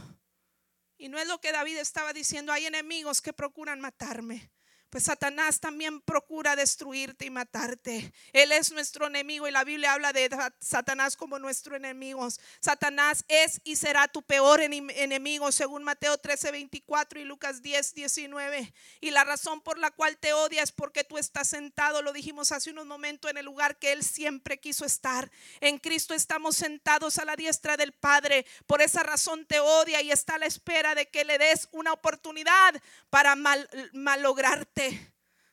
Y 0.98 1.10
no 1.10 1.20
es 1.20 1.28
lo 1.28 1.40
que 1.40 1.52
David 1.52 1.78
estaba 1.78 2.14
diciendo, 2.14 2.52
hay 2.52 2.66
enemigos 2.66 3.22
que 3.22 3.34
procuran 3.34 3.80
matarme. 3.80 4.52
Pues 4.90 5.04
Satanás 5.04 5.60
también 5.60 6.00
procura 6.00 6.56
destruirte 6.56 7.26
y 7.26 7.30
matarte. 7.30 8.14
Él 8.32 8.54
es 8.54 8.72
nuestro 8.72 9.08
enemigo 9.08 9.46
y 9.46 9.52
la 9.52 9.66
Biblia 9.66 9.92
habla 9.92 10.14
de 10.14 10.30
Satanás 10.62 11.18
como 11.18 11.40
nuestro 11.40 11.76
enemigo. 11.76 12.26
Satanás 12.62 13.26
es 13.28 13.60
y 13.66 13.76
será 13.76 14.08
tu 14.08 14.22
peor 14.24 14.62
enemigo 14.62 15.52
según 15.52 15.84
Mateo 15.84 16.18
13, 16.18 16.52
24 16.52 17.20
y 17.20 17.26
Lucas 17.26 17.62
10, 17.62 17.96
19. 17.96 18.74
Y 19.02 19.12
la 19.12 19.26
razón 19.26 19.60
por 19.60 19.78
la 19.78 19.92
cual 19.92 20.18
te 20.18 20.32
odia 20.32 20.64
es 20.64 20.72
porque 20.72 21.04
tú 21.04 21.18
estás 21.18 21.50
sentado, 21.50 22.02
lo 22.02 22.14
dijimos 22.14 22.54
hace 22.54 22.72
unos 22.72 22.86
momentos, 22.86 23.30
en 23.30 23.38
el 23.38 23.46
lugar 23.46 23.78
que 23.80 23.92
Él 23.92 24.06
siempre 24.06 24.58
quiso 24.58 24.86
estar. 24.86 25.30
En 25.60 25.80
Cristo 25.80 26.14
estamos 26.14 26.56
sentados 26.56 27.18
a 27.18 27.26
la 27.26 27.36
diestra 27.36 27.76
del 27.76 27.92
Padre. 27.92 28.46
Por 28.66 28.82
esa 28.82 29.04
razón 29.04 29.46
te 29.46 29.60
odia 29.60 30.02
y 30.02 30.12
está 30.12 30.36
a 30.36 30.40
la 30.40 30.46
espera 30.46 30.96
de 30.96 31.10
que 31.10 31.26
le 31.26 31.38
des 31.38 31.68
una 31.74 31.92
oportunidad 31.92 32.74
para 33.10 33.36
mal, 33.36 33.70
malograrte 33.92 34.77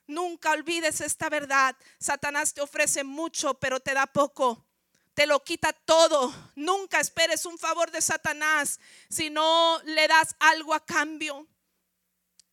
Nunca 0.06 0.50
olvides 0.50 1.00
esta 1.00 1.28
verdad. 1.28 1.76
Satanás 1.98 2.52
te 2.52 2.60
ofrece 2.60 3.04
mucho, 3.04 3.54
pero 3.54 3.80
te 3.80 3.94
da 3.94 4.06
poco. 4.06 4.66
Te 5.14 5.26
lo 5.26 5.42
quita 5.42 5.72
todo. 5.72 6.34
Nunca 6.56 7.00
esperes 7.00 7.46
un 7.46 7.58
favor 7.58 7.90
de 7.90 8.02
Satanás 8.02 8.80
si 9.08 9.30
no 9.30 9.80
le 9.84 10.06
das 10.08 10.34
algo 10.40 10.74
a 10.74 10.84
cambio. 10.84 11.46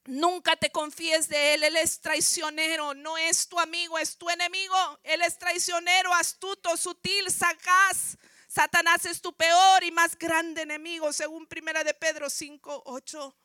Nunca 0.05 0.55
te 0.55 0.71
confíes 0.71 1.27
de 1.27 1.55
él. 1.55 1.63
Él 1.63 1.75
es 1.75 1.99
traicionero. 1.99 2.93
No 2.93 3.17
es 3.17 3.47
tu 3.47 3.59
amigo, 3.59 3.97
es 3.97 4.17
tu 4.17 4.29
enemigo. 4.29 4.75
Él 5.03 5.21
es 5.21 5.37
traicionero, 5.37 6.13
astuto, 6.13 6.77
sutil, 6.77 7.29
sagaz. 7.31 8.17
Satanás 8.47 9.05
es 9.05 9.21
tu 9.21 9.33
peor 9.33 9.83
y 9.83 9.91
más 9.91 10.17
grande 10.17 10.63
enemigo, 10.63 11.13
según 11.13 11.47
Primera 11.47 11.83
de 11.83 11.93
Pedro 11.93 12.29
5, 12.29 12.83
8. 12.85 13.35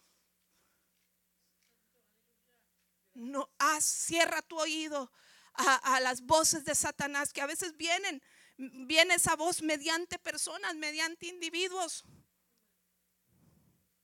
No, 3.17 3.49
ah, 3.59 3.81
cierra 3.81 4.43
tu 4.43 4.59
oído 4.59 5.11
a, 5.55 6.01
las 6.01 6.21
voces 6.21 6.67
de 6.67 6.75
Satanás 6.75 7.33
que 7.33 7.41
a 7.41 7.47
veces 7.47 7.75
vienen. 7.79 8.23
Viene 8.59 9.14
esa 9.14 9.37
voz 9.37 9.62
mediante 9.62 10.19
personas, 10.19 10.75
mediante 10.77 11.27
individuos. 11.27 12.05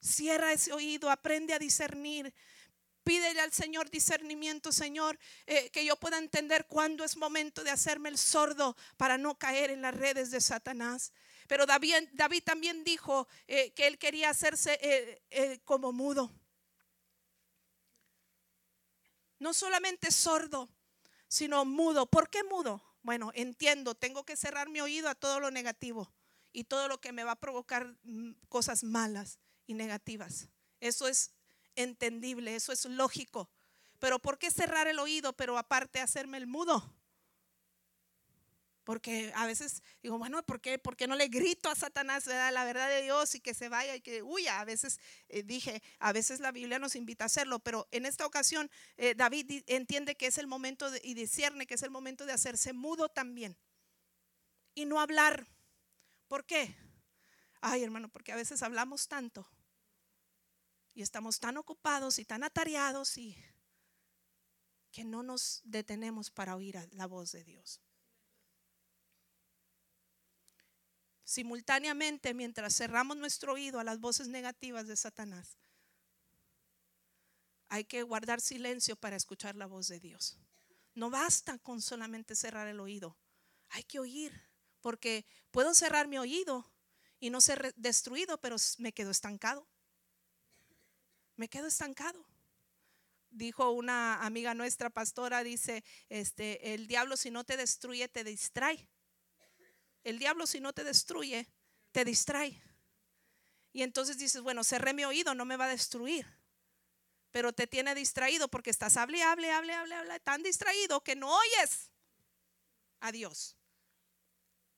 Cierra 0.01 0.53
ese 0.53 0.73
oído, 0.73 1.11
aprende 1.11 1.53
a 1.53 1.59
discernir. 1.59 2.33
Pídele 3.05 3.43
al 3.43 3.53
Señor 3.53 3.91
discernimiento, 3.91 4.73
Señor, 4.73 5.19
eh, 5.47 5.69
que 5.71 5.85
yo 5.85 5.97
pueda 5.97 6.17
entender 6.17 6.67
cuándo 6.67 7.05
es 7.05 7.17
momento 7.17 7.65
de 7.65 7.71
hacerme 7.71 8.09
el 8.09 8.17
sordo 8.17 8.77
para 8.97 9.19
no 9.19 9.39
caer 9.39 9.71
en 9.71 9.83
las 9.83 9.95
redes 9.95 10.31
de 10.31 10.41
Satanás. 10.41 11.13
Pero 11.49 11.67
David, 11.67 12.09
David 12.13 12.45
también 12.45 12.83
dijo 12.83 13.29
eh, 13.47 13.73
que 13.75 13.89
él 13.89 13.99
quería 13.99 14.31
hacerse 14.31 14.79
eh, 15.31 15.61
como 15.65 15.93
mudo 15.93 16.33
no 19.43 19.53
solamente 19.53 20.11
sordo, 20.13 20.71
sino 21.27 21.65
mudo. 21.65 22.07
¿Por 22.07 22.31
qué 22.31 22.45
mudo? 22.45 22.83
Bueno, 23.03 23.33
entiendo, 23.35 23.97
tengo 23.97 24.25
que 24.25 24.37
cerrar 24.37 24.69
mi 24.69 24.81
oído 24.81 25.09
a 25.09 25.17
todo 25.17 25.41
lo 25.41 25.51
negativo 25.51 26.15
y 26.53 26.65
todo 26.65 26.87
lo 26.87 27.01
que 27.01 27.13
me 27.13 27.25
va 27.25 27.33
a 27.33 27.41
provocar 27.41 27.97
mm, 28.05 28.35
cosas 28.49 28.85
malas 28.85 29.41
y 29.67 29.75
negativas. 29.75 30.49
Eso 30.79 31.09
es 31.09 31.33
entendible, 31.75 32.55
eso 32.55 32.73
es 32.73 32.85
lógico. 32.85 33.51
Pero 33.99 34.21
¿por 34.21 34.39
qué 34.39 34.51
cerrar 34.51 34.87
el 34.87 35.01
oído, 35.01 35.33
pero 35.33 35.59
aparte 35.59 36.01
hacerme 36.01 36.37
el 36.37 36.47
mudo? 36.47 36.95
Porque 38.93 39.33
a 39.37 39.47
veces 39.47 39.83
digo, 40.03 40.19
bueno, 40.19 40.43
¿por 40.43 40.61
qué, 40.61 40.79
¿por 40.79 40.99
qué 40.99 41.07
no 41.07 41.17
le 41.17 41.29
grito 41.29 41.71
a 41.71 41.75
Satanás 41.75 42.27
la 42.27 42.63
verdad 42.67 42.91
de 42.91 43.01
Dios 43.01 43.35
y 43.35 43.41
que 43.41 43.55
se 43.55 43.71
vaya 43.71 43.97
y 43.97 44.03
que 44.03 44.23
huya? 44.23 44.61
A 44.61 44.67
veces 44.67 45.01
eh, 45.31 45.43
dije, 45.43 45.83
a 45.99 46.13
veces 46.13 46.41
la 46.41 46.53
Biblia 46.53 46.79
nos 46.79 46.95
invita 46.95 47.25
a 47.25 47.29
hacerlo, 47.29 47.59
pero 47.59 47.89
en 47.91 48.05
esta 48.05 48.27
ocasión 48.27 48.71
eh, 48.99 49.15
David 49.15 49.63
entiende 49.67 50.15
que 50.15 50.27
es 50.27 50.37
el 50.37 50.47
momento 50.47 50.91
y 51.03 51.15
discierne 51.15 51.67
que 51.67 51.73
es 51.73 51.83
el 51.83 51.91
momento 51.91 52.27
de 52.27 52.35
hacerse 52.35 52.75
mudo 52.75 53.09
también 53.09 53.57
y 54.75 54.85
no 54.85 55.01
hablar. 55.01 55.47
¿Por 56.29 56.45
qué? 56.45 56.77
Ay, 57.63 57.83
hermano, 57.85 58.11
porque 58.11 58.33
a 58.33 58.37
veces 58.37 58.63
hablamos 58.63 59.09
tanto 59.09 59.49
y 60.93 61.01
estamos 61.01 61.41
tan 61.41 61.57
ocupados 61.57 62.19
y 62.19 62.27
tan 62.27 62.45
atareados 62.45 63.17
y 63.17 63.43
que 64.91 65.03
no 65.03 65.23
nos 65.23 65.63
detenemos 65.65 66.31
para 66.31 66.57
oír 66.57 66.77
la 66.93 67.07
voz 67.07 67.33
de 67.33 67.43
Dios. 67.43 67.81
Simultáneamente, 71.33 72.35
mientras 72.35 72.77
cerramos 72.77 73.17
nuestro 73.17 73.55
oído 73.55 73.81
a 73.81 73.85
las 73.85 73.99
voces 74.01 74.29
negativas 74.29 74.87
de 74.87 74.97
Satanás, 74.97 75.57
hay 77.71 77.85
que 77.85 78.03
guardar 78.03 78.43
silencio 78.43 78.97
para 78.97 79.17
escuchar 79.17 79.57
la 79.57 79.65
voz 79.65 79.89
de 79.89 79.99
Dios. 79.99 80.37
No 80.95 81.09
basta 81.09 81.57
con 81.57 81.81
solamente 81.81 82.37
cerrar 82.37 82.69
el 82.69 82.81
oído, 82.81 83.17
hay 83.71 83.83
que 83.83 83.99
oír, 83.99 84.31
porque 84.83 85.25
puedo 85.51 85.73
cerrar 85.73 86.07
mi 86.07 86.19
oído 86.19 86.71
y 87.19 87.31
no 87.31 87.41
ser 87.41 87.73
destruido, 87.77 88.39
pero 88.39 88.57
me 88.77 88.93
quedo 88.93 89.11
estancado. 89.11 89.67
Me 91.37 91.49
quedo 91.49 91.69
estancado. 91.69 92.27
Dijo 93.31 93.71
una 93.71 94.23
amiga 94.23 94.53
nuestra 94.53 94.91
pastora, 94.91 95.43
dice, 95.43 95.83
este, 96.11 96.75
el 96.75 96.87
diablo 96.89 97.17
si 97.17 97.31
no 97.31 97.43
te 97.43 97.57
destruye, 97.57 98.07
te 98.07 98.23
distrae. 98.23 98.87
El 100.05 100.19
diablo 100.19 100.47
si 100.47 100.61
no 100.61 100.73
te 100.73 100.85
destruye, 100.85 101.49
te 101.93 102.05
distrae. 102.05 102.63
Y 103.73 103.83
entonces 103.83 104.19
dices, 104.19 104.43
bueno, 104.43 104.65
cerré 104.65 104.93
mi 104.93 105.05
oído, 105.05 105.35
no 105.35 105.45
me 105.45 105.57
va 105.57 105.67
a 105.67 105.69
destruir. 105.69 106.27
Pero 107.31 107.53
te 107.53 107.67
tiene 107.67 107.95
distraído 107.95 108.49
porque 108.49 108.71
estás 108.71 108.97
hable, 108.97 109.23
hable, 109.23 109.51
hable, 109.51 109.73
hable, 109.73 109.95
hable, 109.95 110.21
tan 110.21 110.43
distraído 110.43 111.03
que 111.03 111.17
no 111.17 111.35
oyes 111.35 111.91
a 113.01 113.11
Dios. 113.13 113.57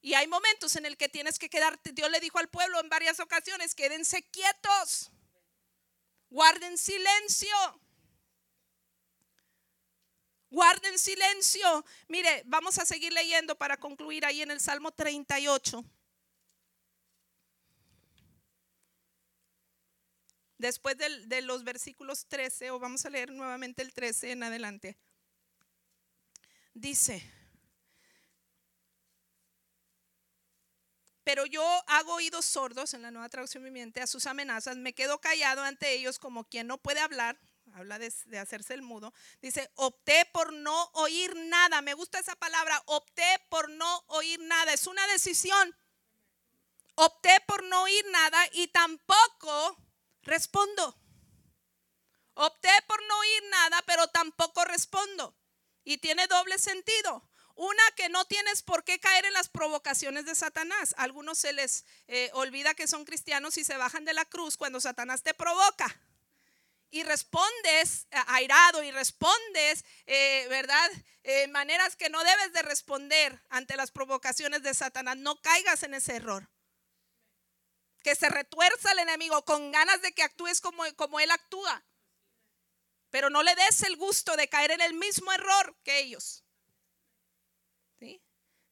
Y 0.00 0.14
hay 0.14 0.26
momentos 0.26 0.76
en 0.76 0.86
el 0.86 0.96
que 0.96 1.08
tienes 1.08 1.38
que 1.38 1.48
quedarte. 1.48 1.92
Dios 1.92 2.10
le 2.10 2.20
dijo 2.20 2.38
al 2.38 2.48
pueblo 2.48 2.78
en 2.78 2.88
varias 2.88 3.20
ocasiones, 3.20 3.74
quédense 3.74 4.22
quietos. 4.30 5.10
Guarden 6.28 6.76
silencio. 6.76 7.56
Guarden 10.54 11.00
silencio. 11.00 11.84
Mire, 12.06 12.44
vamos 12.46 12.78
a 12.78 12.86
seguir 12.86 13.12
leyendo 13.12 13.58
para 13.58 13.76
concluir 13.76 14.24
ahí 14.24 14.40
en 14.40 14.52
el 14.52 14.60
Salmo 14.60 14.92
38. 14.92 15.84
Después 20.56 20.96
de, 20.96 21.42
los 21.42 21.64
versículos 21.64 22.26
13, 22.28 22.70
o 22.70 22.78
vamos 22.78 23.04
a 23.04 23.10
leer 23.10 23.32
nuevamente 23.32 23.82
el 23.82 23.92
13 23.92 24.30
en 24.30 24.44
adelante. 24.44 24.96
Dice, 26.72 27.20
pero 31.24 31.46
yo 31.46 31.64
hago 31.88 32.14
oídos 32.14 32.44
sordos, 32.44 32.94
en 32.94 33.02
la 33.02 33.10
nueva 33.10 33.28
traducción 33.28 33.64
viviente, 33.64 34.00
a 34.00 34.06
sus 34.06 34.24
amenazas, 34.26 34.76
me 34.76 34.92
quedo 34.92 35.20
callado 35.20 35.62
ante 35.62 35.92
ellos 35.94 36.20
como 36.20 36.44
quien 36.44 36.68
no 36.68 36.78
puede 36.78 37.00
hablar, 37.00 37.40
habla 37.74 37.98
de, 37.98 38.38
hacerse 38.38 38.72
el 38.74 38.82
mudo, 38.82 39.12
dice, 39.42 39.70
opté 39.74 40.24
por 40.32 40.52
no 40.52 40.90
oír 40.94 41.34
nada. 41.36 41.82
Me 41.82 41.94
gusta 41.94 42.20
esa 42.20 42.36
palabra, 42.36 42.80
opté 42.86 43.40
por 43.48 43.68
no 43.68 44.04
oír 44.06 44.40
nada. 44.40 44.72
Es 44.72 44.86
una 44.86 45.06
decisión. 45.08 45.76
Opté 46.94 47.40
por 47.46 47.64
no 47.64 47.82
oír 47.82 48.04
nada 48.10 48.38
y 48.52 48.68
tampoco 48.68 49.76
respondo. 50.22 50.96
Opté 52.34 52.70
por 52.86 53.02
no 53.06 53.18
oír 53.18 53.42
nada, 53.50 53.82
pero 53.86 54.06
tampoco 54.08 54.64
respondo. 54.64 55.36
Y 55.82 55.98
tiene 55.98 56.28
doble 56.28 56.58
sentido. 56.58 57.28
Una, 57.56 57.82
que 57.96 58.08
no 58.08 58.24
tienes 58.24 58.62
por 58.62 58.84
qué 58.84 59.00
caer 59.00 59.26
en 59.26 59.32
las 59.32 59.48
provocaciones 59.48 60.26
de 60.26 60.34
Satanás. 60.36 60.94
algunos 60.96 61.38
se 61.38 61.52
les 61.52 61.84
eh, 62.06 62.30
olvida 62.34 62.74
que 62.74 62.86
son 62.86 63.04
cristianos 63.04 63.58
y 63.58 63.64
se 63.64 63.76
bajan 63.76 64.04
de 64.04 64.12
la 64.12 64.24
cruz 64.24 64.56
cuando 64.56 64.80
Satanás 64.80 65.22
te 65.22 65.34
provoca 65.34 66.00
y 66.94 67.02
respondes 67.02 68.06
eh, 68.12 68.16
airado 68.28 68.84
y 68.84 68.92
respondes, 68.92 69.84
eh, 70.06 70.46
¿verdad? 70.48 70.90
Eh, 71.24 71.48
maneras 71.48 71.96
que 71.96 72.08
no 72.08 72.22
debes 72.22 72.52
de 72.52 72.62
responder 72.62 73.42
ante 73.50 73.76
las 73.76 73.90
provocaciones 73.90 74.62
de 74.62 74.72
Satanás. 74.74 75.16
No 75.16 75.40
caigas 75.42 75.82
en 75.82 75.94
ese 75.94 76.14
error. 76.14 76.48
Que 78.04 78.14
se 78.14 78.28
retuerza 78.28 78.92
el 78.92 79.00
enemigo 79.00 79.44
con 79.44 79.72
ganas 79.72 80.02
de 80.02 80.12
que 80.12 80.22
actúes 80.22 80.60
como, 80.60 80.84
como 80.94 81.18
él 81.18 81.32
actúa. 81.32 81.84
Pero 83.10 83.28
no 83.28 83.42
le 83.42 83.56
des 83.56 83.82
el 83.82 83.96
gusto 83.96 84.36
de 84.36 84.48
caer 84.48 84.70
en 84.70 84.80
el 84.80 84.94
mismo 84.94 85.32
error 85.32 85.76
que 85.82 85.98
ellos. 85.98 86.43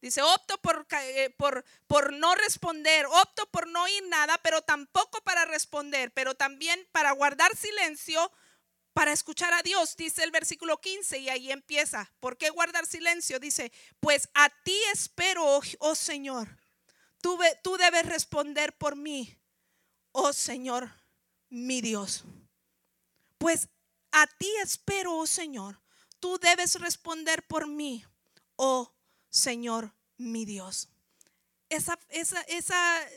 Dice, 0.03 0.21
opto 0.21 0.59
por, 0.59 0.85
eh, 0.91 1.31
por, 1.39 1.65
por 1.87 2.13
no 2.13 2.35
responder, 2.35 3.07
opto 3.07 3.47
por 3.53 3.69
no 3.69 3.85
oír 3.85 4.03
nada, 4.09 4.37
pero 4.43 4.61
tampoco 4.61 5.23
para 5.23 5.45
responder, 5.45 6.13
pero 6.13 6.35
también 6.35 6.89
para 6.91 7.13
guardar 7.13 7.57
silencio, 7.57 8.33
para 8.95 9.13
escuchar 9.13 9.55
a 9.55 9.63
Dios, 9.63 9.97
dice 9.97 10.25
el 10.25 10.33
versículo 10.33 10.81
15, 10.81 11.19
y 11.19 11.29
ahí 11.29 11.53
empieza. 11.53 12.13
¿Por 12.19 12.37
qué 12.37 12.51
guardar 12.51 12.85
silencio? 12.85 13.39
Dice, 13.39 13.71
pues 14.01 14.29
a 14.35 14.51
ti 14.65 14.77
espero, 14.93 15.47
oh, 15.47 15.63
oh 15.79 15.95
Señor. 15.95 16.59
Tú, 17.21 17.39
tú 17.63 17.77
debes 17.77 18.05
responder 18.07 18.77
por 18.77 18.97
mí, 18.97 19.39
oh 20.11 20.33
Señor, 20.33 20.91
mi 21.49 21.81
Dios. 21.81 22.25
Pues 23.39 23.69
a 24.11 24.27
ti 24.27 24.53
espero, 24.61 25.15
oh 25.15 25.29
Señor. 25.29 25.81
Tú 26.19 26.39
debes 26.39 26.75
responder 26.81 27.47
por 27.47 27.69
mí, 27.69 28.05
oh 28.57 28.91
Señor 29.33 29.95
mi 30.18 30.45
Dios. 30.45 30.91
Esa, 31.70 31.99
esa, 32.11 33.09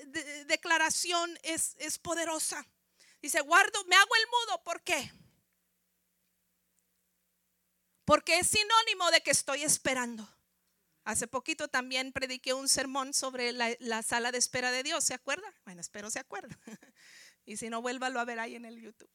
declaración 0.48 1.38
es, 1.44 1.76
es 1.78 2.00
poderosa. 2.00 2.66
Dice, 3.22 3.42
guardo, 3.42 3.84
me 3.86 3.98
hago 3.98 4.16
el 4.16 4.28
mudo. 4.28 4.64
¿Por 4.64 4.82
qué? 4.82 5.12
Porque 8.06 8.40
es 8.40 8.48
sinónimo 8.48 9.12
de 9.12 9.22
que 9.22 9.32
estoy 9.32 9.64
esperando. 9.64 10.28
Hace 11.04 11.28
poquito 11.28 11.68
también 11.68 12.14
prediqué 12.14 12.54
un 12.54 12.70
sermón 12.70 13.14
sobre 13.14 13.52
la, 13.52 13.76
la, 13.80 14.02
sala 14.02 14.32
de 14.32 14.38
espera 14.38 14.72
de 14.72 14.84
Dios. 14.84 15.04
¿Se 15.04 15.14
acuerda? 15.14 15.54
Bueno, 15.66 15.82
espero 15.82 16.10
se 16.10 16.20
acuerda. 16.20 16.58
y 17.46 17.58
si 17.58 17.70
no, 17.70 17.82
vuélvalo 17.82 18.22
a 18.22 18.26
ver 18.26 18.40
ahí 18.40 18.56
en 18.56 18.64
el 18.64 18.80
YouTube. 18.80 19.12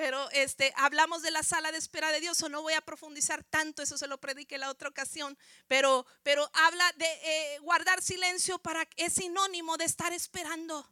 Pero 0.00 0.30
este, 0.30 0.72
hablamos 0.76 1.20
de 1.20 1.30
la 1.30 1.42
sala 1.42 1.72
de 1.72 1.76
espera 1.76 2.10
de 2.10 2.20
Dios, 2.20 2.42
o 2.42 2.48
no 2.48 2.62
voy 2.62 2.72
a 2.72 2.80
profundizar 2.80 3.44
tanto, 3.44 3.82
eso 3.82 3.98
se 3.98 4.06
lo 4.06 4.18
prediqué 4.18 4.56
la 4.56 4.70
otra 4.70 4.88
ocasión, 4.88 5.36
pero, 5.68 6.06
pero 6.22 6.50
habla 6.54 6.90
de 6.96 7.04
eh, 7.04 7.58
guardar 7.58 8.00
silencio 8.00 8.58
para 8.60 8.88
es 8.96 9.12
sinónimo 9.12 9.76
de 9.76 9.84
estar 9.84 10.14
esperando. 10.14 10.90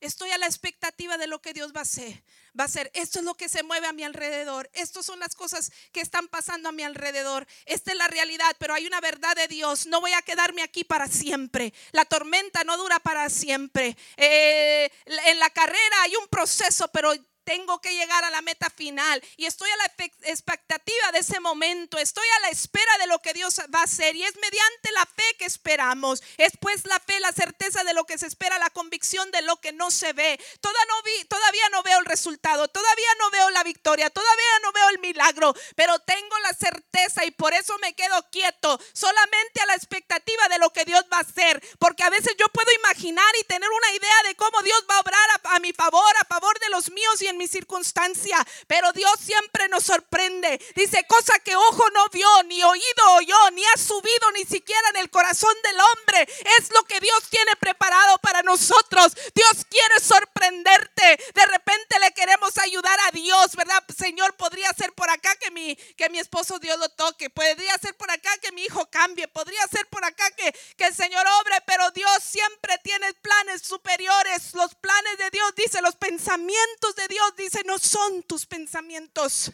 Estoy 0.00 0.30
a 0.30 0.38
la 0.38 0.46
expectativa 0.46 1.16
de 1.18 1.28
lo 1.28 1.40
que 1.40 1.52
Dios 1.52 1.72
va 1.72 1.78
a 1.78 1.82
hacer. 1.82 2.24
Va 2.58 2.64
a 2.64 2.68
ser, 2.68 2.90
esto 2.94 3.20
es 3.20 3.24
lo 3.24 3.36
que 3.36 3.48
se 3.48 3.62
mueve 3.62 3.86
a 3.86 3.92
mi 3.92 4.02
alrededor. 4.02 4.68
Estas 4.72 5.06
son 5.06 5.20
las 5.20 5.36
cosas 5.36 5.70
que 5.92 6.00
están 6.00 6.26
pasando 6.26 6.68
a 6.68 6.72
mi 6.72 6.82
alrededor. 6.82 7.46
Esta 7.64 7.92
es 7.92 7.96
la 7.96 8.08
realidad, 8.08 8.56
pero 8.58 8.74
hay 8.74 8.88
una 8.88 9.00
verdad 9.00 9.36
de 9.36 9.46
Dios. 9.46 9.86
No 9.86 10.00
voy 10.00 10.12
a 10.14 10.22
quedarme 10.22 10.62
aquí 10.62 10.82
para 10.82 11.06
siempre. 11.06 11.72
La 11.92 12.04
tormenta 12.04 12.64
no 12.64 12.76
dura 12.76 12.98
para 12.98 13.30
siempre. 13.30 13.96
Eh, 14.16 14.90
en 15.06 15.38
la 15.38 15.50
carrera 15.50 16.02
hay 16.02 16.16
un 16.16 16.26
proceso, 16.26 16.88
pero 16.88 17.14
tengo 17.46 17.80
que 17.80 17.94
llegar 17.94 18.24
a 18.24 18.30
la 18.30 18.42
meta 18.42 18.68
final. 18.68 19.22
Y 19.36 19.46
estoy 19.46 19.70
a 19.70 19.76
la 19.76 19.84
expectativa 20.30 21.12
de 21.12 21.20
ese 21.20 21.40
momento, 21.40 21.96
estoy 21.96 22.26
a 22.38 22.40
la 22.40 22.50
espera 22.50 22.98
de 22.98 23.06
lo 23.06 23.20
que 23.22 23.32
Dios 23.32 23.60
va 23.74 23.80
a 23.80 23.84
hacer. 23.84 24.16
Y 24.16 24.24
es 24.24 24.34
mediante 24.36 24.90
la 24.92 25.06
fe 25.06 25.22
que 25.38 25.46
esperamos. 25.46 26.22
Es 26.36 26.52
pues 26.60 26.84
la 26.84 26.98
fe, 26.98 27.20
la 27.20 27.32
certeza 27.32 27.84
de 27.84 27.94
lo 27.94 28.04
que 28.04 28.18
se 28.18 28.26
espera, 28.26 28.58
la 28.58 28.70
convicción 28.70 29.30
de 29.30 29.42
lo 29.42 29.60
que 29.60 29.72
no 29.72 29.90
se 29.90 30.12
ve. 30.12 30.38
Todavía 30.60 30.84
no, 30.88 31.26
todavía 31.28 31.68
no 31.70 31.82
veo 31.84 31.98
el 32.00 32.04
resultado, 32.04 32.68
todavía 32.68 33.08
no 33.20 33.30
veo 33.30 33.50
la 33.50 33.62
victoria, 33.62 34.10
todavía 34.10 34.60
no 34.62 34.72
veo 34.72 34.88
el 34.90 34.98
milagro, 34.98 35.54
pero 35.76 35.98
tengo 36.00 36.38
la 36.40 36.52
certeza 36.52 37.24
y 37.24 37.30
por 37.30 37.54
eso 37.54 37.78
me 37.78 37.94
quedo 37.94 38.28
quieto, 38.30 38.80
solamente 38.92 39.60
a 39.60 39.66
la 39.66 39.74
expectativa 39.74 40.48
de 40.48 40.58
lo 40.58 40.72
que 40.72 40.84
Dios 40.84 41.05
hacer, 41.20 41.62
porque 41.78 42.02
a 42.02 42.10
veces 42.10 42.34
yo 42.38 42.46
puedo 42.48 42.70
imaginar 42.72 43.30
y 43.40 43.44
tener 43.44 43.68
una 43.68 43.90
idea 43.94 44.22
de 44.24 44.34
cómo 44.36 44.62
Dios 44.62 44.84
va 44.90 44.96
a 44.96 45.00
obrar 45.00 45.30
a, 45.44 45.58
mi 45.60 45.72
favor, 45.72 46.16
a 46.20 46.24
favor 46.24 46.58
de 46.58 46.68
los 46.70 46.90
míos 46.90 47.20
y 47.22 47.26
en 47.26 47.36
mi 47.36 47.46
circunstancia, 47.48 48.36
pero 48.66 48.92
Dios 48.92 49.12
siempre 49.20 49.68
nos 49.68 49.84
sorprende. 49.84 50.60
Dice, 50.74 51.04
cosa 51.08 51.38
que 51.40 51.56
ojo 51.56 51.88
no 51.90 52.08
vio, 52.10 52.42
ni 52.44 52.62
oído 52.62 53.12
oyó, 53.14 53.50
ni 53.52 53.64
ha 53.64 53.76
subido 53.76 54.30
ni 54.32 54.44
siquiera 54.44 54.88
en 54.90 54.96
el 54.96 55.10
corazón 55.10 55.54
del 55.62 55.76
hombre. 55.80 56.28
Es 56.58 56.72
lo 56.72 56.84
que 56.84 57.00
Dios 57.00 57.28
tiene 57.30 57.56
preparado 57.56 58.18
para 58.18 58.42
nosotros. 58.42 59.12
Dios 59.34 59.66
quiere 59.68 60.00
sorprenderte. 60.00 61.18
De 61.34 61.46
repente 61.46 61.98
le 62.00 62.12
queremos 62.12 62.56
ayudar 62.58 62.98
a 63.08 63.10
Dios, 63.10 63.54
¿verdad? 63.56 63.82
Señor, 63.96 64.34
podría 64.36 64.72
ser 64.72 64.92
por 64.92 65.10
acá 65.10 65.34
que 65.36 65.50
mi, 65.50 65.76
que 65.76 66.08
mi 66.10 66.18
esposo 66.18 66.58
Dios 66.58 66.78
lo 66.78 66.88
toque. 66.90 67.30
Podría 67.30 67.76
ser 67.78 67.96
por 67.96 68.10
acá 68.10 68.30
que 68.38 68.52
mi 68.52 68.64
hijo 68.64 68.88
cambie. 68.90 69.28
Podría 69.28 69.66
ser 69.68 69.86
por 69.88 70.04
acá 70.04 70.30
que, 70.32 70.54
que 70.76 70.92
obre, 71.14 71.56
pero 71.66 71.90
Dios 71.90 72.22
siempre 72.22 72.78
tiene 72.82 73.12
planes 73.14 73.62
superiores. 73.62 74.54
Los 74.54 74.74
planes 74.74 75.18
de 75.18 75.30
Dios, 75.30 75.54
dice, 75.56 75.80
los 75.82 75.96
pensamientos 75.96 76.96
de 76.96 77.08
Dios 77.08 77.34
dice, 77.36 77.62
no 77.64 77.78
son 77.78 78.22
tus 78.22 78.46
pensamientos. 78.46 79.52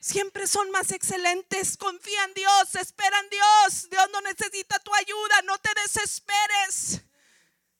Siempre 0.00 0.46
son 0.46 0.70
más 0.70 0.90
excelentes. 0.92 1.76
Confía 1.76 2.24
en 2.24 2.34
Dios, 2.34 2.74
espera 2.74 3.18
en 3.20 3.30
Dios. 3.30 3.90
Dios 3.90 4.08
no 4.12 4.20
necesita 4.22 4.78
tu 4.78 4.94
ayuda, 4.94 5.42
no 5.44 5.58
te 5.58 5.70
desesperes. 5.82 7.02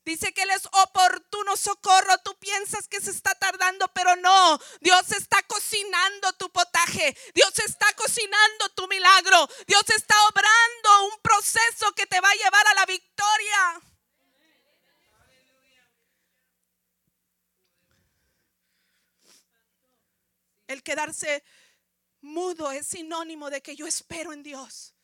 Dice 0.04 0.32
que 0.32 0.42
Él 0.42 0.50
es 0.50 0.66
oportuno 0.66 1.56
socorro. 1.56 2.16
Tú 2.24 2.36
piensas 2.38 2.88
que 2.88 3.00
se 3.00 3.10
está 3.10 3.34
tardando, 3.34 3.86
pero 3.92 4.16
no. 4.16 4.58
Dios 4.80 5.10
está 5.12 5.42
cocinando 5.42 6.32
tu 6.34 6.50
potaje. 6.50 7.16
Dios 7.34 7.58
está 7.58 7.86
cocinando 7.94 8.70
tu 8.74 8.88
milagro. 8.88 9.48
Dios 9.66 9.84
está 9.90 10.14
obrando 10.28 11.14
un 11.14 11.20
proceso 11.22 11.92
que 11.94 12.06
te 12.06 12.20
va 12.20 12.30
a 12.30 12.34
llevar 12.34 12.66
a 12.66 12.74
la 12.74 12.86
victoria. 12.86 13.80
El 20.66 20.82
quedarse 20.82 21.42
mudo 22.20 22.70
es 22.70 22.86
sinónimo 22.86 23.50
de 23.50 23.60
que 23.60 23.74
yo 23.76 23.86
espero 23.86 24.32
en 24.32 24.42
Dios. 24.42 24.94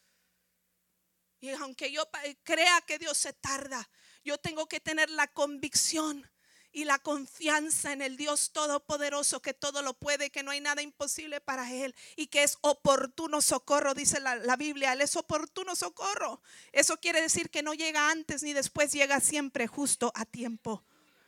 Y 1.41 1.51
aunque 1.51 1.91
yo 1.91 2.09
crea 2.45 2.81
que 2.83 2.99
Dios 2.99 3.19
se 3.19 3.33
tarda, 3.33 3.89
yo 4.27 4.39
tengo 4.39 4.67
que 4.67 4.81
tener 4.81 5.09
la 5.09 5.29
convicción 5.29 6.29
y 6.73 6.85
la 6.85 6.99
confianza 6.99 7.93
en 7.93 8.03
el 8.03 8.17
Dios 8.17 8.51
Todopoderoso 8.53 9.41
que 9.41 9.55
todo 9.55 9.83
lo 9.83 9.95
puede, 9.95 10.31
que 10.31 10.43
no 10.43 10.51
hay 10.51 10.61
nada 10.61 10.83
imposible 10.83 11.41
para 11.41 11.73
Él 11.73 11.95
y 12.17 12.27
que 12.27 12.43
es 12.43 12.59
oportuno 12.61 13.41
socorro, 13.41 13.95
dice 13.95 14.21
la, 14.21 14.57
Biblia, 14.57 14.93
Él 14.93 15.01
es 15.01 15.17
oportuno 15.17 15.77
socorro. 15.77 16.43
Eso 16.73 16.99
quiere 16.99 17.23
decir 17.23 17.51
que 17.51 17.63
no 17.63 17.73
llega 17.73 18.11
antes 18.11 18.43
ni 18.43 18.53
después, 18.53 18.93
llega 18.93 19.21
siempre 19.21 19.69
justo 19.69 20.13
a 20.15 20.27
tiempo. 20.27 20.85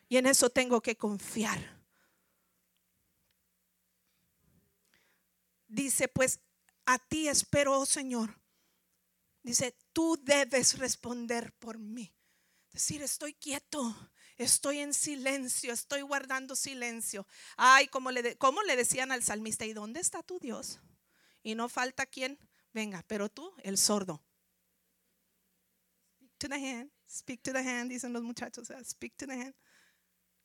Y 0.08 0.16
en 0.16 0.26
eso 0.26 0.50
tengo 0.50 0.82
que 0.82 0.96
confiar. 0.96 1.78
Dice, 5.68 6.08
pues 6.08 6.40
a 6.84 6.98
ti 6.98 7.28
espero, 7.28 7.78
oh 7.78 7.86
Señor. 7.86 8.38
Dice, 9.42 9.76
tú 9.92 10.18
debes 10.22 10.78
responder 10.78 11.52
por 11.52 11.78
mí. 11.78 12.12
Decir, 12.78 13.02
estoy 13.02 13.34
quieto, 13.34 13.92
estoy 14.36 14.78
en 14.78 14.94
silencio, 14.94 15.72
estoy 15.72 16.02
guardando 16.02 16.54
silencio. 16.54 17.26
Ay, 17.56 17.88
como 17.88 18.12
le, 18.12 18.22
le 18.22 18.76
decían 18.76 19.10
al 19.10 19.24
salmista, 19.24 19.66
¿y 19.66 19.72
dónde 19.72 19.98
está 19.98 20.22
tu 20.22 20.38
Dios? 20.38 20.78
Y 21.42 21.56
no 21.56 21.68
falta 21.68 22.06
quien 22.06 22.38
venga, 22.72 23.04
pero 23.08 23.28
tú, 23.28 23.52
el 23.64 23.78
sordo. 23.78 24.22
Speak 26.20 26.38
to 26.38 26.48
the 26.48 26.54
hand, 26.54 26.92
speak 27.10 27.42
to 27.42 27.52
the 27.52 27.58
hand, 27.58 27.90
dicen 27.90 28.12
los 28.12 28.22
muchachos, 28.22 28.68
speak 28.84 29.16
to 29.16 29.26
the 29.26 29.32
hand. 29.32 29.56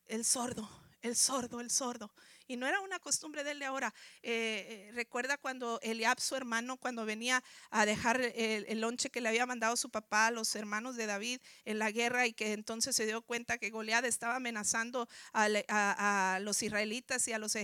El 0.07 0.25
sordo, 0.25 0.67
el 1.01 1.15
sordo, 1.15 1.59
el 1.59 1.69
sordo. 1.69 2.15
Y 2.47 2.57
no 2.57 2.67
era 2.67 2.81
una 2.81 2.99
costumbre 2.99 3.43
de 3.43 3.51
él 3.51 3.59
de 3.59 3.65
ahora. 3.65 3.93
Eh, 4.21 4.89
eh, 4.89 4.91
recuerda 4.93 5.37
cuando 5.37 5.79
Eliab, 5.81 6.19
su 6.19 6.35
hermano, 6.35 6.77
cuando 6.77 7.05
venía 7.05 7.43
a 7.69 7.85
dejar 7.85 8.19
el, 8.21 8.81
lonche 8.81 9.09
que 9.09 9.21
le 9.21 9.29
había 9.29 9.45
mandado 9.45 9.77
su 9.77 9.89
papá 9.89 10.27
a 10.27 10.31
los 10.31 10.53
hermanos 10.55 10.95
de 10.97 11.05
David 11.05 11.39
en 11.63 11.79
la 11.79 11.91
guerra 11.91 12.27
y 12.27 12.33
que 12.33 12.51
entonces 12.53 12.95
se 12.95 13.05
dio 13.05 13.21
cuenta 13.21 13.57
que 13.57 13.69
Goliat 13.69 14.03
estaba 14.05 14.35
amenazando 14.35 15.07
a, 15.31 16.39
los 16.41 16.61
israelitas 16.63 17.27
y 17.27 17.33
a 17.33 17.37
los, 17.37 17.55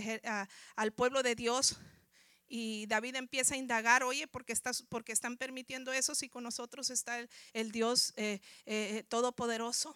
al 0.76 0.94
pueblo 0.94 1.24
de 1.24 1.36
Dios. 1.36 1.78
Y 2.48 2.88
David 2.88 3.16
empieza 3.16 3.56
a 3.56 3.58
indagar, 3.58 4.04
oye, 4.04 4.28
¿por 4.28 4.46
qué, 4.46 4.54
están 4.54 5.38
permitiendo 5.38 5.92
eso 5.92 6.16
si 6.16 6.30
con 6.30 6.44
nosotros 6.44 6.90
está 6.90 7.20
el, 7.54 7.72
Dios 7.72 8.14
eh, 8.16 9.04
todopoderoso? 9.10 9.96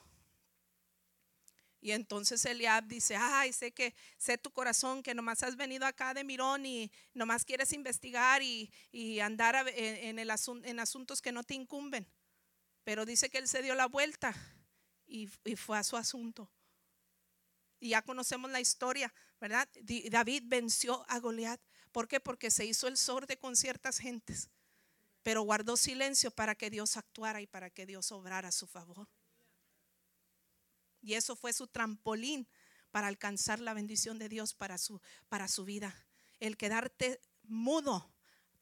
Y 1.83 1.91
entonces 1.91 2.45
Eliab 2.45 2.85
dice, 2.87 3.17
ay, 3.17 3.51
sé 3.51 3.73
que 3.73 3.93
sé 4.17 4.37
tu 4.37 4.51
corazón, 4.51 5.03
que 5.03 5.13
nomás 5.13 5.43
has 5.43 5.57
venido 5.57 5.85
acá 5.85 6.13
de 6.13 6.23
Mirón 6.23 6.65
y 6.65 6.89
nomás 7.13 7.43
quieres 7.43 7.73
investigar 7.73 8.41
y, 8.41 8.71
andar 9.19 9.67
en, 9.67 10.17
el 10.17 10.31
en 10.63 10.79
asuntos 10.79 11.21
que 11.21 11.33
no 11.33 11.43
te 11.43 11.55
incumben. 11.55 12.07
Pero 12.85 13.05
dice 13.05 13.29
que 13.29 13.37
él 13.37 13.49
se 13.49 13.61
dio 13.61 13.75
la 13.75 13.87
vuelta 13.87 14.33
y, 15.05 15.27
fue 15.57 15.77
a 15.77 15.83
su 15.83 15.97
asunto. 15.97 16.49
Y 17.81 17.89
ya 17.89 18.01
conocemos 18.01 18.49
la 18.49 18.61
historia, 18.61 19.13
¿verdad? 19.41 19.67
David 20.09 20.43
venció 20.45 21.03
a 21.09 21.19
Goliat. 21.19 21.59
¿Por 21.91 22.07
qué? 22.07 22.21
Porque 22.21 22.49
se 22.49 22.65
hizo 22.65 22.87
el 22.87 22.95
sordo 22.95 23.37
con 23.41 23.57
ciertas 23.57 23.97
gentes, 23.97 24.49
pero 25.21 25.41
guardó 25.41 25.75
silencio 25.75 26.31
para 26.31 26.55
que 26.55 26.69
Dios 26.69 26.95
actuara 26.95 27.41
y 27.41 27.47
para 27.47 27.69
que 27.69 27.85
Dios 27.85 28.09
obrara 28.13 28.47
a 28.47 28.53
su 28.53 28.67
favor. 28.67 29.09
Y 31.03 31.15
eso 31.15 31.35
fue 31.35 31.53
su 31.53 31.67
trampolín 31.67 32.47
para 32.91 33.07
alcanzar 33.07 33.59
la 33.59 33.73
bendición 33.73 34.17
de 34.17 34.29
Dios 34.29 34.53
para 34.53 34.77
su, 34.77 35.01
para 35.27 35.47
su 35.47 35.65
vida. 35.65 35.93
El 36.39 36.57
quedarte 36.57 37.19
mudo 37.43 38.09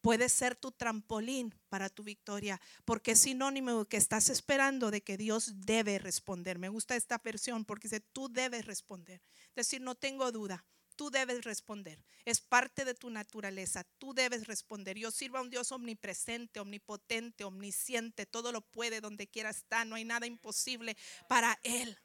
puede 0.02 0.28
ser 0.30 0.56
tu 0.56 0.72
trampolín 0.72 1.54
para 1.70 1.90
tu 1.90 2.04
victoria, 2.04 2.60
porque 2.84 3.12
es 3.12 3.20
sinónimo 3.20 3.86
que 3.86 3.98
estás 3.98 4.30
esperando 4.30 4.90
de 4.90 5.02
que 5.02 5.18
Dios 5.18 5.54
debe 5.66 6.00
responder. 6.00 6.58
Me 6.58 6.70
gusta 6.70 6.96
esta 6.96 7.20
versión 7.20 7.64
porque 7.64 7.88
dice, 7.88 8.00
tú 8.00 8.28
debes 8.28 8.66
responder. 8.66 9.22
Es 9.50 9.68
decir, 9.68 9.82
no 9.82 9.94
tengo 9.94 10.32
duda, 10.32 10.66
tú 10.96 11.12
debes 11.12 11.44
responder. 11.44 12.04
Es 12.26 12.42
parte 12.42 12.86
de 12.86 12.96
tu 12.96 13.12
naturaleza, 13.12 13.84
tú 14.00 14.14
debes 14.14 14.48
responder. 14.48 14.98
Yo 14.98 15.12
sirvo 15.12 15.38
a 15.38 15.42
un 15.42 15.52
Dios 15.52 15.72
omnipresente, 15.72 16.60
omnipotente, 16.60 17.44
omnisciente, 17.44 18.26
todo 18.26 18.52
lo 18.52 18.62
puede 18.62 19.02
donde 19.02 19.28
quiera 19.28 19.52
estar, 19.52 19.86
no 19.86 19.96
hay 19.96 20.06
nada 20.06 20.26
imposible 20.26 20.98
para 21.28 21.60
Él 21.64 22.00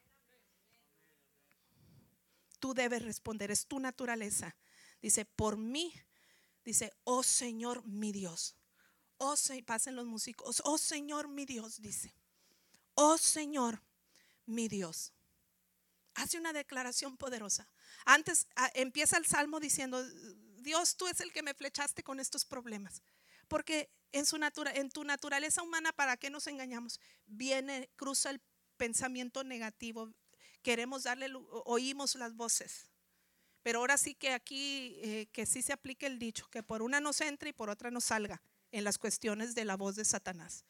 tú 2.59 2.75
debes 2.75 3.03
responder, 3.03 3.51
es 3.51 3.67
tu 3.67 3.81
naturaleza. 3.81 4.57
Dice, 5.01 5.25
por 5.25 5.57
mí, 5.57 5.93
dice, 6.65 6.93
oh 7.05 7.23
Señor 7.23 7.87
mi 7.87 8.13
Dios. 8.13 8.57
Oh, 9.19 9.35
pasen 9.65 9.97
los 9.97 10.07
músicos, 10.07 10.61
oh 10.65 10.77
Señor 10.77 11.29
mi 11.29 11.47
Dios, 11.47 11.81
dice. 11.81 12.15
Oh 12.95 13.17
Señor 13.17 13.83
mi 14.45 14.69
Dios. 14.69 15.13
Hace 16.15 16.39
una 16.39 16.53
declaración 16.53 17.17
poderosa. 17.17 17.69
Antes 18.05 18.47
empieza 18.75 19.19
el 19.19 19.27
salmo 19.27 19.61
diciendo, 19.61 20.03
Dios, 20.59 20.97
tú 20.97 21.07
es 21.07 21.21
el 21.21 21.33
que 21.33 21.43
me 21.43 21.55
flechaste 21.55 22.03
con 22.03 22.21
estos 22.21 22.45
problemas. 22.45 23.03
Porque 23.49 23.91
en, 24.13 24.27
su 24.27 24.39
natura, 24.39 24.73
en 24.73 24.91
tu 24.91 25.05
naturaleza 25.05 25.63
humana, 25.63 25.93
¿para 25.93 26.17
qué 26.17 26.31
nos 26.31 26.47
engañamos? 26.47 27.01
Viene, 27.27 27.91
cruza 27.97 28.31
el 28.31 28.41
pensamiento 28.77 29.45
negativo, 29.45 30.13
queremos 30.67 31.05
darle, 31.05 31.31
oímos 31.65 32.17
las 32.17 32.35
voces. 32.35 32.91
Pero 33.63 33.79
ahora 33.79 33.97
sí 33.97 34.17
que 34.17 34.33
aquí, 34.33 34.99
eh, 35.01 35.29
que 35.31 35.47
sí 35.47 35.63
se 35.63 35.73
aplique 35.73 36.07
el 36.07 36.19
dicho, 36.19 36.49
que 36.51 36.65
por 36.65 36.83
una 36.83 36.99
nos 36.99 37.21
entre 37.21 37.51
y 37.51 37.53
por 37.53 37.71
otra 37.71 37.93
nos 37.93 38.03
salga 38.03 38.43
en 38.73 38.83
las 38.83 38.99
cuestiones 38.99 39.55
de 39.55 39.65
la 39.65 39.77
voz 39.77 39.95
de 39.95 40.05
Satanás. 40.05 40.65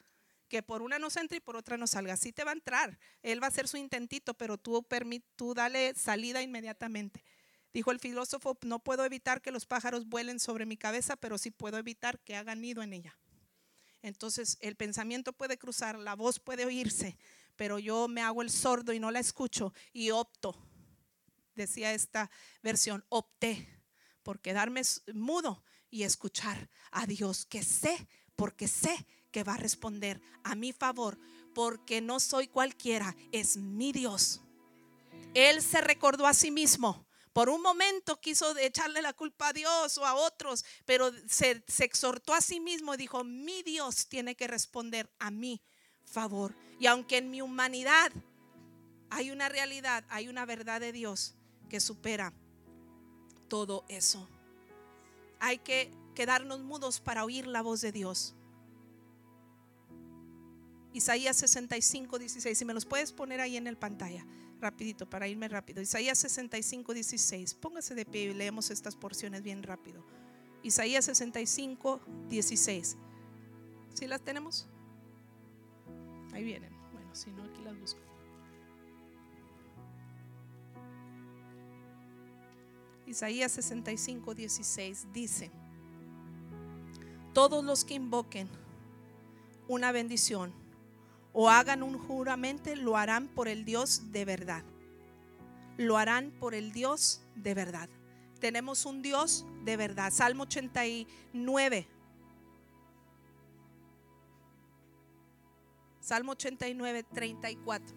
Que 0.50 0.62
por 0.62 0.82
una 0.82 0.98
nos 0.98 1.16
entre 1.16 1.38
y 1.38 1.40
por 1.40 1.56
otra 1.56 1.78
nos 1.78 1.92
salga. 1.92 2.18
Sí 2.18 2.30
te 2.30 2.44
va 2.44 2.50
a 2.50 2.54
entrar. 2.54 2.98
Él 3.22 3.42
va 3.42 3.46
a 3.46 3.48
hacer 3.48 3.68
su 3.68 3.78
intentito, 3.78 4.34
pero 4.34 4.58
tú, 4.58 4.86
tú 5.34 5.54
dale 5.54 5.94
salida 5.94 6.42
inmediatamente. 6.42 7.24
Dijo 7.72 7.90
el 7.90 7.98
filósofo, 7.98 8.58
no 8.66 8.80
puedo 8.80 9.02
evitar 9.02 9.40
que 9.40 9.50
los 9.50 9.64
pájaros 9.64 10.04
vuelen 10.04 10.40
sobre 10.40 10.66
mi 10.66 10.76
cabeza, 10.76 11.16
pero 11.16 11.38
sí 11.38 11.50
puedo 11.50 11.78
evitar 11.78 12.18
que 12.20 12.36
hagan 12.36 12.60
nido 12.60 12.82
en 12.82 12.92
ella. 12.92 13.16
Entonces 14.02 14.58
el 14.60 14.76
pensamiento 14.76 15.32
puede 15.32 15.56
cruzar, 15.56 15.98
la 15.98 16.14
voz 16.14 16.38
puede 16.38 16.66
oírse, 16.66 17.16
pero 17.56 17.78
yo 17.78 18.08
me 18.08 18.22
hago 18.22 18.42
el 18.42 18.50
sordo 18.50 18.92
y 18.92 19.00
no 19.00 19.10
la 19.10 19.20
escucho 19.20 19.72
y 19.92 20.10
opto, 20.10 20.56
decía 21.54 21.92
esta 21.92 22.30
versión, 22.62 23.04
opté 23.08 23.68
por 24.22 24.40
quedarme 24.40 24.82
mudo 25.14 25.64
y 25.90 26.02
escuchar 26.02 26.68
a 26.90 27.06
Dios, 27.06 27.46
que 27.46 27.62
sé, 27.62 28.06
porque 28.36 28.68
sé 28.68 29.06
que 29.30 29.44
va 29.44 29.54
a 29.54 29.58
responder 29.58 30.20
a 30.44 30.54
mi 30.54 30.72
favor, 30.72 31.18
porque 31.54 32.00
no 32.00 32.20
soy 32.20 32.48
cualquiera, 32.48 33.16
es 33.32 33.56
mi 33.56 33.92
Dios. 33.92 34.40
Él 35.34 35.62
se 35.62 35.80
recordó 35.80 36.26
a 36.26 36.34
sí 36.34 36.50
mismo. 36.50 37.06
Por 37.32 37.50
un 37.50 37.60
momento 37.60 38.18
quiso 38.18 38.56
echarle 38.56 39.02
la 39.02 39.12
culpa 39.12 39.48
a 39.48 39.52
Dios 39.52 39.98
o 39.98 40.06
a 40.06 40.14
otros, 40.14 40.64
pero 40.86 41.12
se, 41.28 41.62
exhortó 41.80 42.32
a 42.32 42.40
sí 42.40 42.60
mismo 42.60 42.94
y 42.94 42.96
dijo, 42.96 43.24
mi 43.24 43.62
Dios 43.62 44.08
tiene 44.08 44.34
que 44.34 44.46
responder 44.46 45.12
a 45.18 45.30
mi 45.30 45.62
favor. 46.16 46.54
Y 46.80 46.86
aunque 46.86 47.18
en 47.18 47.30
mi 47.30 47.42
humanidad 47.42 48.10
hay 49.10 49.30
una 49.30 49.50
realidad, 49.50 50.02
hay 50.08 50.28
una 50.28 50.46
verdad 50.46 50.80
de 50.80 50.90
Dios 50.90 51.34
que 51.68 51.78
supera 51.78 52.32
todo 53.48 53.84
eso. 53.88 54.26
Hay 55.40 55.58
que 55.58 55.92
quedarnos 56.14 56.62
mudos 56.62 57.00
para 57.00 57.22
oír 57.22 57.46
la 57.46 57.60
voz 57.60 57.82
de 57.82 57.92
Dios. 57.92 58.34
Isaías 60.94 61.36
65, 61.36 62.18
16. 62.18 62.56
Si 62.56 62.64
me 62.64 62.72
los 62.72 62.86
puedes 62.86 63.12
poner 63.12 63.42
ahí 63.42 63.58
en 63.58 63.66
el 63.66 63.76
pantalla, 63.76 64.24
rapidito, 64.58 65.04
para 65.10 65.28
irme 65.28 65.48
rápido. 65.48 65.82
Isaías 65.82 66.16
65, 66.16 66.94
16. 66.94 67.52
Póngase 67.56 67.94
de 67.94 68.06
pie 68.06 68.22
y 68.30 68.32
leemos 68.32 68.70
estas 68.70 68.96
porciones 68.96 69.42
bien 69.42 69.62
rápido. 69.62 70.02
Isaías 70.62 71.04
65, 71.04 72.00
16. 72.30 72.96
¿Sí 73.92 74.06
las 74.06 74.22
tenemos? 74.22 74.66
Ahí 76.36 76.44
vienen. 76.44 76.70
Bueno, 76.92 77.08
si 77.14 77.30
no, 77.30 77.44
aquí 77.44 77.62
las 77.64 77.80
busco. 77.80 77.98
Isaías 83.06 83.52
65, 83.52 84.34
16 84.34 85.06
dice, 85.14 85.50
todos 87.32 87.64
los 87.64 87.86
que 87.86 87.94
invoquen 87.94 88.50
una 89.66 89.92
bendición 89.92 90.52
o 91.32 91.48
hagan 91.48 91.82
un 91.82 91.98
juramento, 91.98 92.74
lo 92.76 92.98
harán 92.98 93.28
por 93.28 93.48
el 93.48 93.64
Dios 93.64 94.12
de 94.12 94.26
verdad. 94.26 94.62
Lo 95.78 95.96
harán 95.96 96.32
por 96.32 96.54
el 96.54 96.70
Dios 96.72 97.22
de 97.34 97.54
verdad. 97.54 97.88
Tenemos 98.40 98.84
un 98.84 99.00
Dios 99.00 99.46
de 99.64 99.78
verdad. 99.78 100.12
Salmo 100.12 100.42
89. 100.42 101.88
Salmo 106.06 106.32
89, 106.32 107.02
34. 107.02 107.96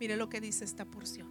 Mire 0.00 0.16
lo 0.16 0.28
que 0.28 0.40
dice 0.40 0.64
esta 0.64 0.84
porción. 0.84 1.28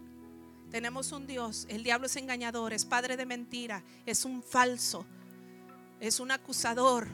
Tenemos 0.70 1.12
un 1.12 1.26
Dios, 1.26 1.66
el 1.68 1.82
diablo 1.82 2.06
es 2.06 2.16
engañador, 2.16 2.72
es 2.72 2.86
padre 2.86 3.18
de 3.18 3.26
mentira, 3.26 3.84
es 4.06 4.24
un 4.24 4.42
falso, 4.42 5.04
es 6.00 6.20
un 6.20 6.30
acusador, 6.30 7.06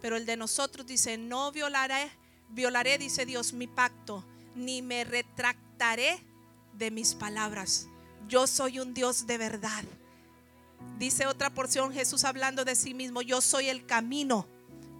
pero 0.00 0.16
el 0.16 0.24
de 0.24 0.38
nosotros 0.38 0.86
dice, 0.86 1.18
no 1.18 1.52
violaré, 1.52 2.10
violaré, 2.48 2.96
dice 2.96 3.26
Dios, 3.26 3.52
mi 3.52 3.66
pacto, 3.66 4.24
ni 4.54 4.80
me 4.80 5.04
retractaré 5.04 6.24
de 6.72 6.90
mis 6.90 7.14
palabras. 7.16 7.86
Yo 8.28 8.46
soy 8.46 8.78
un 8.78 8.94
Dios 8.94 9.26
de 9.26 9.36
verdad. 9.36 9.84
Dice 10.98 11.26
otra 11.26 11.50
porción 11.50 11.92
Jesús 11.92 12.24
hablando 12.24 12.64
de 12.64 12.76
sí 12.76 12.94
mismo, 12.94 13.20
yo 13.20 13.42
soy 13.42 13.68
el 13.68 13.84
camino, 13.84 14.48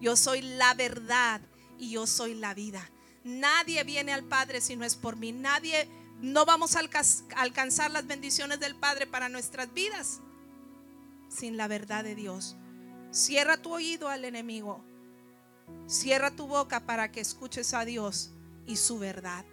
yo 0.01 0.15
soy 0.15 0.41
la 0.41 0.73
verdad 0.73 1.41
y 1.77 1.91
yo 1.91 2.07
soy 2.07 2.35
la 2.35 2.53
vida. 2.53 2.89
Nadie 3.23 3.83
viene 3.83 4.13
al 4.13 4.23
Padre 4.23 4.61
si 4.61 4.75
no 4.75 4.85
es 4.85 4.95
por 4.95 5.15
mí. 5.15 5.31
Nadie, 5.31 5.87
no 6.21 6.45
vamos 6.45 6.75
a 6.75 6.81
alcanzar 7.35 7.91
las 7.91 8.07
bendiciones 8.07 8.59
del 8.59 8.75
Padre 8.75 9.07
para 9.07 9.29
nuestras 9.29 9.73
vidas 9.73 10.21
sin 11.29 11.57
la 11.57 11.67
verdad 11.67 12.03
de 12.03 12.15
Dios. 12.15 12.55
Cierra 13.11 13.57
tu 13.57 13.73
oído 13.73 14.09
al 14.09 14.25
enemigo. 14.25 14.83
Cierra 15.87 16.31
tu 16.31 16.47
boca 16.47 16.85
para 16.85 17.11
que 17.11 17.19
escuches 17.19 17.73
a 17.73 17.85
Dios 17.85 18.31
y 18.65 18.77
su 18.77 18.99
verdad. 18.99 19.45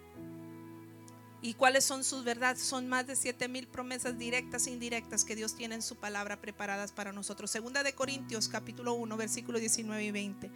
¿Y 1.42 1.54
cuáles 1.54 1.84
son 1.84 2.02
sus 2.02 2.24
verdades? 2.24 2.60
Son 2.60 2.88
más 2.88 3.06
de 3.06 3.14
siete 3.14 3.48
mil 3.48 3.68
promesas 3.68 4.18
directas 4.18 4.66
e 4.66 4.70
indirectas 4.70 5.24
que 5.24 5.36
Dios 5.36 5.54
tiene 5.54 5.74
en 5.74 5.82
su 5.82 5.96
palabra 5.96 6.40
preparadas 6.40 6.92
para 6.92 7.12
nosotros. 7.12 7.50
Segunda 7.50 7.82
de 7.82 7.94
Corintios 7.94 8.48
capítulo 8.48 8.94
1 8.94 9.16
versículo 9.16 9.58
19 9.58 10.04
y 10.04 10.10
20. 10.10 10.50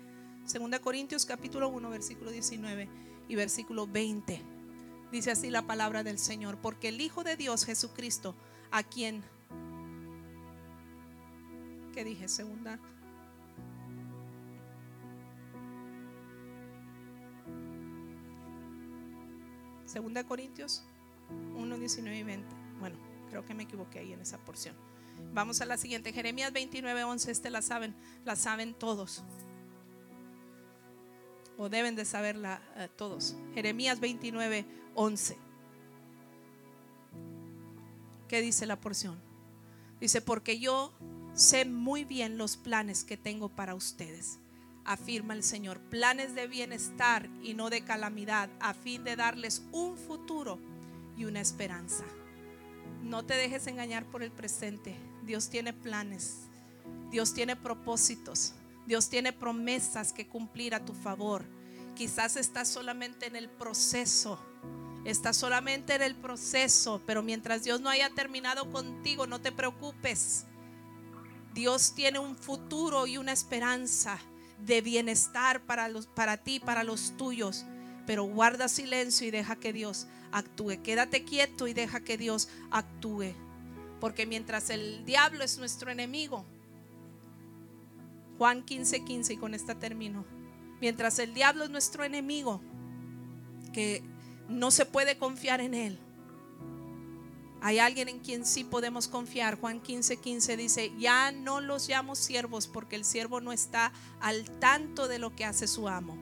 Segunda 0.46 0.78
Corintios 0.80 1.26
capítulo 1.26 1.68
1 1.68 1.90
versículo 1.90 2.30
19 2.30 2.88
y 3.28 3.34
versículo 3.36 3.86
20. 3.86 4.42
Dice 5.12 5.30
así 5.30 5.50
la 5.50 5.66
palabra 5.66 6.02
del 6.02 6.18
Señor, 6.18 6.58
porque 6.58 6.88
el 6.88 7.00
Hijo 7.00 7.24
de 7.24 7.36
Dios 7.36 7.64
Jesucristo, 7.64 8.34
a 8.70 8.82
quien 8.82 9.22
¿qué 11.92 12.04
dije? 12.04 12.28
Segunda 12.28 12.78
Segunda 19.90 20.22
Corintios 20.22 20.84
1, 21.56 21.78
19 21.78 22.16
y 22.16 22.22
20. 22.22 22.46
Bueno, 22.78 22.96
creo 23.28 23.44
que 23.44 23.54
me 23.54 23.64
equivoqué 23.64 23.98
ahí 23.98 24.12
en 24.12 24.20
esa 24.20 24.38
porción. 24.38 24.76
Vamos 25.34 25.60
a 25.60 25.64
la 25.64 25.76
siguiente. 25.76 26.12
Jeremías 26.12 26.52
29, 26.52 27.02
11. 27.02 27.30
Este 27.32 27.50
la 27.50 27.60
saben, 27.60 27.94
la 28.24 28.36
saben 28.36 28.72
todos. 28.72 29.24
O 31.58 31.68
deben 31.68 31.96
de 31.96 32.04
saberla 32.04 32.62
eh, 32.76 32.88
todos. 32.96 33.34
Jeremías 33.52 33.98
29, 33.98 34.64
11. 34.94 35.36
¿Qué 38.28 38.40
dice 38.42 38.66
la 38.66 38.80
porción? 38.80 39.20
Dice, 40.00 40.22
porque 40.22 40.60
yo 40.60 40.94
sé 41.34 41.64
muy 41.64 42.04
bien 42.04 42.38
los 42.38 42.56
planes 42.56 43.02
que 43.02 43.16
tengo 43.16 43.48
para 43.48 43.74
ustedes 43.74 44.39
afirma 44.84 45.34
el 45.34 45.42
Señor, 45.42 45.80
planes 45.80 46.34
de 46.34 46.46
bienestar 46.46 47.28
y 47.42 47.54
no 47.54 47.70
de 47.70 47.82
calamidad, 47.82 48.50
a 48.60 48.74
fin 48.74 49.04
de 49.04 49.16
darles 49.16 49.62
un 49.72 49.96
futuro 49.96 50.58
y 51.16 51.24
una 51.24 51.40
esperanza. 51.40 52.04
No 53.02 53.24
te 53.24 53.34
dejes 53.34 53.66
engañar 53.66 54.04
por 54.04 54.22
el 54.22 54.30
presente. 54.30 54.96
Dios 55.24 55.48
tiene 55.48 55.72
planes, 55.72 56.48
Dios 57.10 57.34
tiene 57.34 57.56
propósitos, 57.56 58.54
Dios 58.86 59.08
tiene 59.08 59.32
promesas 59.32 60.12
que 60.12 60.26
cumplir 60.26 60.74
a 60.74 60.84
tu 60.84 60.94
favor. 60.94 61.44
Quizás 61.94 62.36
estás 62.36 62.68
solamente 62.68 63.26
en 63.26 63.36
el 63.36 63.48
proceso, 63.48 64.38
estás 65.04 65.36
solamente 65.36 65.94
en 65.94 66.02
el 66.02 66.14
proceso, 66.14 67.02
pero 67.06 67.22
mientras 67.22 67.64
Dios 67.64 67.80
no 67.80 67.90
haya 67.90 68.10
terminado 68.10 68.70
contigo, 68.70 69.26
no 69.26 69.40
te 69.40 69.52
preocupes. 69.52 70.46
Dios 71.52 71.94
tiene 71.94 72.18
un 72.18 72.36
futuro 72.36 73.06
y 73.06 73.18
una 73.18 73.32
esperanza 73.32 74.18
de 74.64 74.80
bienestar 74.80 75.62
para, 75.62 75.88
los, 75.88 76.06
para 76.06 76.36
ti, 76.36 76.60
para 76.60 76.84
los 76.84 77.16
tuyos. 77.16 77.64
Pero 78.06 78.24
guarda 78.24 78.68
silencio 78.68 79.26
y 79.26 79.30
deja 79.30 79.56
que 79.56 79.72
Dios 79.72 80.06
actúe. 80.32 80.82
Quédate 80.82 81.24
quieto 81.24 81.66
y 81.66 81.74
deja 81.74 82.00
que 82.00 82.16
Dios 82.16 82.48
actúe. 82.70 83.34
Porque 84.00 84.26
mientras 84.26 84.70
el 84.70 85.04
diablo 85.04 85.44
es 85.44 85.58
nuestro 85.58 85.90
enemigo, 85.90 86.44
Juan 88.38 88.62
15, 88.62 89.04
15, 89.04 89.34
y 89.34 89.36
con 89.36 89.54
esta 89.54 89.78
termino. 89.78 90.24
Mientras 90.80 91.18
el 91.18 91.34
diablo 91.34 91.64
es 91.64 91.70
nuestro 91.70 92.04
enemigo, 92.04 92.62
que 93.74 94.02
no 94.48 94.70
se 94.70 94.86
puede 94.86 95.18
confiar 95.18 95.60
en 95.60 95.74
él, 95.74 95.98
hay 97.62 97.78
alguien 97.78 98.08
en 98.08 98.20
quien 98.20 98.46
sí 98.46 98.64
podemos 98.64 99.08
confiar. 99.08 99.60
Juan 99.60 99.80
15, 99.80 100.16
15 100.16 100.56
dice, 100.56 100.92
ya 100.98 101.30
no 101.30 101.60
los 101.60 101.88
llamo 101.88 102.14
siervos 102.14 102.66
porque 102.66 102.96
el 102.96 103.04
siervo 103.04 103.40
no 103.40 103.52
está 103.52 103.92
al 104.20 104.50
tanto 104.58 105.08
de 105.08 105.18
lo 105.18 105.34
que 105.34 105.44
hace 105.44 105.66
su 105.66 105.88
amo. 105.88 106.16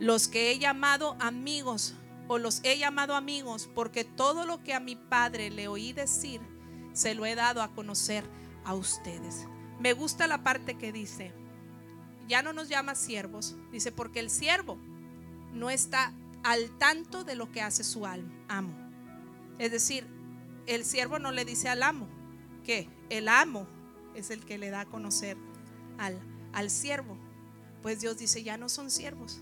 Los 0.00 0.28
que 0.28 0.50
he 0.50 0.58
llamado 0.58 1.16
amigos 1.20 1.94
o 2.26 2.38
los 2.38 2.60
he 2.64 2.78
llamado 2.78 3.14
amigos 3.14 3.68
porque 3.74 4.04
todo 4.04 4.44
lo 4.44 4.62
que 4.62 4.74
a 4.74 4.80
mi 4.80 4.96
padre 4.96 5.50
le 5.50 5.68
oí 5.68 5.92
decir, 5.92 6.40
se 6.92 7.14
lo 7.14 7.24
he 7.24 7.34
dado 7.34 7.62
a 7.62 7.72
conocer 7.74 8.24
a 8.64 8.74
ustedes. 8.74 9.46
Me 9.78 9.92
gusta 9.92 10.26
la 10.26 10.42
parte 10.42 10.76
que 10.76 10.92
dice, 10.92 11.32
ya 12.26 12.42
no 12.42 12.52
nos 12.52 12.68
llama 12.68 12.96
siervos, 12.96 13.56
dice, 13.70 13.92
porque 13.92 14.20
el 14.20 14.30
siervo 14.30 14.78
no 15.52 15.70
está 15.70 16.12
al 16.42 16.76
tanto 16.78 17.24
de 17.24 17.36
lo 17.36 17.50
que 17.52 17.62
hace 17.62 17.84
su 17.84 18.04
amo. 18.04 18.87
Es 19.58 19.72
decir, 19.72 20.06
el 20.66 20.84
siervo 20.84 21.18
no 21.18 21.32
le 21.32 21.44
dice 21.44 21.68
al 21.68 21.82
amo 21.82 22.06
que 22.64 22.88
el 23.10 23.28
amo 23.28 23.66
es 24.14 24.30
el 24.30 24.44
que 24.44 24.58
le 24.58 24.70
da 24.70 24.82
a 24.82 24.86
conocer 24.86 25.36
al, 25.98 26.20
al 26.52 26.70
siervo. 26.70 27.16
Pues 27.82 28.00
Dios 28.00 28.18
dice, 28.18 28.42
ya 28.42 28.56
no 28.56 28.68
son 28.68 28.90
siervos. 28.90 29.40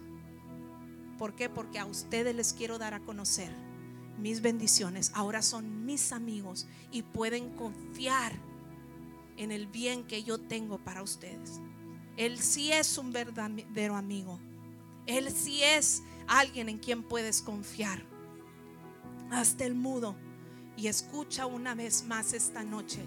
¿Por 1.18 1.34
qué? 1.34 1.48
Porque 1.48 1.78
a 1.78 1.86
ustedes 1.86 2.34
les 2.34 2.52
quiero 2.52 2.78
dar 2.78 2.94
a 2.94 3.00
conocer 3.00 3.50
mis 4.18 4.40
bendiciones. 4.42 5.10
Ahora 5.14 5.42
son 5.42 5.84
mis 5.84 6.12
amigos 6.12 6.66
y 6.90 7.02
pueden 7.02 7.50
confiar 7.56 8.32
en 9.36 9.50
el 9.50 9.66
bien 9.66 10.04
que 10.06 10.22
yo 10.22 10.38
tengo 10.38 10.78
para 10.78 11.02
ustedes. 11.02 11.60
Él 12.16 12.38
sí 12.38 12.72
es 12.72 12.96
un 12.98 13.12
verdadero 13.12 13.96
amigo. 13.96 14.40
Él 15.06 15.30
sí 15.30 15.62
es 15.62 16.02
alguien 16.26 16.68
en 16.68 16.78
quien 16.78 17.02
puedes 17.02 17.42
confiar 17.42 18.02
hasta 19.30 19.64
el 19.64 19.74
mudo 19.74 20.16
y 20.76 20.88
escucha 20.88 21.46
una 21.46 21.74
vez 21.74 22.04
más 22.04 22.32
esta 22.32 22.62
noche 22.62 23.02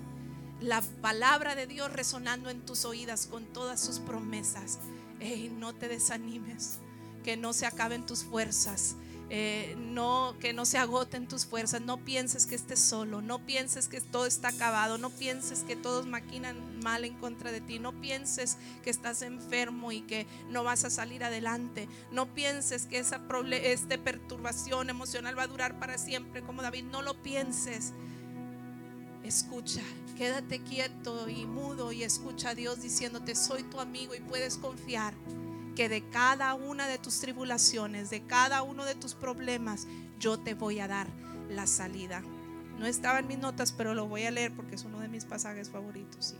la 0.61 0.82
palabra 1.01 1.55
de 1.55 1.67
Dios 1.67 1.91
resonando 1.91 2.49
en 2.49 2.65
tus 2.65 2.84
oídas 2.86 3.28
con 3.28 3.45
todas 3.45 3.80
sus 3.80 3.99
promesas. 3.99 4.80
Hey, 5.20 5.53
no 5.57 5.74
te 5.74 5.88
desanimes, 5.88 6.80
que 7.24 7.38
no 7.38 7.53
se 7.53 7.65
acaben 7.65 8.05
tus 8.05 8.24
fuerzas. 8.24 8.95
Eh, 9.32 9.75
no, 9.77 10.36
que 10.39 10.53
no 10.53 10.65
se 10.65 10.80
agoten 10.80 11.27
tus 11.27 11.45
fuerzas, 11.45 11.82
no 11.82 11.97
pienses 11.97 12.47
que 12.47 12.55
estés 12.55 12.80
solo, 12.80 13.21
no 13.21 13.45
pienses 13.45 13.88
que 13.88 14.01
todo 14.01 14.25
está 14.25 14.47
acabado, 14.47 14.97
no 14.97 15.11
pienses 15.11 15.63
que 15.63 15.75
todos 15.75 16.07
maquinan 16.07 16.80
mal 16.80 17.05
en 17.05 17.13
contra 17.13 17.51
de 17.51 17.61
ti, 17.61 17.77
no 17.77 17.93
pienses 18.01 18.57
que 18.84 18.89
estás 18.89 19.21
enfermo 19.21 19.91
y 19.91 20.01
que 20.01 20.25
no 20.49 20.63
vas 20.63 20.84
a 20.84 20.89
salir 20.89 21.23
adelante, 21.23 21.88
no 22.11 22.34
pienses 22.34 22.88
que 22.88 22.97
esa 22.97 23.21
esta 23.51 23.97
perturbación 23.99 24.89
emocional 24.89 25.38
va 25.38 25.43
a 25.43 25.47
durar 25.47 25.77
para 25.77 25.99
siempre 25.99 26.41
como 26.41 26.63
David, 26.63 26.86
no 26.86 27.03
lo 27.03 27.21
pienses. 27.21 27.93
Escucha, 29.23 29.84
quédate 30.17 30.63
quieto 30.63 31.30
y 31.30 31.45
mudo 31.45 31.91
y 31.91 32.01
escucha 32.01 32.49
a 32.49 32.55
Dios 32.55 32.82
diciéndote, 32.82 33.36
soy 33.36 33.61
tu 33.61 33.80
amigo 33.80 34.15
y 34.15 34.21
puedes 34.21 34.57
confiar 34.57 35.13
que 35.80 35.88
de 35.88 36.01
cada 36.09 36.55
una 36.55 36.89
de 36.89 36.97
tus 36.97 37.21
tribulaciones, 37.21 38.09
de 38.09 38.21
cada 38.23 38.63
uno 38.63 38.84
de 38.84 38.95
tus 38.95 39.15
problemas, 39.15 39.88
yo 40.19 40.38
te 40.38 40.53
voy 40.53 40.82
a 40.82 40.89
dar 40.89 41.07
la 41.49 41.67
salida. 41.67 42.21
No 42.77 42.86
estaba 42.86 43.19
en 43.19 43.27
mis 43.27 43.39
notas, 43.39 43.71
pero 43.71 43.93
lo 43.93 44.05
voy 44.05 44.23
a 44.23 44.32
leer 44.32 44.53
porque 44.53 44.75
es 44.75 44.84
uno 44.84 44.99
de 44.99 45.07
mis 45.07 45.23
pasajes 45.23 45.69
favoritos. 45.69 46.36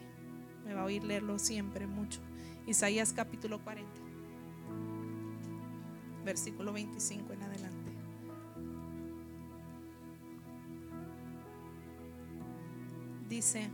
Y 0.62 0.68
me 0.68 0.74
va 0.74 0.82
a 0.82 0.84
oír 0.84 1.06
leerlo 1.06 1.40
siempre 1.40 1.88
mucho. 1.88 2.20
Isaías 2.68 3.14
capítulo 3.14 3.64
40, 3.64 3.90
versículo 6.26 6.74
25 6.74 7.32
en 7.32 7.42
adelante. 7.42 7.92
Dice, 13.30 13.70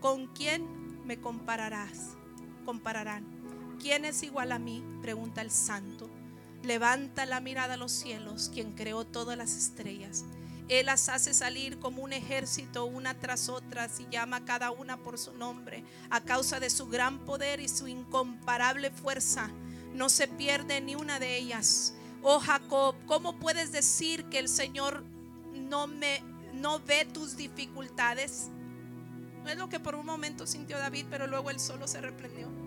¿con 0.00 0.26
quién 0.34 1.06
me 1.06 1.20
compararás? 1.20 2.16
Compararán 2.64 3.33
¿quién 3.84 4.06
es 4.06 4.22
igual 4.22 4.50
a 4.50 4.58
mí? 4.58 4.82
Pregunta 5.02 5.42
el 5.42 5.50
santo. 5.50 6.08
Levanta 6.62 7.26
la 7.26 7.40
mirada 7.40 7.74
a 7.74 7.76
los 7.76 7.92
cielos, 7.92 8.50
quien 8.50 8.72
creó 8.72 9.04
todas 9.04 9.36
las 9.36 9.54
estrellas. 9.54 10.24
Él 10.70 10.86
las 10.86 11.10
hace 11.10 11.34
salir 11.34 11.78
como 11.78 12.02
un 12.02 12.14
ejército 12.14 12.86
una 12.86 13.12
tras 13.12 13.50
otra 13.50 13.90
y 13.98 14.10
llama 14.10 14.46
cada 14.46 14.70
una 14.70 14.96
por 14.96 15.18
su 15.18 15.34
nombre. 15.34 15.84
A 16.08 16.22
causa 16.22 16.60
de 16.60 16.70
su 16.70 16.86
gran 16.86 17.26
poder 17.26 17.60
y 17.60 17.68
su 17.68 17.86
incomparable 17.86 18.90
fuerza, 18.90 19.50
no 19.92 20.08
se 20.08 20.28
pierde 20.28 20.80
ni 20.80 20.94
una 20.94 21.18
de 21.18 21.36
ellas. 21.36 21.92
Oh 22.22 22.40
Jacob, 22.40 22.94
¿cómo 23.04 23.38
puedes 23.38 23.70
decir 23.70 24.24
que 24.30 24.38
el 24.38 24.48
Señor 24.48 25.04
no 25.52 25.86
me 25.88 26.22
no 26.54 26.80
ve 26.80 27.04
tus 27.04 27.36
dificultades? 27.36 28.48
No 29.42 29.50
es 29.50 29.58
lo 29.58 29.68
que 29.68 29.78
por 29.78 29.94
un 29.94 30.06
momento 30.06 30.46
sintió 30.46 30.78
David, 30.78 31.04
pero 31.10 31.26
luego 31.26 31.50
él 31.50 31.60
solo 31.60 31.86
se 31.86 32.00
reprendió. 32.00 32.63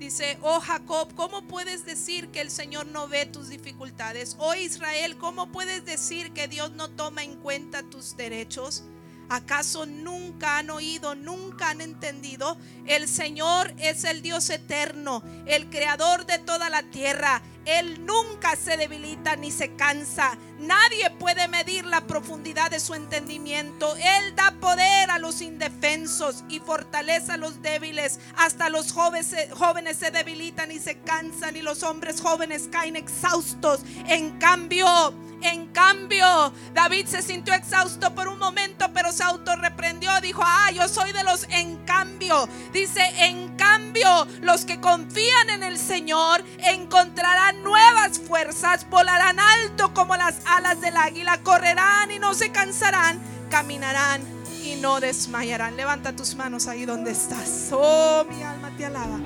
Dice, 0.00 0.38
oh 0.40 0.60
Jacob, 0.60 1.14
¿cómo 1.14 1.42
puedes 1.42 1.84
decir 1.84 2.28
que 2.28 2.40
el 2.40 2.50
Señor 2.50 2.86
no 2.86 3.06
ve 3.06 3.26
tus 3.26 3.50
dificultades? 3.50 4.34
Oh 4.38 4.54
Israel, 4.54 5.18
¿cómo 5.18 5.52
puedes 5.52 5.84
decir 5.84 6.32
que 6.32 6.48
Dios 6.48 6.72
no 6.72 6.88
toma 6.88 7.22
en 7.22 7.36
cuenta 7.36 7.82
tus 7.82 8.16
derechos? 8.16 8.82
¿Acaso 9.28 9.84
nunca 9.84 10.56
han 10.56 10.70
oído, 10.70 11.14
nunca 11.14 11.68
han 11.68 11.82
entendido? 11.82 12.56
El 12.86 13.08
Señor 13.08 13.74
es 13.76 14.04
el 14.04 14.22
Dios 14.22 14.48
eterno, 14.48 15.22
el 15.44 15.68
creador 15.68 16.24
de 16.24 16.38
toda 16.38 16.70
la 16.70 16.82
tierra. 16.84 17.42
Él 17.64 18.04
nunca 18.06 18.56
se 18.56 18.76
debilita 18.76 19.36
ni 19.36 19.50
se 19.50 19.74
cansa. 19.76 20.36
Nadie 20.58 21.10
puede 21.18 21.48
medir 21.48 21.84
la 21.84 22.06
profundidad 22.06 22.70
de 22.70 22.80
su 22.80 22.94
entendimiento. 22.94 23.94
Él 23.96 24.34
da 24.34 24.52
poder 24.60 25.10
a 25.10 25.18
los 25.18 25.40
indefensos 25.40 26.44
y 26.48 26.60
fortaleza 26.60 27.34
a 27.34 27.36
los 27.36 27.62
débiles. 27.62 28.20
Hasta 28.36 28.68
los 28.68 28.92
jóvenes, 28.92 29.34
jóvenes 29.56 29.96
se 29.98 30.10
debilitan 30.10 30.70
y 30.70 30.78
se 30.78 30.98
cansan 31.00 31.56
y 31.56 31.62
los 31.62 31.82
hombres 31.82 32.20
jóvenes 32.20 32.68
caen 32.70 32.96
exhaustos. 32.96 33.80
En 34.06 34.38
cambio, 34.38 34.86
en 35.42 35.68
cambio, 35.68 36.52
David 36.74 37.06
se 37.06 37.22
sintió 37.22 37.54
exhausto 37.54 38.14
por 38.14 38.28
un 38.28 38.38
momento, 38.38 38.92
pero 38.92 39.10
se 39.10 39.22
autorreprendió. 39.22 40.10
Dijo, 40.20 40.42
ah, 40.44 40.70
yo 40.72 40.86
soy 40.88 41.12
de 41.12 41.24
los 41.24 41.44
en 41.44 41.76
cambio. 41.84 42.48
Dice, 42.72 43.00
en 43.18 43.56
cambio, 43.56 44.26
los 44.42 44.64
que 44.64 44.80
confían 44.80 45.50
en 45.50 45.62
el 45.62 45.78
Señor 45.78 46.44
encontrarán 46.58 47.49
nuevas 47.52 48.18
fuerzas, 48.18 48.88
volarán 48.88 49.38
alto 49.38 49.92
como 49.94 50.16
las 50.16 50.36
alas 50.46 50.80
del 50.80 50.96
águila, 50.96 51.40
correrán 51.42 52.10
y 52.10 52.18
no 52.18 52.34
se 52.34 52.50
cansarán, 52.52 53.20
caminarán 53.50 54.22
y 54.64 54.76
no 54.76 55.00
desmayarán. 55.00 55.76
Levanta 55.76 56.14
tus 56.14 56.34
manos 56.34 56.66
ahí 56.66 56.86
donde 56.86 57.12
estás. 57.12 57.68
Oh, 57.72 58.24
mi 58.28 58.42
alma 58.42 58.70
te 58.76 58.86
alaba. 58.86 59.18